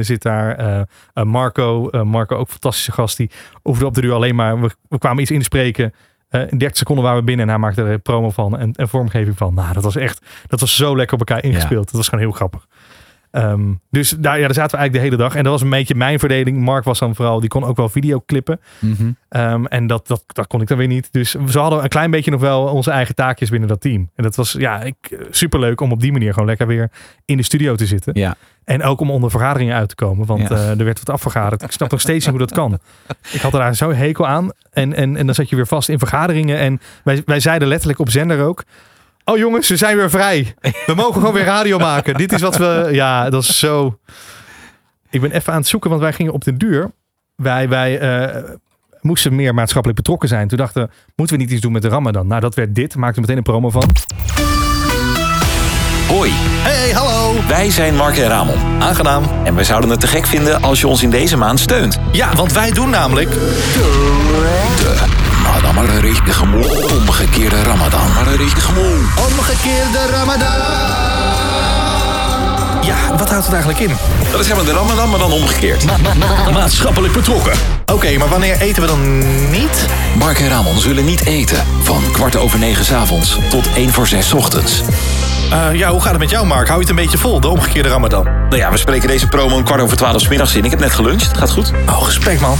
[0.00, 0.86] zit daar.
[1.14, 1.90] Marco.
[2.04, 3.16] Marco ook een fantastische gast.
[3.16, 3.30] Die
[3.62, 4.60] hoefde op de duur alleen maar...
[4.60, 5.94] We, we kwamen iets inspreken.
[6.30, 7.44] In 30 seconden waren we binnen.
[7.44, 8.58] En hij maakte er promo van.
[8.58, 9.54] En, en vormgeving van.
[9.54, 10.26] Nou, dat was echt...
[10.46, 11.84] Dat was zo lekker op elkaar ingespeeld.
[11.84, 12.66] Dat was gewoon heel grappig.
[13.34, 15.34] Ehm, dus daar, ja, daar zaten we eigenlijk de hele dag.
[15.34, 16.58] En dat was een beetje mijn verdeling.
[16.58, 18.60] Mark was dan vooral, die kon ook wel videoclippen.
[18.78, 19.10] Mhm.
[19.28, 21.08] Ehm, en dat, dat, dat kon ik dan weer niet.
[21.12, 24.10] Dus we hadden een klein beetje nog wel onze eigen taakjes binnen dat team.
[24.14, 24.96] En dat was ja, ik,
[25.30, 26.90] superleuk om op die manier gewoon lekker weer
[27.24, 28.12] in de studio te zitten.
[28.18, 28.36] Ja.
[28.64, 30.26] En ook om onder vergaderingen uit te komen.
[30.26, 30.56] Want Ja.
[30.56, 31.62] eh, er werd wat afvergaderd.
[31.62, 32.78] Ik snap nog steeds niet hoe dat kan.
[33.32, 34.50] Ik had er daar zo hekel aan.
[34.72, 36.58] En, en, en dan zat je weer vast in vergaderingen.
[36.58, 38.64] En wij, wij zeiden letterlijk op zender ook.
[39.24, 40.54] Oh jongens, we zijn weer vrij.
[40.86, 42.14] We mogen gewoon weer radio maken.
[42.14, 42.88] Dit is wat we...
[42.92, 43.98] Ja, dat is zo...
[45.10, 46.90] Ik ben even aan het zoeken, want wij gingen op de duur.
[47.36, 48.42] Wij, wij eh,
[49.00, 50.48] moesten meer maatschappelijk betrokken zijn.
[50.48, 52.26] Toen dachten we, moeten we niet iets doen met de Ramadan?
[52.26, 52.96] Nou, dat werd dit.
[52.96, 53.90] Maakte meteen een promo van.
[56.08, 56.30] Hoi.
[56.34, 57.46] Hey, hallo.
[57.48, 58.82] Wij zijn Mark en Ramon.
[58.82, 59.24] Aangenaam.
[59.44, 61.98] En wij zouden het te gek vinden als je ons in deze maand steunt.
[62.12, 63.30] Ja, want wij doen namelijk...
[66.92, 68.12] omgekeerde Ramadan.
[68.14, 68.72] Maar een richtige
[69.28, 70.48] Omgekeerde Ramadan.
[72.82, 73.96] Ja, wat houdt het eigenlijk in?
[74.30, 75.84] Dat is helemaal de Ramadan, maar dan omgekeerd.
[76.52, 77.52] Maatschappelijk betrokken.
[77.86, 79.18] Oké, maar wanneer eten we dan
[79.50, 79.86] niet?
[80.18, 81.64] Mark en Ramon zullen niet eten.
[81.82, 84.82] Van kwart over negen 's avonds tot één voor zes 's ochtends.
[85.50, 86.66] Eh, ja, hoe gaat het met jou, Mark?
[86.66, 88.24] Hou je het een beetje vol, de omgekeerde Ramadan?
[88.24, 90.64] Nou ja, we spreken deze promo een kwart over twaalf 's middags in.
[90.64, 91.36] Ik heb net geluncht.
[91.38, 91.72] Gaat goed?
[91.88, 92.58] Oh, respect, man.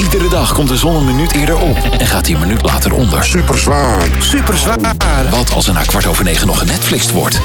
[0.00, 2.92] Iedere dag komt de zon een minuut eerder op en gaat die een minuut later
[2.92, 3.24] onder.
[3.24, 4.08] Super zwaar.
[4.18, 5.30] Super zwaar.
[5.30, 7.40] Wat als er na kwart over negen nog genetflixt wordt?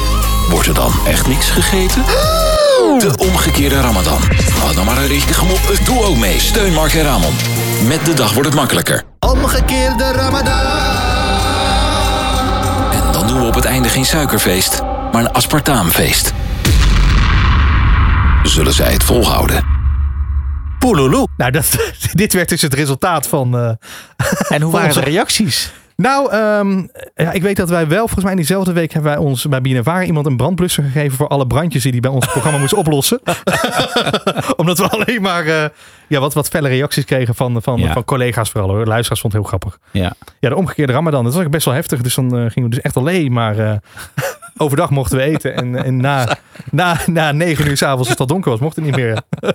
[0.50, 2.04] Wordt er dan echt niks gegeten?
[3.00, 4.20] De omgekeerde Ramadan.
[4.66, 5.60] Wat dan maar een richtige mop.
[5.86, 6.40] Doe ook mee.
[6.40, 7.34] Steun Mark en Ramon.
[7.88, 9.04] Met de dag wordt het makkelijker.
[9.20, 10.54] Omgekeerde Ramadan.
[12.92, 14.82] En dan doen we op het einde geen suikerfeest,
[15.12, 16.34] maar een aspartaamfeest.
[18.44, 19.75] Zullen zij het volhouden?
[20.86, 21.28] Poeloeloe.
[21.38, 23.58] Nou, dat, dit werd dus het resultaat van...
[23.58, 23.70] eh,
[24.56, 25.74] En hoe waren de onze- reacties?
[25.98, 26.84] Nou, ehm,
[27.16, 29.62] ja, ik weet dat wij wel, volgens mij in diezelfde week hebben wij ons bij
[29.62, 33.20] BNNVARA iemand een brandblusser gegeven voor alle brandjes die hij bij ons programma moest oplossen.
[34.56, 35.66] Omdat we alleen maar eh,
[36.08, 37.94] ja, wat, wat felle reacties kregen van, van, Ja.
[37.94, 38.70] van collega's vooral.
[38.70, 38.86] Hoor.
[38.86, 39.80] Luisteraars vond het heel grappig.
[39.92, 40.14] Ja.
[40.40, 42.02] Ja, de omgekeerde Ramadan, dat was ook best wel heftig.
[42.02, 43.80] Dus dan eh, gingen we dus echt alleen maar
[44.58, 45.56] overdag mochten we eten.
[45.56, 46.38] En, en na,
[46.72, 49.22] na, na negen uur s'avonds, als het al donker was, mocht het niet meer.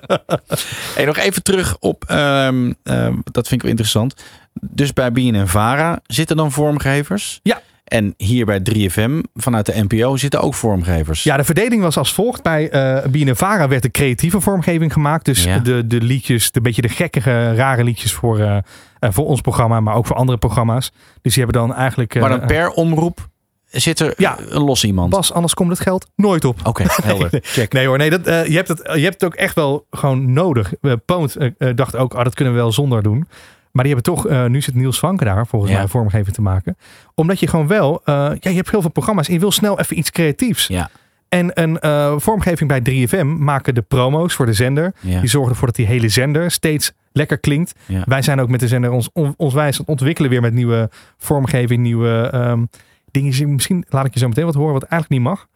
[0.95, 4.15] Hey, nog even terug op, ehm, ehm, dat vind ik wel interessant.
[4.61, 7.41] Dus bij BNN Vara zitten dan vormgevers.
[7.43, 7.61] Ja.
[7.85, 11.23] En hier bij 3FM vanuit de NPO zitten ook vormgevers.
[11.23, 12.43] Ja, de verdeling was als volgt.
[12.43, 15.25] Bij eh BNNVARA werd de creatieve vormgeving gemaakt.
[15.25, 15.59] Dus Ja.
[15.59, 18.57] de, de liedjes, de beetje de gekkige, rare liedjes voor, eh,
[18.99, 20.93] eh, voor ons programma, maar ook voor andere programma's.
[21.23, 22.15] Dus die hebben dan eigenlijk...
[22.21, 23.29] Maar dan per omroep
[23.71, 24.37] zit er Ja.
[24.49, 25.11] een los iemand.
[25.11, 26.61] Bas, anders komt het geld nooit op.
[26.67, 27.29] Oké, helder.
[27.31, 27.73] Nee, Check.
[27.73, 30.33] Nee hoor, nee, dat, eh, je, hebt het, je hebt het ook echt wel gewoon
[30.33, 30.73] nodig.
[30.81, 31.37] Uh, Poont
[31.75, 33.29] dacht ook, oh, dat kunnen we wel zonder doen.
[33.73, 35.79] Maar die hebben toch, nu zit Niels Vanken daar volgens Ja.
[35.79, 36.77] mij vormgeving te maken.
[37.15, 39.99] Omdat je gewoon wel, ja, je hebt heel veel programma's en je wil snel even
[39.99, 40.67] iets creatiefs.
[40.67, 40.91] Ja.
[41.29, 41.79] En een
[42.21, 44.93] vormgeving bij 3FM maken de promo's voor de zender.
[45.01, 45.21] Ja.
[45.21, 47.73] Die zorgen ervoor dat die hele zender steeds lekker klinkt.
[47.87, 48.03] Ja.
[48.07, 50.53] Wij zijn ook met de zender ons, on- ons wijs aan het ontwikkelen weer met
[50.53, 52.65] nieuwe vormgeving, nieuwe ehm
[53.11, 53.53] dingen.
[53.53, 55.47] Misschien laat ik je zo meteen wat horen wat eigenlijk niet mag.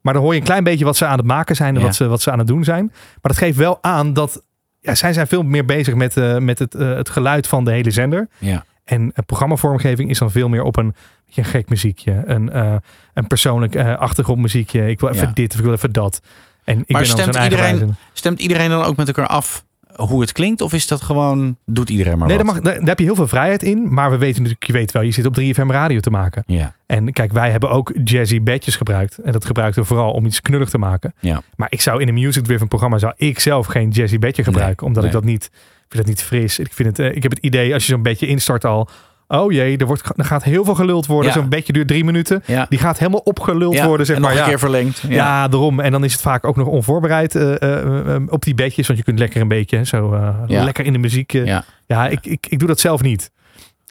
[0.00, 1.86] Maar dan hoor je een klein beetje wat ze aan het maken zijn en Ja.
[1.86, 2.84] wat, ze, wat ze aan het doen zijn.
[2.92, 4.42] Maar dat geeft wel aan dat
[4.80, 7.70] ja, zij zijn veel meer bezig met, eh, met het, eh, het geluid van de
[7.70, 8.28] hele zender.
[8.38, 8.64] Ja.
[8.84, 10.94] En eh, programmavormgeving is dan veel meer op een,
[11.26, 12.22] beetje een gek muziekje.
[12.26, 12.74] Een, eh,
[13.14, 14.88] een persoonlijk achtergrondmuziekje.
[14.90, 15.32] Ik wil even Ja.
[15.34, 16.20] dit of ik wil even dat.
[16.64, 17.94] En ik maar ben stemt iedereen, wijze.
[18.12, 19.64] stemt iedereen dan ook met elkaar af
[20.06, 20.60] hoe het klinkt?
[20.60, 22.46] Of is dat gewoon, doet iedereen maar Nee, wat?
[22.46, 23.94] daar, mag, daar, daar heb je heel veel vrijheid in.
[23.94, 26.42] Maar we weten natuurlijk, je weet wel, je zit op 3FM radio te maken.
[26.46, 26.74] Ja.
[26.86, 29.18] En kijk, wij hebben ook jazzy badges gebruikt.
[29.18, 31.14] En dat gebruikten we vooral om iets knullig te maken.
[31.20, 31.42] Ja.
[31.56, 34.86] Maar ik zou in een music-driven programma zou ik zelf geen jazzy badge gebruiken.
[34.86, 35.12] omdat nee.
[35.12, 35.50] ik dat niet, ik
[35.88, 36.58] vind dat niet fris.
[36.58, 38.88] Ik, vind het, eh, ik heb het idee, als je zo'n beetje instart al.
[39.28, 41.32] Oh jee, er, wordt, er gaat heel veel geluld worden.
[41.32, 41.38] Ja.
[41.38, 42.42] Zo'n beetje duurt drie minuten.
[42.46, 42.66] Ja.
[42.68, 44.06] Die gaat helemaal opgeluld Ja, worden.
[44.06, 44.30] Zeg en maar.
[44.30, 45.02] nog een keer verlengd.
[45.08, 45.48] Ja.
[45.48, 45.80] Daarom.
[45.80, 48.86] En dan is het vaak ook nog onvoorbereid eh, eh, eh, op die bedjes.
[48.86, 51.32] Want je kunt lekker een beetje zo lekker in de muziek.
[51.32, 51.64] Ja.
[51.86, 53.30] ja, ik, ik, ik doe dat zelf niet.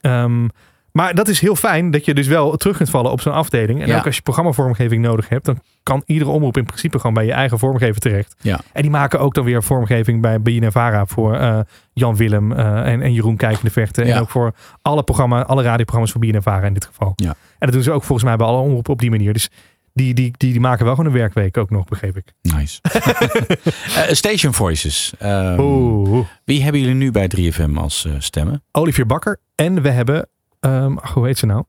[0.01, 0.47] Ehm,
[0.97, 3.81] Maar dat is heel fijn dat je dus wel terug kunt vallen op zo'n afdeling.
[3.81, 3.97] En Ja.
[3.97, 7.31] ook als je programmavormgeving nodig hebt, dan kan iedere omroep in principe gewoon bij je
[7.31, 8.35] eigen vormgever terecht.
[8.41, 8.59] Ja.
[8.73, 11.59] En die maken ook dan weer vormgeving bij BNN Vara voor eh,
[11.93, 14.05] Jan Willem eh, en, en Jeroen Kijkende Vechten.
[14.07, 14.15] Ja.
[14.15, 17.13] En ook voor alle, programma, alle radioprogramma's voor BNN Vara in dit geval.
[17.15, 17.29] Ja.
[17.29, 19.33] En dat doen ze ook volgens mij bij alle omroepen op die manier.
[19.33, 19.49] Dus
[19.93, 22.33] die, die, die, die maken wel gewoon een werkweek ook nog, begreep ik.
[22.41, 22.79] Nice.
[23.95, 25.13] Eh, Station Voices.
[25.19, 26.25] Ehm, Oeh.
[26.45, 28.63] wie hebben jullie nu bij 3FM als stemmen?
[28.71, 29.39] Olivier Bakker.
[29.55, 30.27] En we hebben,
[30.67, 31.63] ehm, ach, hoe heet ze nou?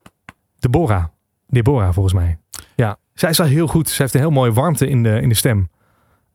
[0.58, 1.04] Deborah.
[1.46, 2.38] Deborah volgens mij.
[2.74, 3.88] Ja, zij is wel heel goed.
[3.88, 5.68] Ze heeft een heel mooie warmte in de, in de stem.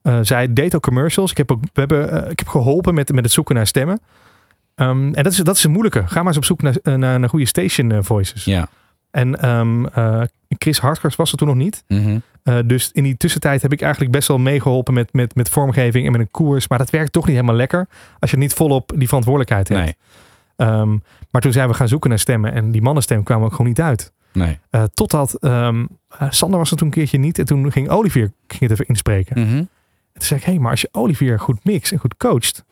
[0.02, 1.32] Eh, zij deed ook commercials.
[1.32, 4.00] Ik heb, ook, we hebben, eh, ik heb geholpen met, met het zoeken naar stemmen.
[4.76, 6.08] Ehm, en dat is, dat is een moeilijke.
[6.08, 8.46] Ga maar eens op zoek naar, eh, naar, naar goede station voices.
[8.46, 8.68] Ja.
[9.12, 11.84] En ehm, eh, Chris Hartgers was er toen nog niet.
[11.88, 12.20] Mhm.
[12.66, 16.12] Dus in die tussentijd heb ik eigenlijk best wel meegeholpen met, met, met vormgeving en
[16.12, 16.68] met een koers.
[16.68, 17.88] Maar dat werkt toch niet helemaal lekker
[18.20, 19.96] als je niet volop die verantwoordelijkheid hebt.
[20.58, 20.98] Nee.
[21.34, 23.82] Maar toen zijn we gaan zoeken naar stemmen en die mannenstem kwam ook gewoon niet
[23.82, 24.12] uit.
[24.34, 24.60] Nee.
[24.70, 25.86] Eh, totdat ehm,
[26.20, 28.86] eh, Sander was er toen een keertje niet en toen ging Olivier ging het even
[28.86, 29.42] inspreken.
[29.42, 29.56] Mhm.
[29.58, 29.68] En
[30.14, 32.66] toen zei ik, hé, hey, maar als je Olivier goed mixt en goed coacht,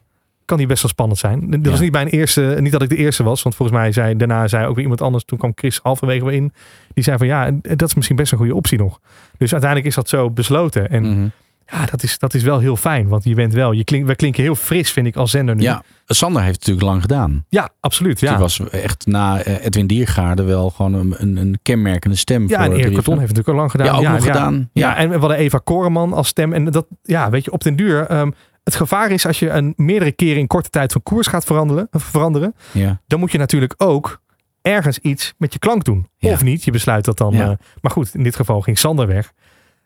[0.45, 1.49] kan die best wel spannend zijn.
[1.49, 4.15] Dat was niet mijn eerste, niet dat ik de eerste was, want volgens mij zei
[4.15, 5.23] daarna zei ook weer iemand anders.
[5.23, 6.53] Toen kwam Chris halverwege weer in.
[6.93, 8.99] Die zei van ja, dat is misschien best een goede optie nog.
[9.37, 10.89] Dus uiteindelijk is dat zo besloten.
[10.89, 11.27] En Mhm.
[11.71, 14.15] Ja, dat is, dat is wel heel fijn, want je bent wel, je klink, we
[14.15, 15.61] klinken heel fris, vind ik, als zender nu.
[15.61, 17.45] Ja, Sander heeft het natuurlijk lang gedaan.
[17.49, 18.19] Ja, absoluut.
[18.19, 18.29] Ja.
[18.29, 22.55] Die was echt na eh, Edwin Diergaarde wel gewoon een, een, een kenmerkende stem Ja,
[22.63, 22.93] voor en Erik 3FM.
[22.93, 23.85] Karton heeft natuurlijk al lang gedaan.
[23.85, 24.69] Ja, ook nog gedaan.
[24.73, 24.89] Ja.
[24.89, 24.95] Ja.
[24.97, 26.53] en we hadden Eva Koreman als stem.
[26.53, 28.05] En dat, ja, weet je, op den duur.
[28.05, 28.31] ehm,
[28.63, 31.87] het gevaar is als je een meerdere keren in korte tijd van koers gaat veranderen,
[31.91, 32.55] veranderen.
[32.71, 33.01] Ja.
[33.07, 34.21] Dan moet je natuurlijk ook
[34.61, 36.07] ergens iets met je klank doen.
[36.17, 36.31] Ja.
[36.31, 37.33] Of niet, je besluit dat dan.
[37.33, 37.49] Ja.
[37.49, 39.31] eh, maar goed, in dit geval ging Sander weg.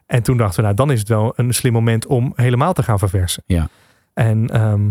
[0.05, 2.83] En toen dachten we, nou, dan is het wel een slim moment om helemaal te
[2.83, 3.43] gaan verversen.
[3.45, 3.69] Ja.
[4.13, 4.85] En ehm,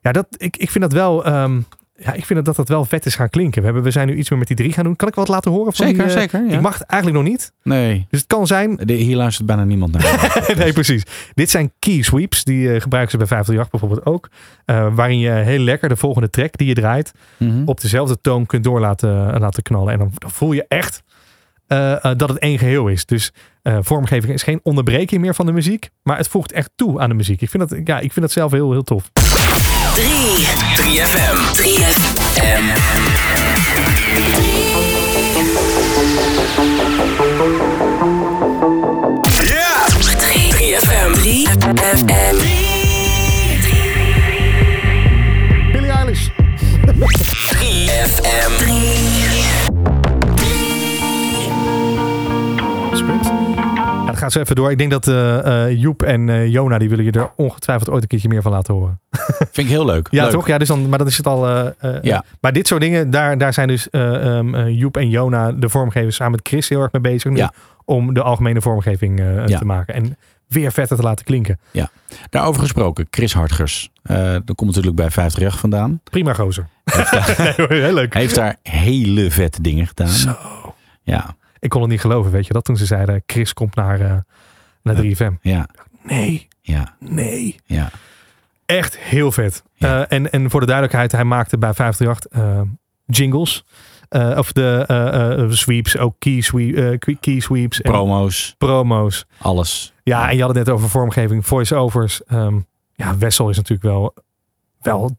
[0.00, 1.24] ja, dat, ik, ik vind dat wel.
[1.24, 1.60] ehm,
[2.04, 3.58] ja, ik vind dat, dat wel vet is gaan klinken.
[3.58, 4.96] We, hebben, we zijn nu iets meer met die drie gaan doen.
[4.96, 5.72] Kan ik wat laten horen?
[5.72, 6.54] Van Zeker, die, eh, zeker, ja.
[6.54, 7.52] Ik mag het eigenlijk nog niet.
[7.62, 8.06] Nee.
[8.10, 8.76] Dus het kan zijn.
[8.76, 10.42] De, hier luistert bijna niemand naar.
[10.56, 11.02] nee, precies.
[11.34, 12.44] Dit zijn key sweeps.
[12.44, 14.28] Die eh, gebruiken ze bij 538 bijvoorbeeld ook.
[14.64, 17.12] Eh, waarin je heel lekker de volgende track die je draait.
[17.36, 17.62] Mhm.
[17.64, 19.92] op dezelfde toon kunt door laten, laten knallen.
[19.92, 21.02] En dan, dan voel je echt
[21.70, 23.06] eh, eh, dat het één geheel is.
[23.06, 27.00] Dus eh, vormgeving is geen onderbreking meer van de muziek, maar het voegt echt toe
[27.00, 27.40] aan de muziek.
[27.40, 29.10] Ik vind dat, ja, ik vind dat zelf heel, heel tof.
[29.12, 30.06] 3.
[30.76, 31.36] 3FM.
[31.56, 32.64] 3FM.
[39.48, 39.86] Yeah!
[40.18, 41.10] 3FM.
[41.18, 42.36] 3FM.
[45.72, 46.28] Billie Eilish.
[47.50, 48.56] 3FM.
[48.56, 48.79] 3
[54.20, 54.70] gaat zo even door.
[54.70, 58.02] Ik denk dat eh, eh, Joep en eh, Jona, die willen je er ongetwijfeld ooit
[58.02, 59.00] een keertje meer van laten horen.
[59.38, 60.08] Vind ik heel leuk.
[60.10, 60.32] Ja, Leuk.
[60.32, 60.46] toch?
[60.46, 61.72] Ja, dus dan, maar dat is het al.
[62.02, 62.24] Ja.
[62.40, 65.68] Maar dit soort dingen, daar, daar zijn dus eh, ehm, eh, Joep en Jona, de
[65.68, 67.36] vormgevers, samen met Chris heel erg mee bezig nu.
[67.36, 67.52] Ja.
[67.84, 69.58] Om de algemene vormgeving Ja.
[69.58, 69.94] te maken.
[69.94, 70.16] En
[70.48, 71.60] weer vetter te laten klinken.
[72.30, 73.90] Daarover gesproken, Chris Hartgers.
[74.02, 76.00] Eh dat komt natuurlijk bij 538 vandaan.
[76.04, 76.66] Prima gozer.
[77.68, 78.12] nee, heel leuk.
[78.12, 80.08] Hij heeft daar hele vette dingen gedaan.
[80.08, 80.36] Zo.
[81.02, 82.64] Ja, Ik kon het niet geloven, weet je dat?
[82.64, 84.16] Toen ze zeiden, Chris komt naar, eh,
[84.82, 85.32] naar 3FM.
[85.42, 85.68] ja,
[86.02, 87.56] Nee, ja, nee.
[87.64, 87.90] ja.
[88.66, 89.62] Echt heel vet.
[89.74, 90.06] Ja.
[90.06, 92.60] Eh, en, en voor de duidelijkheid, hij maakte bij 538 eh,
[93.06, 93.64] jingles.
[94.36, 97.80] Of de sweeps, ook key, sweep, key- sweeps.
[97.80, 99.26] en Promo's, promo's.
[99.38, 99.92] alles.
[100.02, 102.24] Ja, en je had het net over vormgeving, voice-overs.
[102.24, 102.58] Ehm,
[102.94, 104.14] ja, Wessel is natuurlijk wel,
[104.80, 105.16] wel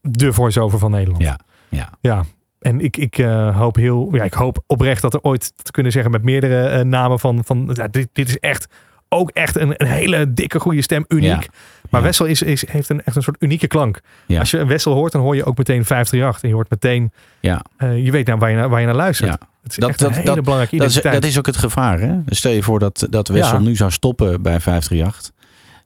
[0.00, 1.22] de voice-over van Nederland.
[1.22, 1.38] Ja,
[1.68, 1.90] ja.
[2.00, 2.24] Ja.
[2.64, 5.92] En ik, ik eh, hoop heel, ja, ik hoop oprecht dat er ooit te kunnen
[5.92, 8.66] zeggen met meerdere eh, namen van, van ja, dit, dit is echt
[9.08, 11.24] ook echt een, een hele dikke goede stem, uniek.
[11.42, 11.48] Ja.
[11.90, 12.06] Maar Ja.
[12.06, 14.00] Wessel is, is, heeft een, echt een soort unieke klank.
[14.26, 14.38] Ja.
[14.38, 16.42] Als je een Wessel hoort, dan hoor je ook meteen 538.
[16.42, 17.62] En je hoort meteen, Ja.
[17.76, 19.30] eh, je weet nou waar je naar, waar je naar luistert.
[19.30, 19.38] Ja.
[19.62, 21.56] Het is Dat- echt dat- een hele dat- belangrijke Dat is, dat is ook het
[21.56, 22.00] gevaar.
[22.00, 22.16] Hè?
[22.26, 25.32] Stel je voor dat, dat Wessel nu zou stoppen bij 538.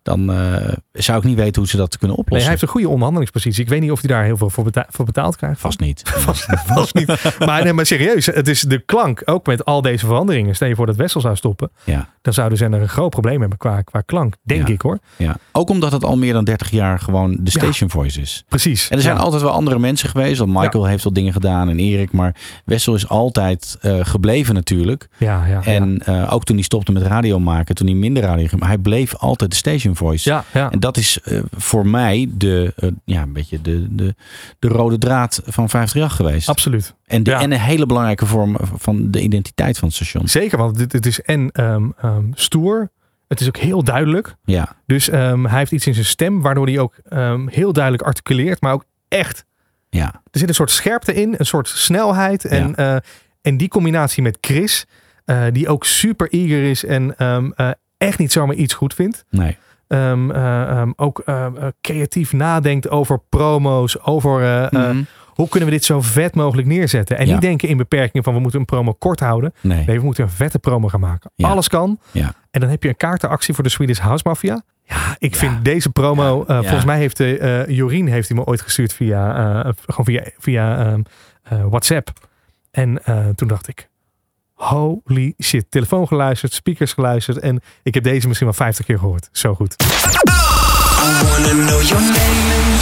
[0.08, 2.40] Dan eh, zou ik niet weten hoe ze dat kunnen nee, oplossen.
[2.40, 3.62] hij heeft een goede onderhandelingspositie.
[3.62, 5.60] Ik weet niet of hij daar heel veel voor, beta- voor betaald krijgt.
[5.60, 6.02] Vast niet.
[6.26, 7.36] Vast, vast niet.
[7.46, 9.22] Maar, nee, maar serieus, het is de klank.
[9.24, 10.54] Ook met al deze veranderingen.
[10.54, 11.70] Stel je voor dat Wessel zou stoppen.
[11.84, 14.34] Ja, Dan zou de zender een groot probleem hebben qua, qua klank.
[14.42, 14.74] Denk Ja.
[14.74, 14.98] ik hoor.
[15.16, 15.36] ja.
[15.52, 18.44] Ook omdat het al meer dan 30 jaar gewoon de station voice is.
[18.48, 18.88] Precies.
[18.88, 20.38] En er zijn altijd wel andere mensen geweest.
[20.38, 22.12] Want Michael heeft al dingen gedaan en Erik.
[22.12, 22.34] Maar
[22.64, 25.08] Wessel is altijd eh, gebleven natuurlijk.
[25.16, 28.46] Ja, ja, En eh, ook toen hij stopte met radio maken, toen hij minder radio
[28.46, 28.60] ging.
[28.60, 30.28] Maar hij bleef altijd de station voice.
[30.30, 30.70] ja, ja.
[30.70, 34.14] En dat is eh, voor mij de, eh, ja, een beetje de, de,
[34.58, 36.48] de rode draad van 538 geweest.
[36.48, 36.94] absoluut.
[37.06, 37.40] En, de, Ja.
[37.40, 40.28] en een hele belangrijke vorm van de identiteit van het station.
[40.28, 42.90] Zeker, want dit, het is en ehm, ehm, stoer.
[43.28, 44.34] Het is ook heel duidelijk.
[44.44, 46.94] Ja, Dus ehm, hij heeft iets in zijn stem waardoor hij ook
[47.50, 49.44] heel duidelijk articuleert, maar ook echt
[49.90, 50.06] Ja.
[50.30, 52.44] Er zit een soort scherpte in, een soort snelheid.
[52.44, 52.96] En, eh,
[53.42, 54.84] en die combinatie met Chris,
[55.52, 57.14] die ook super eager is en
[57.98, 59.24] echt niet zomaar iets goed vindt.
[59.30, 59.56] Nee.
[59.88, 65.02] Ehm, eh, ehm, ook eh, eh, creatief nadenkt over promo's, over eh, Mhm.
[65.26, 67.18] hoe kunnen we dit zo vet mogelijk neerzetten.
[67.18, 67.32] En Ja.
[67.32, 69.52] niet denken in beperkingen van we moeten een promo kort houden.
[69.60, 69.84] Nee.
[69.86, 71.30] Nee, we moeten een vette promo gaan maken.
[71.34, 71.48] Ja.
[71.48, 71.98] Alles kan.
[72.10, 72.32] Ja.
[72.50, 74.62] En dan heb je een kaartenactie voor de Swedish House Mafia.
[74.82, 78.92] Ja, ik vind deze promo, volgens mij heeft uh, Jorien heeft hij me ooit gestuurd
[78.92, 79.32] via,
[79.86, 81.02] gewoon via, via ehm,
[81.68, 82.10] WhatsApp.
[82.70, 83.02] En
[83.34, 83.88] toen dacht ik,
[84.58, 87.38] holy shit, telefoon geluisterd, speakers geluisterd.
[87.38, 89.28] En ik heb deze misschien wel 50 keer gehoord.
[89.32, 89.76] Zo goed.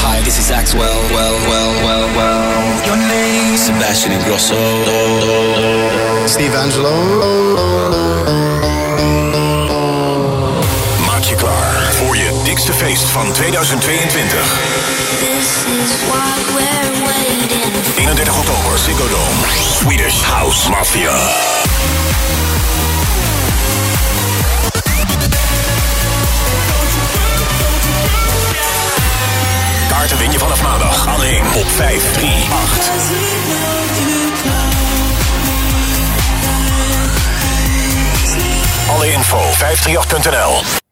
[0.07, 0.83] Hi, this is Axwell.
[0.83, 2.85] Well, well, well, well.
[2.85, 3.57] Your name?
[3.57, 4.55] Sebastian Ingrosso.
[6.27, 6.93] Steve Angelo.
[12.77, 14.39] Feest van 2022.
[15.18, 19.41] This is what we're waiting 31 oktober, Ziggo Dome.
[19.61, 21.16] Swedish House Mafia.
[29.89, 33.47] Kaarten win je vanaf maandag alleen op 538.
[38.89, 40.86] Alle info 538.nl.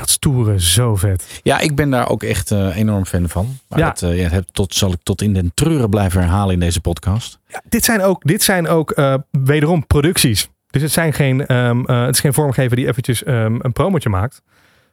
[0.00, 1.40] Dat stoere zo vet.
[1.42, 3.58] Ja, ik ben daar ook echt eh, enorm fan van.
[3.68, 3.86] Maar Ja.
[3.86, 7.38] dat, eh, ja, tot, zal ik tot in den treuren blijven herhalen in deze podcast.
[7.48, 10.48] Ja, dit zijn ook, dit zijn ook eh, wederom producties.
[10.70, 14.08] Dus het, zijn geen, ehm, eh, het is geen vormgever die eventjes ehm, een promotje
[14.08, 14.42] maakt.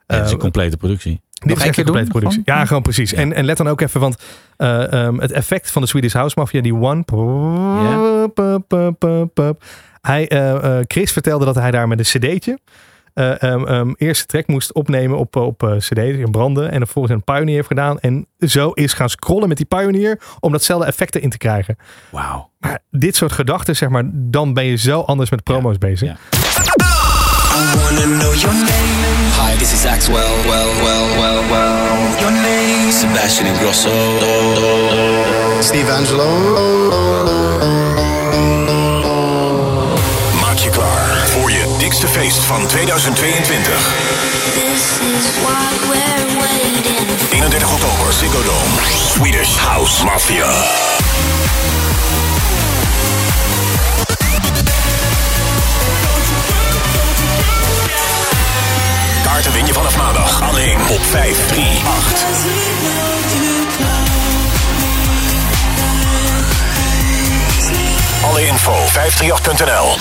[0.05, 1.21] Dat is een complete productie.
[1.31, 1.93] Dit Nog is echt een doen?
[1.93, 2.41] complete productie.
[2.45, 2.59] Gewoon?
[2.59, 3.13] Ja, gewoon precies.
[3.13, 4.23] En, en let dan ook even, want
[4.57, 7.03] eh, ehm, het effect van de Swedish House Mafia, die one.
[10.01, 10.27] Hij,
[10.87, 12.57] Chris vertelde dat hij daar met een cd'tje
[13.17, 16.71] eh ehm, ehm, eerst de track moest opnemen op, op eh, cd, en branden.
[16.71, 17.99] En vervolgens een Pioneer heeft gedaan.
[17.99, 21.77] En zo is gaan scrollen met die Pioneer om datzelfde effect erin te krijgen.
[22.09, 22.49] Wauw.
[22.59, 26.07] Maar dit soort gedachten, zeg maar, dan ben je zo anders met promo's bezig.
[26.07, 26.15] Ja.
[27.57, 29.07] I wanna know your name.
[29.41, 30.43] Hi, this is Axwell.
[30.45, 32.19] Well, well, well, well.
[32.19, 32.91] Your name?
[32.91, 33.89] Sebastian Ingrosso.
[35.61, 37.76] Steve Angelo.
[42.21, 43.63] Feest van 2022.
[44.53, 48.81] This is what we're waiting 31 oktober, Ziggo Dome.
[48.95, 50.51] Swedish House Mafia.
[59.23, 61.83] Kaarten win je vanaf maandag alleen op 538.
[68.23, 69.95] Alle info 538.nl.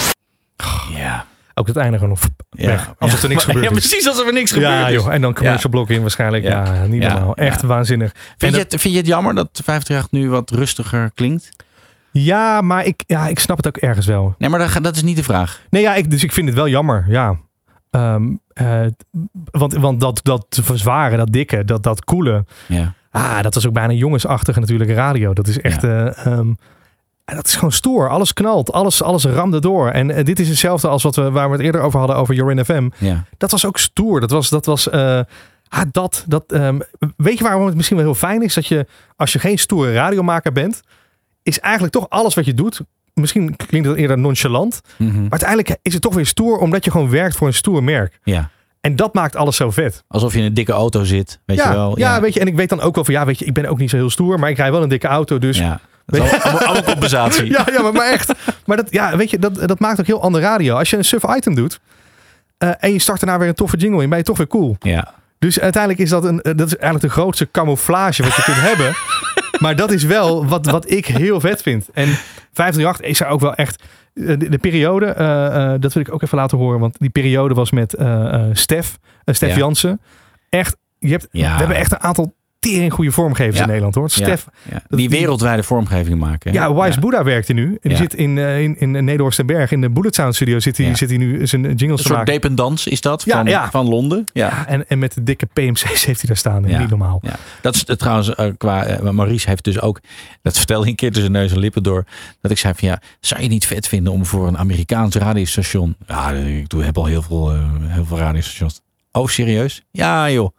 [0.97, 1.27] Ja.
[1.59, 2.17] Ook het einde gewoon
[2.51, 2.67] Ja.
[2.67, 2.93] weg.
[2.99, 3.65] Alsof er niks gebeurt.
[3.69, 4.73] Ja, precies alsof er niks gebeurt.
[4.73, 5.13] Ja, joh.
[5.13, 6.45] En dan commercial blok in waarschijnlijk.
[6.45, 6.87] Ja, Ja.
[6.87, 7.13] niet Ja.
[7.13, 7.35] normaal.
[7.37, 7.67] Echt Ja.
[7.67, 8.13] waanzinnig.
[8.37, 11.49] Vind, je het, vind je het jammer dat 538 nu wat rustiger klinkt?
[12.13, 14.35] Ja, maar ik, ja, ik snap het ook ergens wel.
[14.39, 15.61] Nee, maar dat, dat is niet de vraag.
[15.71, 17.05] Nee, ja, ik, dus ik vind het wel jammer.
[17.09, 17.37] Ja.
[17.91, 18.81] Ehm, eh,
[19.51, 22.45] want, want dat, dat zware, dat dikke, dat, dat koele.
[22.69, 22.93] Ja.
[23.11, 25.33] Ah, dat was ook bijna jongensachtige natuurlijk radio.
[25.33, 25.85] Dat is echt...
[25.85, 26.39] eh,
[27.27, 28.09] ehm, dat is gewoon stoer.
[28.09, 28.73] Alles knalt.
[28.73, 29.89] Alles, alles ramde door.
[29.91, 32.35] En eh, dit is hetzelfde als wat we, waar we het eerder over hadden over
[32.35, 32.89] Jorin FM.
[32.99, 33.25] Ja.
[33.37, 34.21] Dat was ook stoer.
[34.21, 35.21] Dat was, dat was eh,
[35.69, 36.79] ah, dat, dat, ehm,
[37.17, 38.55] weet je waarom het misschien wel heel fijn is?
[38.55, 40.81] Dat je, als je geen stoere radiomaker bent,
[41.43, 42.81] is eigenlijk toch alles wat je doet,
[43.15, 45.21] misschien klinkt dat eerder nonchalant, Mhm.
[45.21, 48.19] maar uiteindelijk is het toch weer stoer, omdat je gewoon werkt voor een stoer merk.
[48.25, 48.51] ja.
[48.81, 50.05] En dat maakt alles zo vet.
[50.09, 51.99] Alsof je in een dikke auto zit, weet ja, je wel.
[51.99, 53.67] ja, weet je, en ik weet dan ook wel van, ja, weet je, ik ben
[53.67, 55.81] ook niet zo heel stoer, maar ik rij wel een dikke auto, dus Ja.
[56.07, 57.51] Dat is allemaal, allemaal compensatie.
[57.51, 58.33] ja, ja maar, maar echt.
[58.67, 60.77] Maar dat, ja, weet je, dat, dat maakt ook heel ander radio.
[60.77, 61.81] Als je een suf item doet
[62.59, 64.77] eh, en je start daarna weer een toffe jingle in, ben je toch weer cool.
[64.79, 65.13] Ja.
[65.39, 68.61] Dus uiteindelijk is dat, een, eh, dat is eigenlijk de grootste camouflage wat je kunt
[68.71, 68.95] hebben.
[69.59, 71.89] Maar dat is wel wat, wat ik heel vet vind.
[71.95, 72.07] En
[72.53, 73.83] 538 is er ook wel echt...
[74.15, 75.07] eh, De, de periode,
[75.81, 76.81] dat wil ik ook even laten horen.
[76.81, 77.97] Want die periode was met
[78.53, 79.57] Stef, Stef Ja.
[79.57, 80.01] Jansen.
[80.49, 81.53] Echt, je hebt, Ja.
[81.53, 82.35] we hebben echt een aantal
[82.73, 84.11] tering goede vormgevers in Nederland hoor.
[84.11, 84.47] Stef.
[84.89, 86.51] Die wereldwijde vormgeving maken.
[86.53, 86.59] hè?
[86.59, 87.01] ja, Wise.
[87.01, 87.79] Buddha werkt hij nu.
[87.83, 90.95] En die zit in, eh, in, in Nederhorstenberg, in de Bullet Sound Studio, zit hij,
[90.95, 92.33] zit hij nu zijn jingles Een te soort maken.
[92.33, 93.71] dependance is dat Ja, van, ja.
[93.71, 94.25] van Londen.
[94.33, 94.67] Ja.
[94.67, 96.65] En, en met de dikke PMC's heeft hij daar staan.
[96.69, 96.79] Ja.
[96.79, 97.23] Niet normaal.
[97.61, 98.99] Dat is eh, trouwens eh, qua.
[99.13, 100.01] Maurice heeft dus ook.
[100.43, 102.05] Dat vertelde hij een keer tussen neus en lippen door.
[102.41, 103.01] Dat ik zei van ja.
[103.21, 105.97] Zou je niet vet vinden om voor een Amerikaans radiostation.
[106.07, 108.81] Ja, ik doe, heb al heel veel, heel veel radiostations.
[109.13, 109.83] Oh, serieus?
[109.91, 110.51] Ja, joh.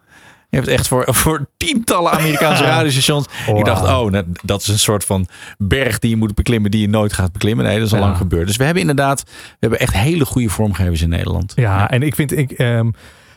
[0.49, 3.25] Je hebt echt voor, voor tientallen Amerikaanse radiostations.
[3.45, 3.57] Wow.
[3.57, 6.81] Ik dacht, oh, nou, dat is een soort van berg die je moet beklimmen, die
[6.81, 7.65] je nooit gaat beklimmen.
[7.65, 8.05] Nee, dat is al Ja.
[8.05, 8.47] lang gebeurd.
[8.47, 11.53] Dus we hebben inderdaad, we hebben echt hele goede vormgevers in Nederland.
[11.55, 12.89] Ja, en ik vind, ik, ehm,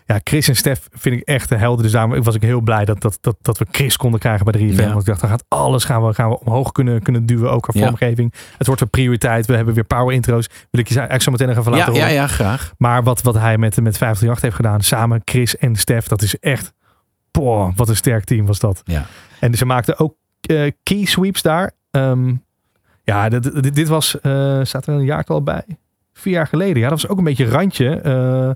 [0.07, 1.82] Ja, Chris en Stef vind ik echt de helden.
[1.82, 4.53] Dus daarom was ik heel blij dat, dat, dat, dat we Chris konden krijgen bij
[4.53, 4.81] de 3FM.
[4.81, 4.89] Ja.
[4.89, 7.51] Want ik dacht, dan gaat alles gaan we, gaan we omhoog kunnen, kunnen duwen.
[7.51, 7.82] Ook qua Ja.
[7.85, 8.35] vormgeving.
[8.59, 9.47] Het wordt een prioriteit.
[9.47, 10.47] We hebben weer power intro's.
[10.70, 12.15] Wil ik je eigenlijk zo meteen nog even Ja, laten ja, horen.
[12.15, 12.73] ja, graag.
[12.78, 16.39] Maar wat, wat hij met, met 538 heeft gedaan, samen Chris en Stef, dat is
[16.39, 16.73] echt,
[17.31, 18.82] boah, wat een sterk team was dat.
[18.85, 19.07] Ja.
[19.40, 21.73] En ze maakten ook eh, key sweeps daar.
[21.90, 22.35] Ehm,
[23.05, 25.65] ja, dit, dit, dit was, eh, staat er een jaartal bij?
[26.12, 26.82] Vier jaar geleden.
[26.82, 28.01] Ja, dat was ook een beetje randje.
[28.01, 28.51] Eh,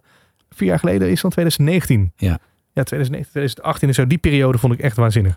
[0.51, 2.13] vier jaar geleden is dan 2019.
[2.17, 2.39] Ja.
[2.73, 4.07] Ja, 2019, 2018 en zo.
[4.07, 5.37] Die periode vond ik echt waanzinnig.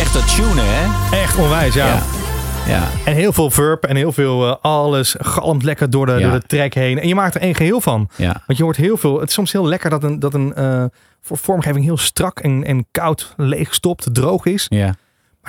[0.00, 1.16] Echt dat tunen, hè?
[1.16, 1.86] Echt onwijs, ja.
[1.86, 2.02] Ja.
[2.68, 2.88] Ja.
[3.04, 6.18] En heel veel verb en heel veel eh, alles galmt lekker door de, Ja.
[6.30, 6.98] door de track heen.
[7.00, 8.08] En je maakt er één geheel van.
[8.16, 8.42] Ja.
[8.46, 9.20] Want je hoort heel veel.
[9.20, 10.84] Het is soms heel lekker dat een, dat een eh,
[11.20, 14.66] voor vormgeving heel strak en, en koud, leeg stopt, droog is.
[14.68, 14.84] Ja.
[14.86, 14.94] Maar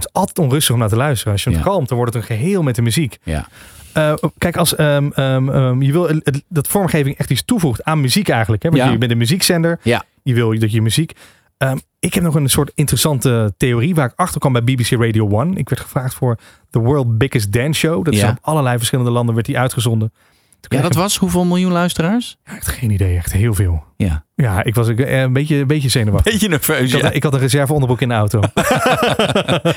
[0.01, 1.33] het is altijd onrustig om naar te luisteren.
[1.33, 3.17] Als je het kalmt, dan wordt het een geheel met de muziek.
[3.23, 3.47] Ja.
[3.93, 6.09] Eh, kijk, als ehm, ehm, ehm, je wil
[6.47, 8.63] dat vormgeving echt iets toevoegt aan muziek eigenlijk.
[8.63, 8.69] Hè?
[8.69, 8.89] Want Ja.
[8.91, 9.79] je bent een muziekzender.
[9.81, 10.03] Ja.
[10.23, 11.11] Je wil dat je muziek.
[11.63, 15.39] Ehm, ik heb nog een soort interessante theorie waar ik achter kwam bij BBC Radio
[15.41, 15.57] 1.
[15.57, 16.37] Ik werd gevraagd voor
[16.69, 18.05] The World Biggest Dance Show.
[18.05, 20.13] Dat is op allerlei verschillende landen werd die uitgezonden.
[20.59, 22.37] Toen Ja, dat was hoeveel miljoen luisteraars?
[22.45, 23.83] Ja, echt geen idee, echt heel veel.
[23.97, 24.25] Ja.
[24.35, 26.31] Ja, ik was eh, een beetje, een beetje zenuwachtig.
[26.31, 27.11] Beetje nerveus, Ik had, ja.
[27.11, 28.39] ik had een reserve onderbroek in de auto.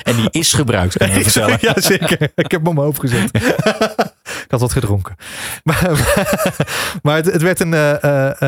[0.02, 1.58] En die is gebruikt, kan je vertellen.
[1.60, 2.22] ja, zeker.
[2.34, 3.30] Ik heb hem op mijn hoofd gezet.
[4.46, 5.14] ik had wat gedronken.
[5.64, 5.90] Maar,
[7.02, 7.74] maar het, het werd een...
[7.74, 8.40] eh, eh,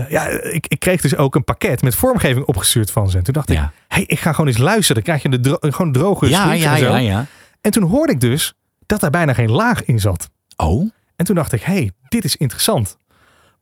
[0.00, 3.16] eh, ja, ik, ik kreeg dus ook een pakket met vormgeving opgestuurd van ze.
[3.18, 4.94] En toen dacht ik, hey, ik ga gewoon eens luisteren.
[4.94, 6.84] Dan krijg je de dro- gewoon droge Ja, ja, en zo.
[6.84, 7.26] ja, ja.
[7.60, 8.54] En toen hoorde ik dus
[8.86, 10.30] dat daar bijna geen laag in zat.
[10.56, 12.96] Oh, En toen dacht ik, hey, dit is interessant.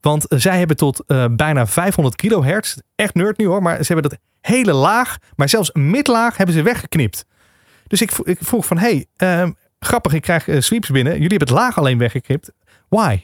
[0.00, 4.18] Want zij hebben tot bijna 500 kilohertz, echt nerd nu hoor, maar ze hebben dat
[4.40, 7.24] hele laag, maar zelfs midlaag hebben ze weggeknipt.
[7.86, 8.10] Dus ik
[8.40, 9.50] vroeg van, hey, ehm,
[9.84, 11.12] grappig, ik krijg eh, sweeps binnen.
[11.12, 12.50] Jullie hebben het laag alleen weggeknipt.
[12.88, 13.20] Why?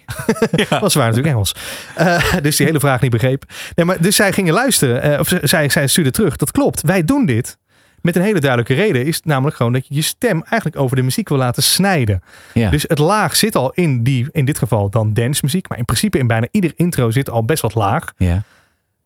[0.81, 1.55] Want ze waren natuurlijk Engels.
[1.95, 3.49] Eh, dus die hele vraag niet begrepen.
[3.75, 6.37] Nee, maar, dus zij gingen luisteren, eh, of zij, zij stuurde terug.
[6.37, 7.59] Dat klopt, wij doen dit.
[8.01, 11.03] Met een hele duidelijke reden is namelijk gewoon dat je je stem eigenlijk over de
[11.03, 12.23] muziek wil laten snijden.
[12.55, 12.71] ja.
[12.71, 15.69] Dus het laag zit al in die, in dit geval dan dance muziek.
[15.69, 18.13] Maar in principe in bijna ieder intro zit al best wat laag.
[18.17, 18.43] ja.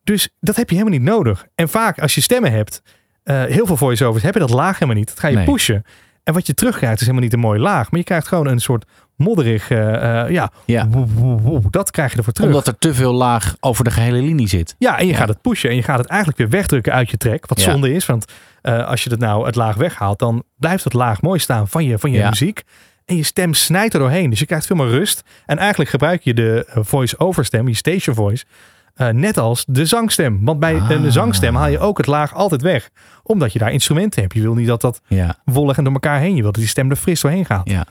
[0.03, 1.45] Dus dat heb je helemaal niet nodig.
[1.55, 2.81] En vaak als je stemmen hebt,
[3.23, 5.07] heel veel voice-overs, heb je dat laag helemaal niet.
[5.07, 5.45] Dat ga je Nee.
[5.45, 5.83] pushen.
[6.23, 7.91] En wat je terugkrijgt is helemaal niet een mooi laag.
[7.91, 8.85] Maar je krijgt gewoon een soort
[9.15, 10.87] modderig, eh, eh, ja, Ja.
[10.87, 11.61] woe, woe, woe.
[11.69, 12.49] dat krijg je ervoor terug.
[12.49, 14.75] Omdat er te veel laag over de gehele linie zit.
[14.77, 15.17] Ja, en je Ja.
[15.17, 17.45] gaat het pushen en je gaat het eigenlijk weer wegdrukken uit je track.
[17.47, 17.71] Wat Ja.
[17.71, 18.25] zonde is, want
[18.61, 21.83] eh, als je het nou het laag weghaalt, dan blijft het laag mooi staan van
[21.85, 22.61] je, van je muziek.
[23.05, 24.29] En je stem snijdt er doorheen.
[24.29, 25.21] Dus je krijgt veel meer rust.
[25.45, 28.45] En eigenlijk gebruik je de voice-over stem, je station voice,
[28.93, 30.45] eh, net als de zangstem.
[30.45, 30.89] Want bij Ah.
[30.89, 32.89] een zangstem haal je ook het laag altijd weg.
[33.23, 34.33] Omdat je daar instrumenten hebt.
[34.33, 35.35] Je wil niet dat dat Ja.
[35.45, 36.35] wollig en door elkaar heen.
[36.35, 37.69] Je wil dat die stem er fris doorheen gaat.
[37.69, 37.85] Ja.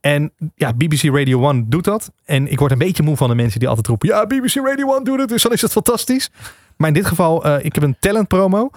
[0.00, 2.12] En ja, BBC Radio 1 doet dat.
[2.24, 4.08] En ik word een beetje moe van de mensen die altijd roepen...
[4.08, 6.30] Ja, BBC Radio 1 doet het, dus dan is het fantastisch.
[6.76, 8.70] Maar in dit geval, eh, ik heb een talent promo...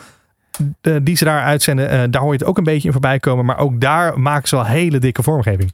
[0.81, 1.89] eh, die ze daar uitzenden.
[1.89, 3.45] eh, daar hoor je het ook een beetje in voorbij komen.
[3.45, 5.69] Maar ook daar maken ze wel hele dikke vormgeving.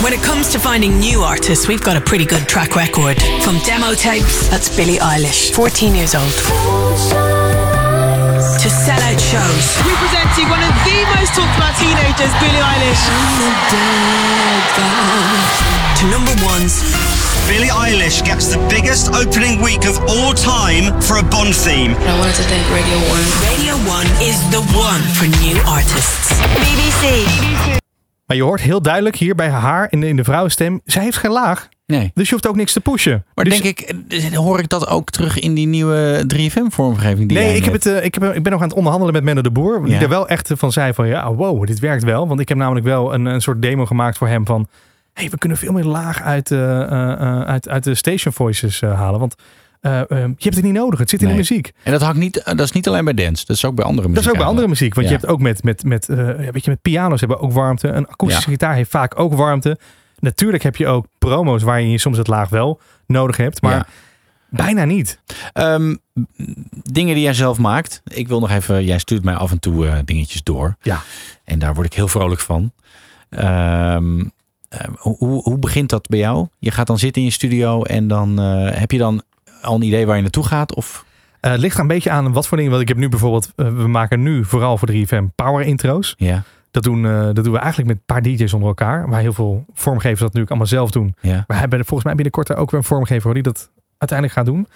[0.00, 3.22] When it comes to finding new artists, we've got a pretty good track record.
[3.40, 6.34] From demo tapes, that's Billie Eilish, 14 years old,
[8.62, 9.64] to sellout shows.
[9.92, 13.02] Representing one of the most talked about teenagers, Billie Eilish.
[15.98, 17.01] To number ones.
[17.48, 21.90] Billie Eilish gets the biggest opening week of all time for a Bond theme.
[21.90, 23.06] I wanted to thank Radio 1.
[23.50, 26.28] Radio 1 is the one for new artists.
[26.54, 27.26] BBC.
[28.26, 30.80] Maar je hoort heel duidelijk hier bij haar in de, in de vrouwenstem...
[30.84, 31.68] zij heeft geen laag.
[31.86, 32.10] Nee.
[32.14, 33.24] Dus je hoeft ook niks te pushen.
[33.34, 37.38] Maar Dus- denk ik, eh, hoor ik dat ook terug in die nieuwe 3FM-vormgeving die
[37.38, 39.40] Nee, ik, heb het, eh, ik, heb, ik ben nog aan het onderhandelen met Menno
[39.40, 39.82] de Boer.
[39.84, 40.00] Die Ja.
[40.00, 42.28] er wel echt van zei van ja, wow, dit werkt wel.
[42.28, 44.66] Want ik heb namelijk wel een, een soort demo gemaakt voor hem van...
[45.12, 48.80] hey, we kunnen veel meer laag uit, eh, eh, eh, uit, uit de station voices
[48.80, 49.20] halen.
[49.20, 49.34] Want
[49.80, 50.98] eh, eh, je hebt het niet nodig.
[50.98, 51.72] Het zit in de muziek.
[51.82, 54.08] En dat, hangt niet, dat is niet alleen bij dance, dat is ook bij andere
[54.08, 54.14] muziek.
[54.24, 54.94] Dat is ook bij andere muziek.
[54.94, 55.12] Want Ja.
[55.12, 57.88] je hebt ook met, met, met, ja, weet je, met piano's hebben ook warmte.
[57.88, 58.56] Een akoestische Ja.
[58.56, 59.78] gitaar heeft vaak ook warmte.
[60.18, 63.62] Natuurlijk heb je ook promo's waarin je soms het laag wel nodig hebt.
[63.62, 63.86] Maar Ja.
[64.48, 65.20] bijna niet.
[65.52, 65.94] Ehm,
[66.82, 68.02] dingen die jij zelf maakt.
[68.04, 70.76] Ik wil nog even, jij stuurt mij af en toe dingetjes door.
[70.82, 71.00] Ja.
[71.44, 72.72] En daar word ik heel vrolijk van.
[73.30, 74.26] Ehm, eh,
[74.98, 76.46] hoe, hoe- hoe begint dat bij jou?
[76.58, 79.22] Je gaat dan zitten in je studio en dan eh, heb je dan
[79.62, 80.74] al een idee waar je naartoe gaat?
[80.74, 81.04] Of
[81.40, 82.70] Eh, het ligt er een beetje aan wat voor dingen.
[82.72, 86.14] Want ik heb nu bijvoorbeeld, eh, we maken nu vooral voor 3FM power intro's.
[86.16, 89.08] ja, Dat doen, dat doen we eigenlijk met een paar DJ's onder elkaar.
[89.08, 91.14] Waar heel veel vormgevers dat natuurlijk allemaal zelf doen.
[91.20, 91.44] ja.
[91.46, 94.66] We hebben volgens mij binnenkort ook weer een vormgever die dat uiteindelijk gaat doen.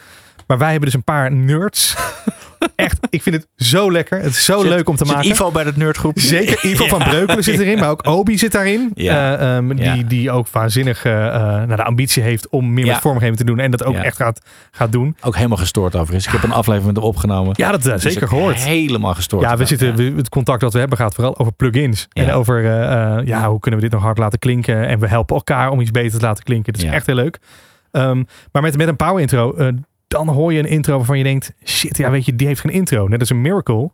[0.47, 1.97] Maar wij hebben dus een paar nerds.
[2.75, 4.19] Echt, ik vind het zo lekker.
[4.19, 5.31] Het is zo Zit- leuk om te maken.
[5.31, 6.19] Ivo bij dat nerdgroep?
[6.19, 6.99] Zeker, Ivo van.
[6.99, 8.91] Breukelen zit erin, maar ook Obi zit daarin.
[8.95, 9.37] Ja.
[9.39, 9.95] Eh, ehm, Ja.
[9.95, 13.45] die, die ook waanzinnig eh, eh, nou, de ambitie heeft om meer met vormgeving te
[13.45, 13.59] doen.
[13.59, 14.41] En dat ook echt gaat,
[14.71, 15.17] gaat doen.
[15.21, 16.27] Ook helemaal gestoord overigens.
[16.27, 17.53] Ik heb een aflevering met hem opgenomen.
[17.57, 18.57] Ja, dat Dus zeker gehoord.
[18.65, 19.43] Helemaal gestoord.
[19.43, 22.07] Ja, we zitten, we- het contact dat we hebben gaat vooral over plugins.
[22.13, 22.63] En over
[23.27, 24.87] ja, hoe kunnen we dit nog hard laten klinken.
[24.87, 26.73] En we helpen elkaar om iets beter te laten klinken.
[26.73, 27.39] Dat is echt heel leuk.
[27.91, 28.23] Ehm,
[28.53, 29.55] maar met, met een power intro,
[30.09, 32.73] dan hoor je een intro waarvan je denkt, shit, ja weet je, die heeft geen
[32.73, 33.09] intro.
[33.09, 33.91] Net als een Miracle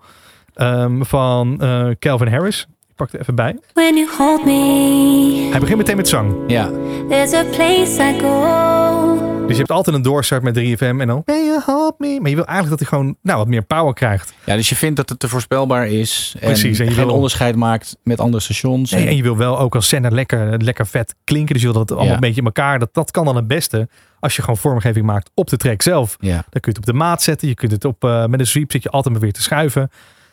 [0.55, 2.67] ehm, van eh, Calvin Harris.
[2.89, 3.57] Ik pak er even bij.
[3.73, 6.35] When you hold me, Hij begint meteen met zang.
[6.47, 6.71] Ja.
[7.09, 9.32] there's a place I go.
[9.53, 12.19] Dus je hebt altijd een doorstart met 3FM en dan you help me.
[12.21, 14.33] Maar je wil eigenlijk dat hij gewoon nou, wat meer power krijgt.
[14.45, 16.35] ja, dus je vindt dat het te voorspelbaar is.
[16.41, 18.91] En Precies, en je geen wil- onderscheid maakt met andere stations.
[18.91, 21.53] Nee, en je wil wel ook als zender lekker, lekker vet klinken.
[21.53, 22.15] Dus je wil dat het allemaal Ja.
[22.23, 22.79] een beetje in elkaar.
[22.79, 23.89] Dat, dat kan dan het beste
[24.21, 26.17] als je gewoon vormgeving maakt op de track zelf.
[26.21, 26.33] Ja.
[26.33, 27.49] Dan kun je het op de maat zetten.
[27.49, 29.91] Je kunt het op, eh, met een sweep zit je altijd maar weer te schuiven.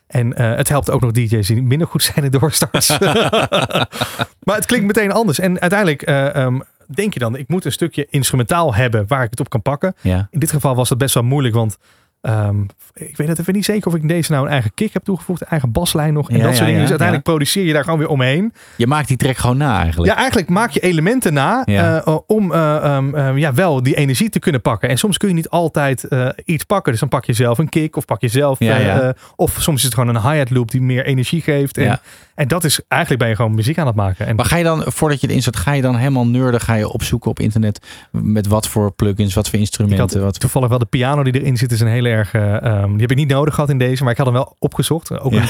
[0.07, 2.97] En eh, het helpt ook nog DJ's die minder goed zijn in doorstarts.
[4.45, 5.39] maar het klinkt meteen anders.
[5.39, 6.59] En uiteindelijk eh, ehm,
[6.93, 9.95] denk je dan, ik moet een stukje instrumentaal hebben waar ik het op kan pakken.
[10.01, 10.27] Ja.
[10.31, 11.77] In dit geval was dat best wel moeilijk, want
[12.21, 12.61] ehm,
[12.93, 15.41] ik weet het even niet zeker of ik deze nou een eigen kick heb toegevoegd,
[15.41, 16.79] een eigen baslijn nog en Ja, dat soort dingen.
[16.81, 18.53] dus uiteindelijk produceer je daar gewoon weer omheen.
[18.77, 20.11] Je maakt die track gewoon na eigenlijk.
[20.11, 22.03] Ja, eigenlijk maak je elementen na Ja.
[22.05, 24.89] eh, om eh, ehm, ehm, ja, wel die energie te kunnen pakken.
[24.89, 26.91] En soms kun je niet altijd eh, iets pakken.
[26.91, 28.59] Dus dan pak je zelf een kick of pak je zelf.
[28.59, 31.77] Eh, eh, of soms is het gewoon een hi-hat loop die meer energie geeft.
[31.77, 31.99] En.
[32.39, 34.25] En dat is eigenlijk ben je gewoon muziek aan het maken.
[34.27, 36.61] En Maar ga je dan, voordat je het inzet, ga je dan helemaal nerden?
[36.61, 39.99] Ga je opzoeken op internet met wat voor plugins, wat voor instrumenten?
[40.19, 40.39] had wat...
[40.39, 42.33] toevallig wel de piano die erin zit, is een heel erg.
[42.33, 44.55] eh, ehm, die heb ik niet nodig gehad in deze, maar ik had hem wel
[44.59, 45.19] opgezocht.
[45.19, 45.41] Ook Ja.
[45.41, 45.47] een,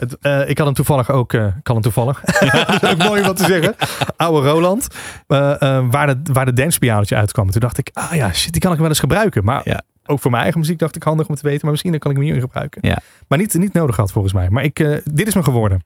[0.00, 1.32] het, eh, ik had hem toevallig ook.
[1.32, 2.20] eh, ik had hem toevallig.
[2.66, 3.74] dat is ook mooi om wat te zeggen.
[4.16, 4.88] Oude Roland,
[5.26, 7.46] eh, eh, waar de, waar de dancepianootje uitkwam.
[7.46, 9.44] En toen dacht ik, ah ja, shit, die kan ik wel eens gebruiken.
[9.44, 9.82] Maar Ja.
[10.06, 11.60] ook voor mijn eigen muziek dacht ik handig om te weten.
[11.62, 12.88] Maar misschien kan ik hem hier in gebruiken.
[12.88, 12.98] Ja.
[13.28, 14.48] Maar niet, niet nodig gehad volgens mij.
[14.50, 15.80] Maar ik, eh, dit is me geworden.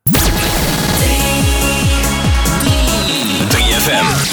[3.92, 4.30] 3FM.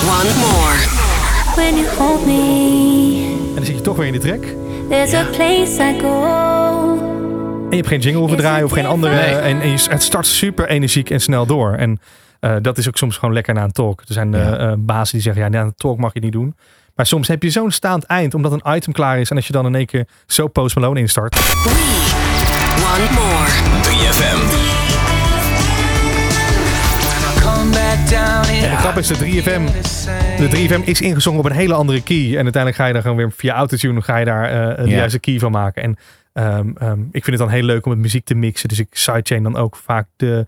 [0.00, 0.76] We want more.
[1.56, 4.42] When you hold me, En dan zit je toch weer in de track.
[4.88, 6.98] there's a place I go.
[7.62, 9.14] En je hebt geen jingle hoeven draaien of geen andere.
[9.14, 9.24] Nee.
[9.34, 11.72] En, en je, het start super energiek en snel door.
[11.74, 12.00] En
[12.40, 14.00] eh, dat is ook soms gewoon lekker na een talk.
[14.00, 14.60] Er zijn Ja.
[14.60, 16.56] uh, bazen die zeggen, ja, na een talk mag je niet doen.
[16.94, 19.30] Maar soms heb je zo'n staand eind, omdat een item klaar is.
[19.30, 21.34] En als je dan in één keer zo Post Malone instart.
[21.34, 21.70] We
[22.82, 23.48] want more.
[23.82, 24.79] 3FM.
[28.14, 29.64] En de grap is, de 3FM,
[30.36, 32.36] de 3FM is ingezongen op een hele andere key.
[32.36, 34.96] En uiteindelijk ga je daar gewoon weer via autotune ga je daar eh, de Ja.
[34.96, 35.82] juiste key van maken.
[35.82, 35.96] En
[36.32, 38.68] ehm, ehm, ik vind het dan heel leuk om het muziek te mixen.
[38.68, 40.46] Dus ik sidechain dan ook vaak de,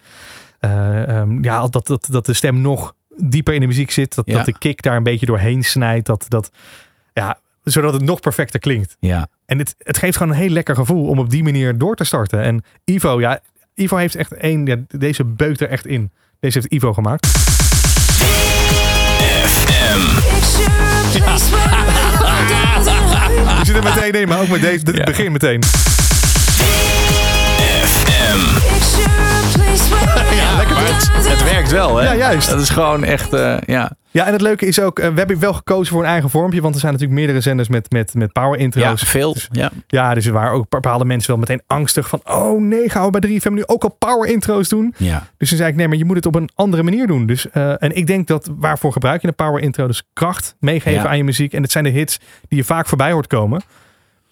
[0.61, 4.15] eh, ehm, ja, dat, dat, dat de stem nog dieper in de muziek zit.
[4.15, 4.37] Dat, Ja.
[4.37, 6.07] dat de kick daar een beetje doorheen snijdt.
[6.07, 6.51] Dat, dat,
[7.13, 8.97] ja, zodat het nog perfecter klinkt.
[9.01, 9.27] Ja.
[9.47, 12.05] En het, het geeft gewoon een heel lekker gevoel om op die manier door te
[12.05, 12.43] starten.
[12.43, 13.41] En Ivo, ja,
[13.75, 16.11] Ivo heeft echt één, ja, deze beukt er echt in.
[16.43, 17.27] Deze heeft Ivo gemaakt.
[23.59, 25.61] Je zit er meteen in, maar ook met deze, het begin meteen.
[30.95, 32.05] Het, het werkt wel, hè?
[32.05, 32.51] Ja, juist.
[32.51, 33.91] Dat is gewoon echt, eh, ja.
[34.11, 36.61] Ja, en het leuke is ook, eh, we hebben wel gekozen voor een eigen vormpje,
[36.61, 39.03] want er zijn natuurlijk meerdere zenders met, met, met power Ja, intro's.
[39.03, 39.33] veel.
[39.33, 39.71] Dus- Ja.
[39.87, 43.11] ja, dus er waren ook bepaalde mensen wel meteen angstig van, oh nee, gaan we
[43.11, 44.95] bij 3FM nu ook al power intro's doen?
[44.97, 45.27] Ja.
[45.39, 47.27] Dus toen zei ik, nee, maar je moet het op een andere manier doen.
[47.27, 49.87] Dus, eh, en ik denk dat, waarvoor gebruik je een power intro?
[49.87, 51.09] Dus kracht meegeven Ja.
[51.09, 51.53] aan je muziek.
[51.53, 53.63] En het zijn de hits die je vaak voorbij hoort komen.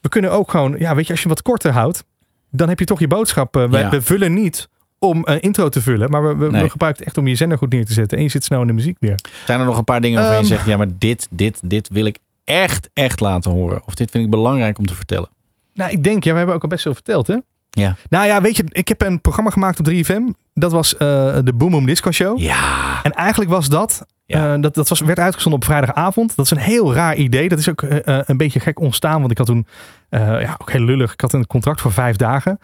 [0.00, 2.04] We kunnen ook gewoon, ja, weet je, als je wat korter houdt,
[2.50, 3.56] dan heb je toch je boodschap.
[3.56, 3.90] Eh, wij- Ja.
[3.90, 4.68] We vullen niet
[5.02, 6.10] om een intro te vullen.
[6.10, 6.62] Maar we, we, Nee.
[6.62, 8.16] we gebruiken het echt om je zender goed neer te zetten.
[8.18, 9.18] En je zit snel in de muziek weer.
[9.47, 10.52] Zijn er nog een paar dingen waarvan je Ehm.
[10.55, 13.82] zegt, ja, maar dit, dit, dit wil ik echt, echt laten horen.
[13.86, 15.28] Of dit vind ik belangrijk om te vertellen.
[15.74, 17.36] Nou, ik denk, ja, we hebben ook al best veel verteld, hè?
[17.70, 17.97] Ja.
[18.09, 20.22] Nou ja, weet je, ik heb een programma gemaakt op 3FM.
[20.55, 20.98] Dat was eh,
[21.44, 22.39] de Boom Boom Disco Show.
[22.39, 23.01] Ja.
[23.02, 24.55] En eigenlijk was dat, Ja.
[24.55, 26.36] eh, dat, dat was, werd uitgezonden op vrijdagavond.
[26.36, 27.48] Dat is een heel raar idee.
[27.48, 29.18] Dat is ook eh, een beetje gek ontstaan.
[29.20, 29.66] Want ik had toen,
[30.10, 31.12] ja, ook heel lullig.
[31.12, 32.59] Ik had een contract voor vijf dagen.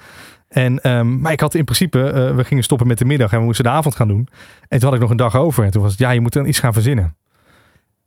[0.57, 3.39] En, ehm, maar ik had in principe, eh, we gingen stoppen met de middag en
[3.39, 4.29] we moesten de avond gaan doen.
[4.69, 5.65] En toen had ik nog een dag over.
[5.65, 7.17] En toen was het, ja, je moet dan iets gaan verzinnen.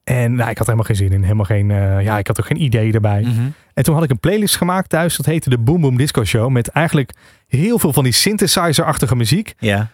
[0.03, 1.21] En nou, ik had helemaal geen zin in.
[1.21, 3.21] Helemaal geen, eh, ja, ik had ook geen idee erbij.
[3.21, 3.49] Mhm.
[3.73, 5.15] En toen had ik een playlist gemaakt thuis.
[5.17, 6.49] Dat heette de Boom Boom Disco Show.
[6.49, 7.11] Met eigenlijk
[7.47, 9.53] heel veel van die synthesizer-achtige muziek.
[9.59, 9.91] Ja.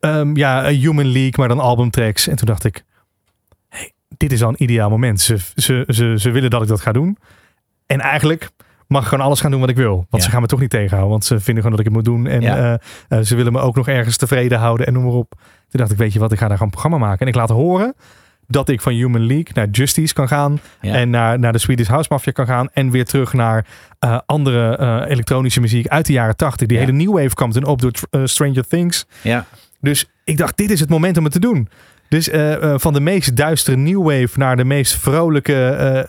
[0.00, 2.28] Ehm, ja, een Human League, maar dan albumtracks.
[2.28, 2.84] En toen dacht ik,
[3.68, 5.20] hey, dit is al een ideaal moment.
[5.20, 7.18] Ze, ze, ze, ze willen dat ik dat ga doen.
[7.86, 8.50] En eigenlijk
[8.92, 9.94] mag gewoon alles gaan doen wat ik wil.
[9.94, 10.20] Want Ja.
[10.20, 11.10] ze gaan me toch niet tegenhouden.
[11.10, 12.26] Want ze vinden gewoon dat ik het moet doen.
[12.26, 12.56] En Ja.
[13.08, 15.30] eh, eh, ze willen me ook nog ergens tevreden houden en noem maar op.
[15.68, 17.20] Toen dacht ik, weet je wat, ik ga daar gewoon een programma maken.
[17.20, 17.94] En ik laat horen
[18.46, 20.60] dat ik van Human League naar Justice kan gaan.
[20.80, 20.94] Ja.
[20.94, 22.68] En naar, naar de Swedish House Mafia kan gaan.
[22.72, 23.66] En weer terug naar
[23.98, 26.66] eh, andere elektronische muziek uit de jaren 80.
[26.68, 27.92] Die hele new wave kwam toen op door
[28.28, 29.06] Stranger Things.
[29.22, 29.46] Ja.
[29.80, 31.68] Dus ik dacht, dit is het moment om het te doen.
[32.08, 32.28] Dus
[32.76, 36.06] van de meest duistere new wave naar de meest vrolijke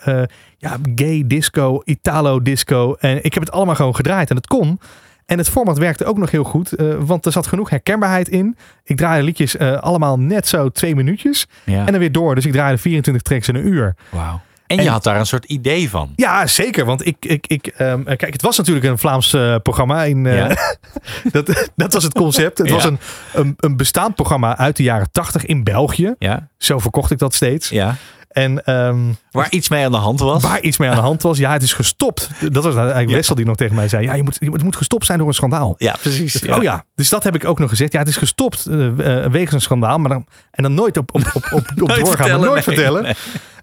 [0.63, 2.95] ja, gay disco, Italo disco.
[2.99, 4.79] En ik heb het allemaal gewoon gedraaid en het kon.
[5.25, 8.57] En het format werkte ook nog heel goed, eh, want er zat genoeg herkenbaarheid in.
[8.83, 11.79] Ik draaide liedjes eh, allemaal net zo twee minuutjes Ja.
[11.85, 12.35] en dan weer door.
[12.35, 13.95] Dus ik draaide 24 tracks in een uur.
[14.09, 14.41] Wauw.
[14.67, 16.13] En, je had daar een soort idee van.
[16.15, 16.85] Ja, zeker.
[16.85, 20.03] Want ik, ik, ik ehm, kijk, het was natuurlijk een Vlaams eh, programma.
[20.03, 20.47] In, eh, Ja.
[21.31, 22.57] dat, dat was het concept.
[22.57, 22.73] Het Ja.
[22.73, 22.99] was een,
[23.33, 26.13] een, een bestaand programma uit de jaren 80 in België.
[26.19, 26.47] Ja.
[26.57, 27.69] Zo verkocht ik dat steeds.
[27.69, 27.95] Ja.
[28.33, 28.99] En ehm,
[29.31, 30.43] Waar iets mee aan de hand was.
[30.43, 31.37] waar iets mee aan de hand was.
[31.37, 32.29] Ja, het is gestopt.
[32.51, 33.15] Dat was eigenlijk Ja.
[33.15, 34.03] Wessel die nog tegen mij zei.
[34.05, 35.75] Ja, je moet, het moet gestopt zijn door een schandaal.
[35.77, 36.33] Ja, precies.
[36.33, 37.91] Dus- Oh ja, dus dat heb ik ook nog gezegd.
[37.91, 38.87] Ja, het is gestopt eh,
[39.25, 39.97] wegens een schandaal.
[39.97, 42.75] Maar dan, en dan nooit op, op, op, op, op doorgaan, vertellen, maar nooit nee,
[42.75, 43.03] vertellen.
[43.03, 43.13] nee.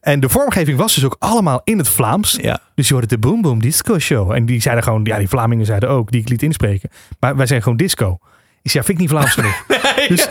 [0.00, 2.38] En de vormgeving was dus ook allemaal in het Vlaams.
[2.40, 2.58] Ja.
[2.74, 4.30] Dus je hoorde de Boom Boom Disco Show.
[4.32, 6.90] En die zeiden gewoon, ja, die Vlamingen zeiden ook, die ik liet inspreken.
[7.20, 8.18] Maar wij zijn gewoon disco.
[8.62, 9.64] Ik zei, ja, vind ik niet Vlaams genoeg.
[10.08, 10.28] dus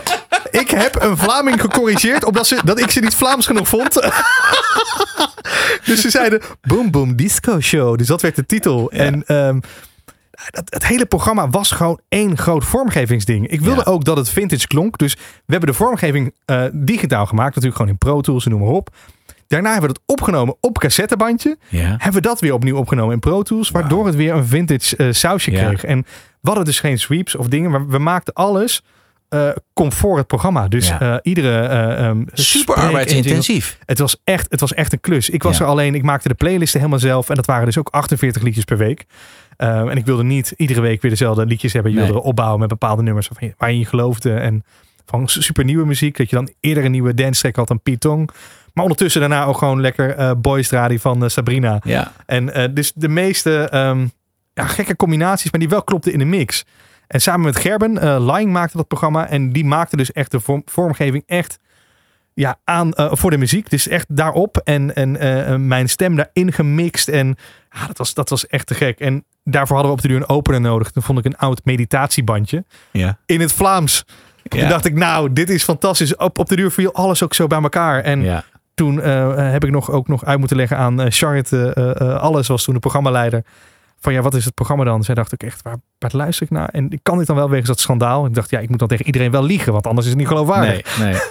[0.50, 3.94] ik heb een Vlaming gecorrigeerd, omdat ze, dat ik ze niet Vlaams genoeg vond.
[5.84, 7.98] dus ze zeiden, Boom Boom Disco Show.
[7.98, 8.90] Dus dat werd de titel.
[8.90, 9.58] En ehm,
[10.50, 13.48] dat, het hele programma was gewoon één groot vormgevingsding.
[13.48, 14.98] Ik wilde ook dat het vintage klonk.
[14.98, 17.54] Dus we hebben de vormgeving eh, digitaal gemaakt.
[17.54, 18.90] Natuurlijk gewoon in Pro Tools en noem maar op.
[19.46, 21.56] Daarna hebben we het opgenomen op cassettebandje.
[21.68, 21.88] Ja.
[21.88, 23.70] Hebben we dat weer opnieuw opgenomen in Pro Tools.
[23.70, 25.84] Waardoor het weer een vintage eh, sausje kreeg.
[25.84, 25.98] En
[26.40, 27.70] we hadden dus geen sweeps of dingen.
[27.70, 28.82] Maar we maakten alles
[29.30, 30.68] eh comfort het programma.
[30.68, 31.00] Dus Ja.
[31.00, 31.60] eh, iedere...
[31.66, 33.78] eh, ehm, Super arbeidsintensief.
[33.86, 35.30] Het was, echt, het was echt een klus.
[35.30, 35.64] Ik was Ja.
[35.64, 37.28] er alleen, ik maakte de playlisten helemaal zelf.
[37.28, 39.04] En dat waren dus ook 48 liedjes per week.
[39.56, 41.92] Ehm, en ik wilde niet iedere week weer dezelfde liedjes hebben.
[41.92, 44.34] Je wilde opbouwen met bepaalde nummers waarvan je- waar je in geloofde.
[44.34, 44.64] En
[45.06, 46.16] van super nieuwe muziek.
[46.16, 48.30] Dat je dan eerder een nieuwe dance track had dan Piet Tong.
[48.74, 50.68] Maar ondertussen daarna ook gewoon lekker eh Boys
[51.00, 51.80] van Sabrina.
[51.84, 52.12] Ja.
[52.26, 54.06] En dus de meeste ehm,
[54.54, 56.64] ja, gekke combinaties, maar die wel klopten in de mix.
[57.10, 59.28] En samen met Gerben, eh Lying maakte dat programma.
[59.28, 61.58] En die maakte dus echt de vorm- vormgeving echt
[62.34, 63.70] ja, aan eh, voor de muziek.
[63.70, 64.56] Dus echt daarop.
[64.56, 67.08] En, en eh, mijn stem daarin gemixt.
[67.08, 67.36] En
[67.70, 69.00] ja, dat, was, dat was echt te gek.
[69.00, 70.90] En daarvoor hadden we op de duur een opener nodig.
[70.90, 72.64] Toen vond ik een oud meditatiebandje.
[72.90, 73.18] Ja.
[73.26, 74.04] In het Vlaams.
[74.42, 74.58] Ja.
[74.60, 76.16] Toen dacht ik, nou, dit is fantastisch.
[76.16, 78.00] Op, op de duur viel alles ook zo bij elkaar.
[78.02, 78.44] En Ja.
[78.74, 78.96] toen
[79.36, 82.18] heb ik nog, ook nog uit moeten leggen aan Charlotte.
[82.20, 83.44] alles was toen de programmaleider.
[84.00, 85.04] Van ja, wat is het programma dan?
[85.04, 86.68] Zij dacht ook echt, waar, waar luister ik naar?
[86.68, 88.26] En ik kan dit dan wel wegens dat schandaal.
[88.26, 89.72] Ik dacht, ja, ik moet dan tegen iedereen wel liegen.
[89.72, 90.98] Want anders is het niet geloofwaardig.
[90.98, 91.20] Nee, nee.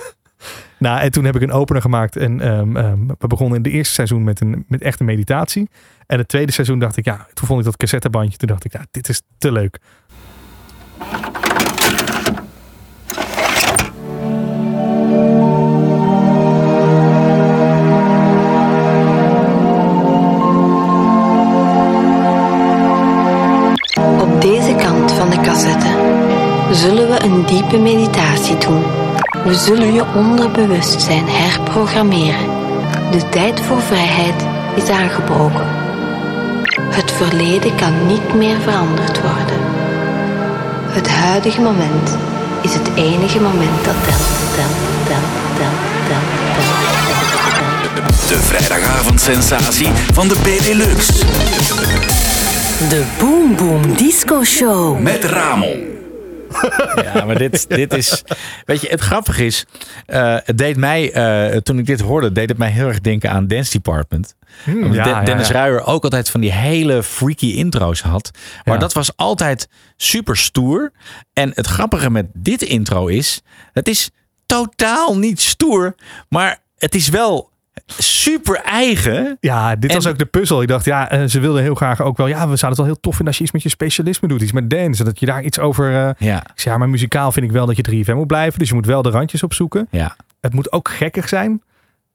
[0.77, 2.15] Nou, en toen heb ik een opener gemaakt.
[2.15, 5.69] En ehm, ehm, we begonnen in het eerste seizoen met, een, met echte meditatie.
[6.05, 8.37] En het tweede seizoen dacht ik, ja, toen vond ik dat cassettebandje.
[8.37, 9.79] Toen dacht ik, ja, dit is te leuk.
[27.19, 28.83] Zullen een diepe meditatie doen.
[29.43, 32.47] We zullen je onderbewustzijn herprogrammeren.
[33.11, 35.67] De tijd voor vrijheid is aangebroken.
[36.89, 39.59] Het verleden kan niet meer veranderd worden.
[40.89, 42.17] Het huidige moment
[42.61, 44.75] is het enige moment dat telt, telt,
[45.07, 45.21] telt,
[45.57, 45.71] telt,
[46.07, 46.77] telt, telt, telt,
[48.17, 48.29] telt.
[48.29, 51.07] De vrijdagavondsensatie van de Benelux.
[52.89, 54.99] De Boom Boom Disco Show.
[54.99, 55.88] Met Ramon.
[57.03, 58.23] Ja, maar dit, dit is.
[58.65, 59.65] Weet je, het grappige is.
[60.05, 61.11] eh, het deed mij.
[61.11, 64.35] eh, toen ik dit hoorde, deed het mij heel erg denken aan Dance Department.
[64.63, 65.53] Hmm, ja, De- Dennis ja.
[65.53, 68.31] Ruijer ook altijd van die hele freaky intro's had.
[68.65, 69.67] Maar dat was altijd
[69.97, 70.91] super stoer.
[71.33, 73.41] En het grappige met dit intro is.
[73.73, 74.09] Het is
[74.45, 75.95] totaal niet stoer.
[76.29, 77.48] Maar het is wel
[77.97, 79.37] super eigen.
[79.39, 80.61] Ja, dit was ook de puzzel.
[80.61, 82.27] Ik dacht, ja, eh, ze wilden heel graag ook wel.
[82.27, 84.41] Ja, we zouden het wel heel tof vinden als je iets met je specialisme doet.
[84.41, 85.03] Iets met dance.
[85.03, 85.87] Dat je daar iets over.
[85.95, 86.37] eh, Ja.
[86.37, 88.59] Ik zei, ja, maar muzikaal vind ik wel dat je 3FM moet blijven.
[88.59, 89.87] Dus je moet wel de randjes opzoeken.
[89.91, 90.15] Ja.
[90.41, 91.61] Het moet ook gekkig zijn.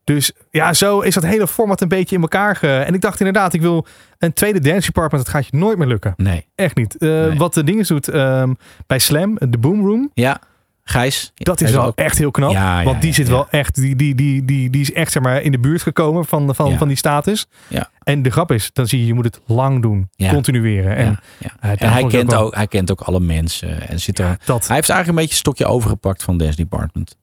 [0.04, 2.56] Dus ja, zo is dat hele format een beetje in elkaar.
[2.56, 2.68] Ge...
[2.68, 3.86] En ik dacht inderdaad, ik wil
[4.18, 5.24] een tweede dance department.
[5.24, 6.12] Dat gaat je nooit meer lukken.
[6.16, 6.46] Nee.
[6.54, 6.96] Echt niet.
[6.98, 8.52] Eh, Wat de dingen doet ehm,
[8.86, 10.10] bij Slam, de Boom Room.
[10.14, 10.40] Ja.
[10.84, 11.32] Gijs.
[11.34, 12.50] Dat is wel ook- echt heel knap.
[12.50, 15.12] Ja, ja, want die ja, zit wel echt, die, die, die, die, die is echt
[15.12, 17.46] zeg maar in de buurt gekomen van, van, van die status.
[17.68, 17.90] Ja.
[18.02, 20.10] En de grap is, dan zie je, je moet het lang doen.
[20.28, 20.96] Continueren.
[20.96, 21.20] En,
[21.60, 23.88] eh, En hij kent, ook, hij kent ook alle mensen.
[23.88, 24.66] En zit er, dat.
[24.66, 27.16] Hij heeft eigenlijk een beetje een stokje overgepakt van Dance Department.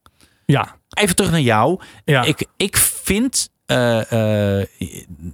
[0.46, 0.76] Ja.
[0.90, 1.80] Even terug naar jou.
[2.06, 2.24] Ja.
[2.24, 4.00] Ik, ik vind eh,
[4.60, 4.68] eh,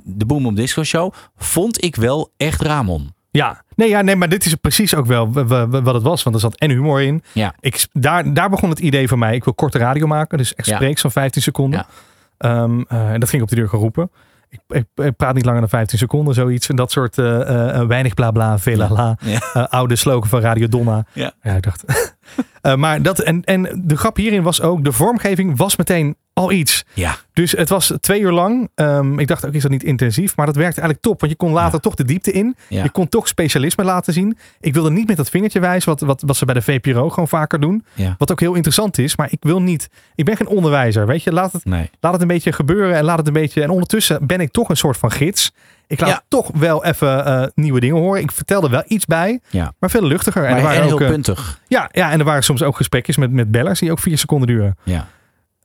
[0.04, 3.16] de Boom op Disco Show vond ik wel echt Ramon.
[3.38, 5.32] Ja, nee, ja, nee, maar dit is precies ook wel
[5.70, 6.24] wat het was.
[6.24, 7.24] Want er zat en humor in.
[7.34, 7.54] Ja.
[7.60, 9.36] Ik, daar, daar begon het idee van mij.
[9.36, 10.38] Ik wil korte radio maken.
[10.38, 10.76] Dus echt Ja.
[10.76, 11.86] spreeks van 15 seconden.
[12.38, 14.12] Ehm, eh, en dat ging op de deur geroepen.
[14.50, 16.70] Ik, ik, ik praat niet langer dan 15 seconden, zoiets.
[16.70, 19.18] En dat soort eh, eh, weinig bla bla, veel la la.
[19.22, 19.62] Ja.
[19.70, 21.06] Oude slogan van Radio Donna.
[21.14, 21.32] Ja.
[21.42, 21.84] ik dacht.
[22.76, 26.86] Maar dat, en, en de grap hierin was ook, de vormgeving was meteen al iets.
[26.94, 27.16] Ja.
[27.34, 28.70] Dus het was twee uur lang.
[28.76, 30.36] Ehm, ik dacht ook, is dat niet intensief?
[30.36, 31.20] Maar dat werkte eigenlijk top.
[31.20, 32.56] Want je kon later toch de diepte in.
[32.68, 32.84] Ja.
[32.84, 34.38] Je kon toch specialisme laten zien.
[34.60, 37.28] Ik wilde niet met dat vingertje wijzen, wat, wat, wat ze bij de VPRO gewoon
[37.28, 37.86] vaker doen.
[37.94, 38.16] Ja.
[38.18, 39.16] Wat ook heel interessant is.
[39.16, 41.08] Maar ik wil niet, ik ben geen onderwijzer.
[41.08, 41.90] Weet je, laat het, Nee.
[42.00, 42.96] laat het een beetje gebeuren.
[42.96, 43.62] En laat het een beetje.
[43.62, 45.52] En ondertussen ben ik toch een soort van gids.
[45.88, 48.22] Ik laat toch wel even eh, nieuwe dingen horen.
[48.22, 49.74] Ik vertelde wel iets bij, Ja.
[49.80, 50.42] maar veel luchtiger.
[50.42, 51.60] Maar er waren en heel ook, eh, puntig.
[51.68, 54.48] ja, ja, en er waren soms ook gesprekjes met, met bellers die ook vier seconden
[54.48, 54.78] duren.
[54.84, 55.08] Ja.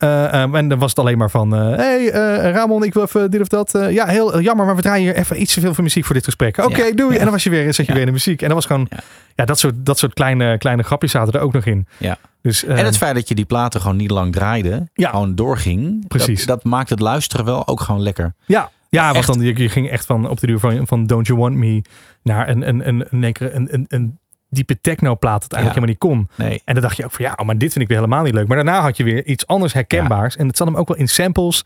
[0.02, 3.02] Eh, ehm, en dan was het alleen maar van: hé, hey, eh, Ramon, ik wil
[3.02, 3.74] even dit of dat.
[3.74, 6.14] Eh, ja, heel jammer, maar we draaien hier even iets te veel van muziek voor
[6.14, 6.56] dit gesprek.
[6.58, 6.92] Oké, Ja.
[6.92, 7.12] doei.
[7.12, 7.18] Ja.
[7.18, 8.40] En dan was je weer, zat je weer in de muziek.
[8.42, 8.88] En dat was gewoon,
[9.34, 11.86] ja, dat, soort, dat soort kleine, kleine grapjes zaten er ook nog in.
[11.98, 12.16] Ja.
[12.42, 15.10] Dus, en ehm, het feit dat je die platen gewoon niet lang draaide, Ja.
[15.10, 16.46] gewoon doorging, Precies.
[16.46, 18.34] Dat, dat maakt het luisteren wel ook gewoon lekker.
[18.46, 21.26] Ja, ja want dan, je, je ging echt van op de duur van, van Don't
[21.26, 21.82] You Want Me
[22.22, 24.18] naar een, een, een, een, een, een, een, een
[24.54, 25.92] diepe techno-plaat dat eigenlijk Ja.
[25.92, 26.46] helemaal niet kon.
[26.46, 26.62] Nee.
[26.64, 28.34] En dan dacht je ook van ja, oh, maar dit vind ik weer helemaal niet
[28.34, 28.46] leuk.
[28.46, 30.36] Maar daarna had je weer iets anders herkenbaars.
[30.36, 31.64] En het zat hem ook wel in samples.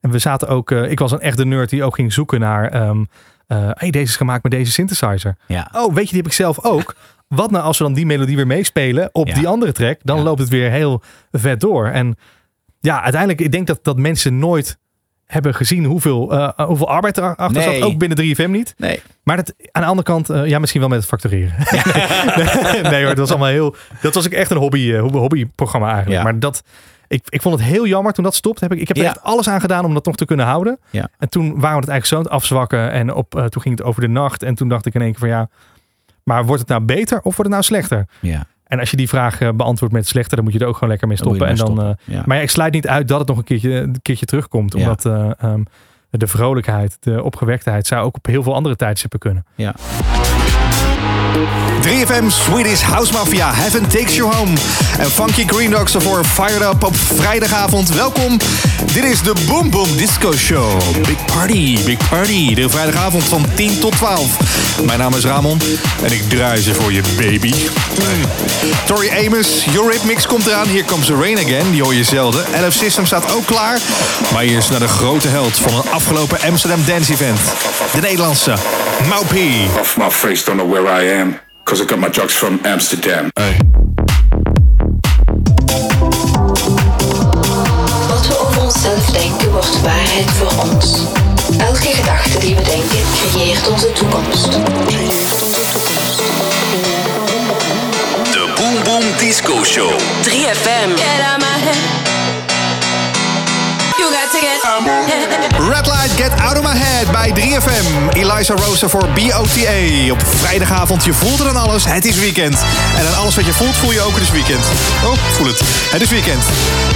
[0.00, 2.70] En we zaten ook, eh, ik was een echte nerd die ook ging zoeken naar,
[2.70, 2.90] eh,
[3.72, 5.36] hey, deze is gemaakt met deze synthesizer.
[5.46, 5.70] Ja.
[5.72, 6.94] Oh, weet je, die heb ik zelf ook.
[7.28, 9.98] Wat nou als we dan die melodie weer meespelen op die andere track?
[10.02, 11.02] Dan loopt het weer heel
[11.32, 11.86] vet door.
[11.86, 12.16] En
[12.80, 14.78] ja, uiteindelijk, ik denk dat, dat mensen nooit
[15.26, 17.78] hebben gezien hoeveel, eh, hoeveel arbeid erachter Nee.
[17.80, 17.88] zat.
[17.88, 18.74] Ook binnen 3FM niet.
[18.76, 19.02] Nee.
[19.22, 21.54] Maar dat, aan de andere kant, eh, ja, misschien wel met het factureren.
[22.72, 23.74] nee, nee hoor, dat was allemaal heel.
[24.00, 26.16] Dat was ook echt een hobby, eh, hobby- hobbyprogramma eigenlijk.
[26.18, 26.22] Ja.
[26.30, 26.62] Maar dat,
[27.08, 28.64] ik, ik vond het heel jammer toen dat stopte.
[28.64, 29.08] Heb ik, ik heb er Ja.
[29.08, 30.78] echt alles aan gedaan om dat nog te kunnen houden.
[30.90, 31.08] Ja.
[31.18, 32.90] En toen waren we het eigenlijk zo aan het afzwakken.
[32.90, 34.42] En op, eh, toen ging het over de nacht.
[34.42, 35.48] En toen dacht ik in één keer van ja,
[36.22, 38.06] maar wordt het nou beter of wordt het nou slechter?
[38.20, 38.46] Ja.
[38.66, 40.88] En als je die vraag eh, beantwoordt met slechter, dan moet je er ook gewoon
[40.88, 41.46] lekker mee stoppen.
[41.48, 42.22] En dan, eh, stoppen, ja.
[42.26, 44.74] Maar ja, ik sluit niet uit dat het nog een keertje, een keertje terugkomt.
[44.74, 45.62] Omdat eh, ehm,
[46.10, 49.46] de vrolijkheid, de opgewektheid zou ook op heel veel andere tijdstippen kunnen.
[49.54, 49.74] Ja.
[51.80, 54.52] 3FM Swedish House Mafia, Heaven Takes You Home.
[54.98, 57.94] En Funky Green Dogs ervoor Fired Up op vrijdagavond.
[57.94, 58.38] Welkom,
[58.92, 60.80] dit is de Boom Boom Disco Show.
[61.06, 62.54] Big Party, Big Party.
[62.54, 64.30] De vrijdagavond van 10 tot 12.
[64.84, 65.60] Mijn naam is Ramon
[66.02, 67.52] en ik draai ze voor je baby.
[68.84, 70.68] Tori Amos, Eurythmics komt eraan.
[70.68, 72.44] Hier komt The Rain Again, die hoor je zelden.
[72.66, 73.78] LF System staat ook klaar.
[74.32, 77.40] Maar eerst naar de grote held van een afgelopen Amsterdam Dance Event.
[77.92, 78.54] De Nederlandse
[79.04, 79.68] Maupie.
[79.78, 81.38] Off my face, don't know where I am.
[81.64, 83.30] Cause I got my drugs from Amsterdam.
[88.08, 91.00] Wat we over onszelf denken wordt waarheid voor ons.
[91.58, 92.98] Elke gedachte die we denken
[93.30, 94.48] creëert onze toekomst.
[94.86, 96.22] Creëert onze toekomst.
[98.32, 99.90] De Boom Boom Disco Show.
[100.22, 100.96] 3FM.
[100.96, 102.05] Get out my head.
[105.58, 108.12] Red Light Get Out of My Head bij 3FM.
[108.12, 110.12] Eliza Rosa voor BOTA.
[110.12, 111.84] Op vrijdagavond, je voelt er aan alles.
[111.84, 112.56] Het is weekend.
[112.96, 114.64] En aan alles wat je voelt, voel je ook het is weekend.
[115.04, 115.60] Oh, voel het.
[115.90, 116.42] Het is weekend.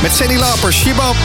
[0.02, 1.16] Met Sandy Lauper, Shibab.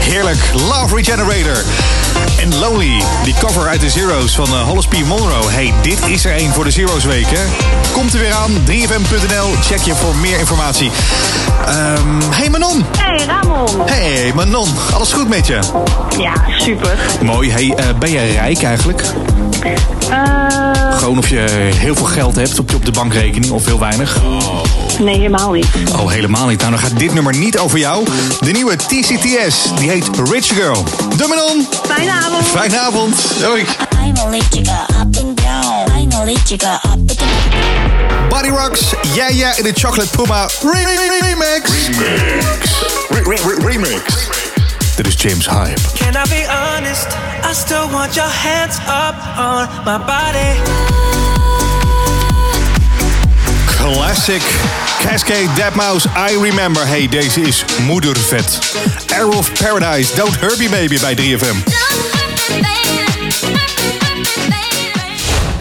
[0.00, 0.38] Heerlijk.
[0.52, 1.64] Love Regenerator.
[2.40, 5.04] En Lonely, die cover uit de Zero's van uh, Hollis P.
[5.06, 5.50] Monroe.
[5.50, 7.44] Hey, dit is er één voor de Zero's week, hè?
[7.92, 8.50] Komt er weer aan.
[8.66, 9.50] 3fm.nl.
[9.62, 10.90] Check je voor meer informatie.
[11.66, 12.84] Ehm hey Manon.
[12.98, 13.68] Hey Ramon.
[13.86, 14.68] Hey Manon.
[14.94, 15.58] Alles goed met je?
[16.18, 16.98] Ja, super.
[17.22, 17.50] Mooi.
[17.50, 19.02] Hey, eh, ben je rijk eigenlijk?
[19.62, 19.72] Eh,
[20.98, 21.38] Gewoon of je
[21.76, 24.16] heel veel geld hebt op, je- op de bankrekening of heel weinig?
[25.00, 25.66] nee, helemaal niet.
[25.98, 26.58] Oh, helemaal niet.
[26.60, 28.04] Nou, dan gaat dit nummer niet over jou.
[28.40, 30.84] De nieuwe TCTS, die heet Rich Girl.
[31.16, 31.66] Doe Manon.
[32.08, 32.46] Fijne avond.
[32.46, 33.14] Fijne avond.
[33.40, 33.64] Doei.
[33.98, 35.90] I'm a little girl up and down.
[35.92, 38.28] I'm a little girl up and down.
[38.30, 41.70] Body Rocks, yeah yeah in de Chocolate Puma re- re- re- Remix.
[43.10, 43.64] Remix.
[43.64, 44.28] Remix.
[44.96, 45.80] Dit is James Hype.
[45.94, 47.06] Can I be honest?
[47.42, 51.07] I still want your hands up on my body.
[53.92, 54.42] Classic.
[55.00, 56.86] Cascade Dead Mouse, I Remember.
[56.86, 58.76] Hey, deze is moedervet.
[59.14, 61.56] Arrow of Paradise, Don't Hurt Me Baby bij 3FM.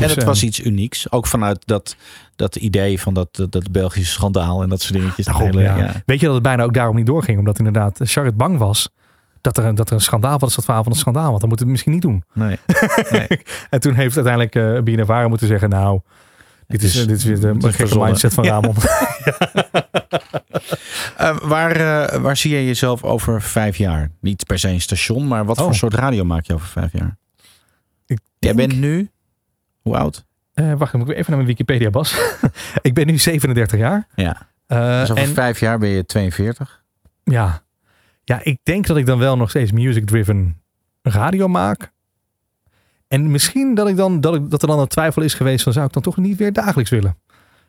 [0.02, 1.12] En het was iets unieks.
[1.12, 1.95] Ook vanuit dat,
[2.36, 5.28] dat idee van dat, dat, dat Belgische schandaal en dat soort dingetjes.
[5.28, 5.78] Hele- ja.
[5.78, 5.91] ja.
[6.06, 7.40] Weet je dat het bijna ook daarom niet doorging?
[7.40, 8.90] Omdat inderdaad Charlotte bang was
[9.41, 10.56] dat er, een- dat er een schandaal was.
[10.56, 11.30] Dat verhaal van een schandaal.
[11.30, 12.24] Want dan moeten we het misschien niet doen.
[12.34, 12.58] Nee.
[13.70, 15.70] en toen heeft uiteindelijk uh, BNFR moeten zeggen...
[15.70, 15.99] Nou,
[16.68, 18.07] dit is, dit is weer de gekke verzonnen.
[18.07, 18.45] mindset van.
[18.45, 18.76] Ramon.
[21.18, 24.10] Eh, waar, eh, waar zie je jezelf over vijf jaar?
[24.22, 25.64] Niet per se een station, maar wat Oh.
[25.64, 27.18] voor soort radio maak je over vijf jaar?
[28.39, 29.10] Jij bent nu,
[29.81, 30.26] hoe oud?
[30.53, 32.15] Eh, wacht, dan moet ik even naar mijn Wikipedia, Bas.
[32.81, 34.07] ik ben nu 37 jaar.
[34.15, 34.49] Ja.
[34.68, 36.84] Eh, dus over en- vijf jaar ben je 42.
[37.23, 37.64] Ja.
[38.23, 40.61] ja, ik denk dat ik dan wel nog steeds music-driven
[41.02, 41.91] radio maak.
[43.07, 45.73] En misschien dat, ik dan, dat, ik, dat er dan een twijfel is geweest van
[45.73, 47.17] zou ik dan toch niet weer dagelijks willen.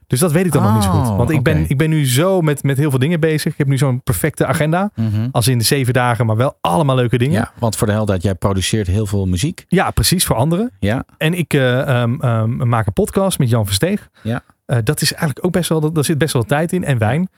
[0.07, 1.09] Dus dat weet ik dan nog niet zo goed.
[1.09, 3.53] Oh, Want ik ben, ik ben nu zo met, met heel veel dingen bezig.
[3.53, 4.91] Ik heb nu zo'n perfecte agenda.
[4.95, 5.29] Mhm.
[5.33, 7.35] Als in de zeven dagen, maar wel allemaal leuke dingen.
[7.35, 9.65] Ja, want voor de helderheid, jij produceert heel veel muziek.
[9.69, 10.71] Ja, precies, voor anderen.
[10.79, 11.05] Ja.
[11.19, 14.09] En ik ehm, maak een podcast met Jan Versteeg.
[14.23, 14.43] Ja.
[14.67, 16.85] Eh, dat is eigenlijk ook best wel, daar zit best wel tijd in.
[16.85, 17.29] En wijn.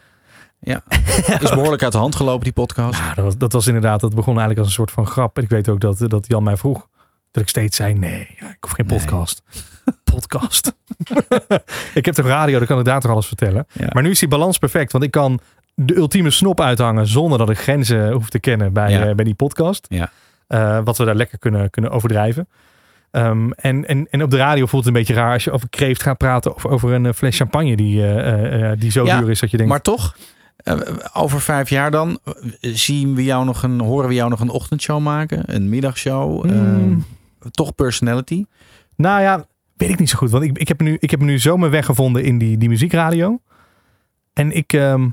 [0.61, 0.83] Ja.
[1.41, 2.99] Is behoorlijk uit de hand gelopen, die podcast.
[2.99, 5.37] Ja, dat was, dat was inderdaad, dat begon eigenlijk als een soort van grap.
[5.37, 6.89] En ik weet ook dat, dat Jan mij vroeg.
[7.31, 9.43] Dat ik steeds zei, nee, ja, ik hoef geen podcast.
[10.13, 10.73] podcast.
[11.95, 13.67] ik heb toch radio, dan kan ik daar toch alles vertellen.
[13.93, 14.93] Maar nu is die balans perfect.
[14.93, 15.41] Want ik kan
[15.75, 19.07] de ultieme snop uithangen zonder dat ik grenzen hoef te kennen bij, Ja.
[19.07, 19.87] eh, bij die podcast.
[19.89, 20.11] Ja.
[20.47, 22.49] Eh, wat we daar lekker kunnen, kunnen overdrijven.
[23.11, 25.69] Ehm, en, en, en op de radio voelt het een beetje raar als je over
[25.69, 28.03] kreeft gaat praten of over een eh, fles champagne die,
[28.77, 29.73] die zo duur is dat je denkt.
[29.73, 30.17] Maar toch,
[31.13, 32.19] over vijf jaar dan,
[32.61, 35.43] zien we jou nog een, horen we jou nog een ochtendshow maken?
[35.55, 36.45] Een middagshow?
[36.45, 37.05] Hmm.
[37.51, 38.45] Toch personality?
[38.97, 39.47] Nou ja,
[39.77, 40.31] weet ik niet zo goed.
[40.31, 42.69] Want ik, ik, heb, nu, ik heb nu zo mijn weg gevonden in die, die
[42.69, 43.41] muziekradio.
[44.33, 45.09] En ik, ehm,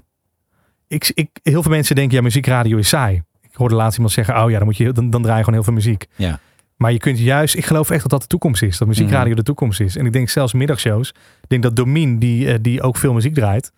[0.88, 3.24] ik, ik, heel veel mensen denken, ja, muziekradio is saai.
[3.42, 5.60] Ik hoorde laatst iemand zeggen, oh ja, dan, moet je, dan, dan draai je gewoon
[5.60, 6.06] heel veel muziek.
[6.16, 6.40] Ja.
[6.78, 8.78] Maar je kunt juist, ik geloof echt dat dat de toekomst is.
[8.78, 9.98] Dat muziekradio de toekomst is.
[9.98, 11.10] En ik denk zelfs middagshows.
[11.42, 13.72] Ik denk dat Domien, die, eh, die ook veel muziek draait,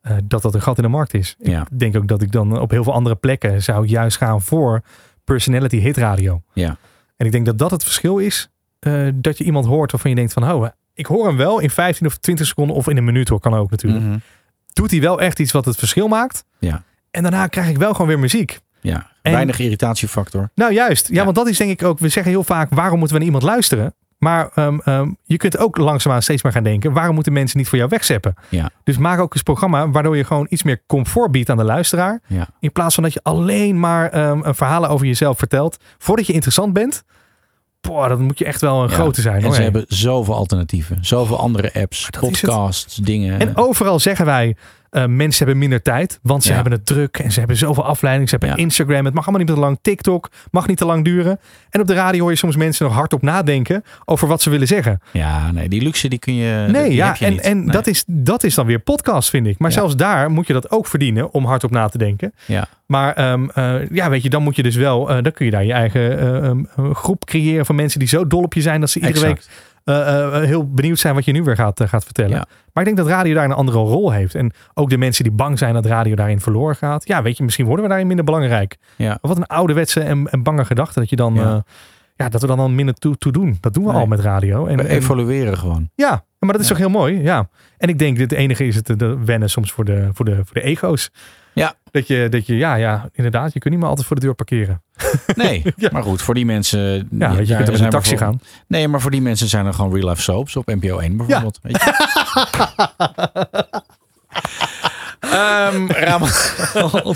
[0.00, 1.36] eh, dat dat een gat in de markt is.
[1.38, 1.60] Ja.
[1.60, 4.82] Ik denk ook dat ik dan op heel veel andere plekken zou juist gaan voor
[5.24, 6.42] personality hit radio.
[6.52, 6.76] Ja.
[7.16, 8.48] En ik denk dat dat het verschil is.
[8.78, 11.70] eh, dat je iemand hoort waarvan je denkt van, oh, ik hoor hem wel in
[11.70, 14.04] 15 of 20 seconden of in een minuut hoor, kan ook natuurlijk.
[14.04, 14.18] Mhm.
[14.72, 16.44] Doet hij wel echt iets wat het verschil maakt?
[16.58, 16.82] Ja.
[17.10, 18.60] En daarna krijg ik wel gewoon weer muziek.
[18.80, 19.10] Ja.
[19.22, 20.50] En- Weinig irritatiefactor.
[20.54, 23.16] Nou juist, ja, want dat is denk ik ook, we zeggen heel vaak, waarom moeten
[23.16, 23.94] we naar iemand luisteren?
[24.24, 27.68] Maar ehm, ehm, je kunt ook langzaamaan steeds maar gaan denken, waarom moeten mensen niet
[27.68, 28.34] voor jou wegzeppen?
[28.48, 28.70] Ja.
[28.84, 32.20] Dus maak ook eens programma waardoor je gewoon iets meer comfort biedt aan de luisteraar.
[32.26, 32.48] Ja.
[32.60, 35.76] In plaats van dat je alleen maar een verhalen over jezelf vertelt.
[35.98, 37.04] Voordat je interessant bent,
[37.80, 38.94] boah, dan moet je echt wel een Ja.
[38.94, 39.36] grote zijn.
[39.36, 39.54] En hoor.
[39.54, 40.98] ze hebben zoveel alternatieven.
[41.00, 42.30] Zoveel andere apps, dat het.
[42.30, 43.40] podcasts, dingen.
[43.40, 44.56] En overal zeggen wij,
[44.94, 46.54] eh, mensen hebben minder tijd, want ze Ja.
[46.54, 48.28] hebben het druk en ze hebben zoveel afleiding.
[48.28, 48.62] Ze hebben Ja.
[48.62, 49.78] Instagram, het mag allemaal niet te lang.
[49.82, 51.40] TikTok mag niet te lang duren.
[51.70, 54.66] En op de radio hoor je soms mensen nog hardop nadenken over wat ze willen
[54.66, 55.00] zeggen.
[55.12, 56.66] Ja, nee, die luxe die kun je.
[56.70, 57.40] Nee, die ja, heb je en, niet.
[57.40, 57.70] en Nee.
[57.70, 59.58] dat, is, dat is dan weer podcast, vind ik.
[59.58, 59.76] Maar Ja.
[59.76, 62.32] zelfs daar moet je dat ook verdienen om hardop na te denken.
[62.46, 62.66] Ja.
[62.86, 65.50] Maar ehm, eh, ja, weet je, dan moet je dus wel, eh, dan kun je
[65.50, 68.60] daar je eigen eh, ehm, eh, groep creëren van mensen die zo dol op je
[68.60, 69.48] zijn dat ze iedere Exact.
[69.48, 72.30] week heel benieuwd zijn wat je nu weer gaat, eh, gaat vertellen.
[72.36, 72.46] Ja.
[72.72, 74.34] Maar ik denk dat radio daar een andere rol heeft.
[74.34, 77.06] En ook de mensen die bang zijn dat radio daarin verloren gaat.
[77.08, 78.76] Ja, weet je, misschien worden we daarin minder belangrijk.
[78.96, 79.18] Ja.
[79.20, 81.64] Wat een ouderwetse en, en bange gedachte dat je dan, Ja.
[82.16, 82.28] ja.
[82.28, 83.56] dat we dan, dan minder toe, toe doen.
[83.60, 84.00] Dat doen we Nee.
[84.00, 84.66] al met radio.
[84.66, 85.90] En, We en- evolueren gewoon.
[85.94, 87.22] ja, maar dat is toch heel mooi.
[87.22, 87.48] Ja.
[87.78, 90.34] En ik denk, het enige is het eh, de wennen soms voor de, voor de,
[90.34, 91.10] voor de ego's.
[91.54, 91.74] Ja.
[91.90, 94.34] Dat je, dat je, ja, ja, inderdaad, je kunt niet meer altijd voor de deur
[94.34, 94.82] parkeren.
[95.34, 95.62] Nee,
[95.92, 97.08] maar goed, voor die mensen.
[97.10, 98.40] Ja, weet je, kunt er met een taxi gaan.
[98.66, 101.58] Nee, maar voor die mensen zijn er gewoon real life soaps op NPO 1 bijvoorbeeld.
[101.62, 101.92] Weet je?
[105.32, 105.82] Ehm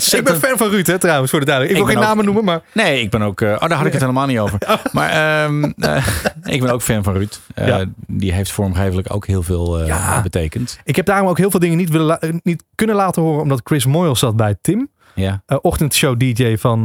[0.19, 1.69] Ik ben fan van Ruud, hè, trouwens, voor de duidelijkheid.
[1.69, 2.61] Ik wil geen ook- namen noemen, maar...
[2.73, 3.41] Nee, ik ben ook...
[3.41, 4.59] eh, oh, daar had ik het helemaal niet over.
[4.91, 6.07] Maar ehm, eh,
[6.43, 7.39] ik ben ook fan van Ruud.
[7.55, 7.85] Ja.
[8.07, 9.79] Die heeft vormgevelijk ook heel veel
[10.23, 10.79] betekend.
[10.83, 13.85] Ik heb daarom ook heel veel dingen niet, willen niet kunnen laten horen, omdat Chris
[13.85, 14.89] Moyle zat bij Tim.
[15.13, 15.41] Ja.
[15.61, 16.81] Ochtendshow DJ van,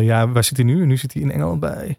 [0.00, 0.86] ja, waar zit hij nu?
[0.86, 1.98] Nu zit hij in Engeland bij...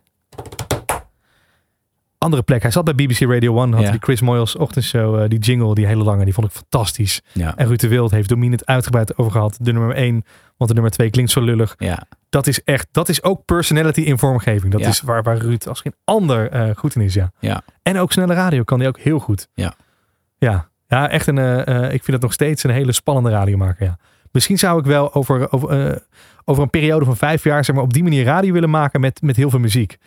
[2.25, 2.61] Andere plek.
[2.61, 3.91] Hij zat bij BBC Radio 1, had Ja.
[3.91, 7.21] die Chris Moyles ochtendshow, eh, die jingle, die hele lange, die vond ik fantastisch.
[7.31, 7.53] Ja.
[7.57, 9.57] En Ruud de Wild heeft Dominant uitgebreid over gehad.
[9.61, 10.23] De nummer 1,
[10.57, 11.75] want de nummer 2 klinkt zo lullig.
[11.77, 12.03] Ja.
[12.29, 14.71] Dat is echt, dat is ook personality in vormgeving.
[14.71, 14.87] Dat Ja.
[14.87, 17.31] is waar, waar Ruud als geen ander eh, goed in is, ja.
[17.39, 17.61] Ja.
[17.83, 19.47] En ook snelle radio kan hij ook heel goed.
[19.53, 19.73] Ja.
[20.37, 23.97] Ja, ja echt een, eh, ik vind het nog steeds een hele spannende radiomaker, ja.
[24.31, 25.99] Misschien zou ik wel over, over,
[26.45, 29.21] over een periode van vijf jaar, zeg maar, op die manier radio willen maken met,
[29.21, 29.97] met heel veel muziek.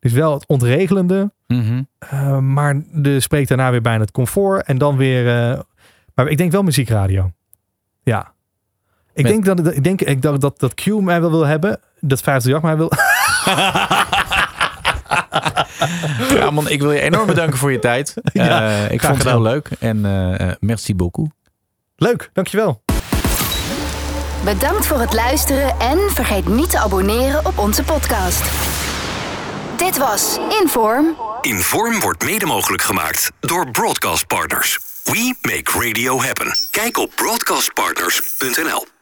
[0.00, 1.82] Dus wel het ontregelende, Mhm.
[1.98, 5.50] eh, maar de spreekt daarna weer bijna het comfort en dan weer.
[5.50, 5.58] eh,
[6.14, 7.30] maar ik denk wel muziekradio.
[8.02, 8.32] Ja.
[9.14, 11.80] Ik Met- denk dat ik denk ik dat, dat dat Q mij wel wil hebben,
[12.00, 12.90] dat 538 mij wil.
[16.40, 18.14] Ramon, ik wil je enorm bedanken voor je tijd.
[18.32, 19.42] Ja, Eh, ik vond het heel gedaan.
[19.52, 19.70] leuk.
[19.80, 21.30] En eh, eh, merci beaucoup.
[21.96, 22.82] Leuk, dankjewel.
[24.44, 28.42] Bedankt voor het luisteren en vergeet niet te abonneren op onze podcast.
[29.78, 31.16] Dit was Inform.
[31.40, 34.78] Inform wordt mede mogelijk gemaakt door Broadcast Partners.
[35.04, 36.56] We make radio happen.
[36.70, 38.97] Kijk op broadcastpartners.nl.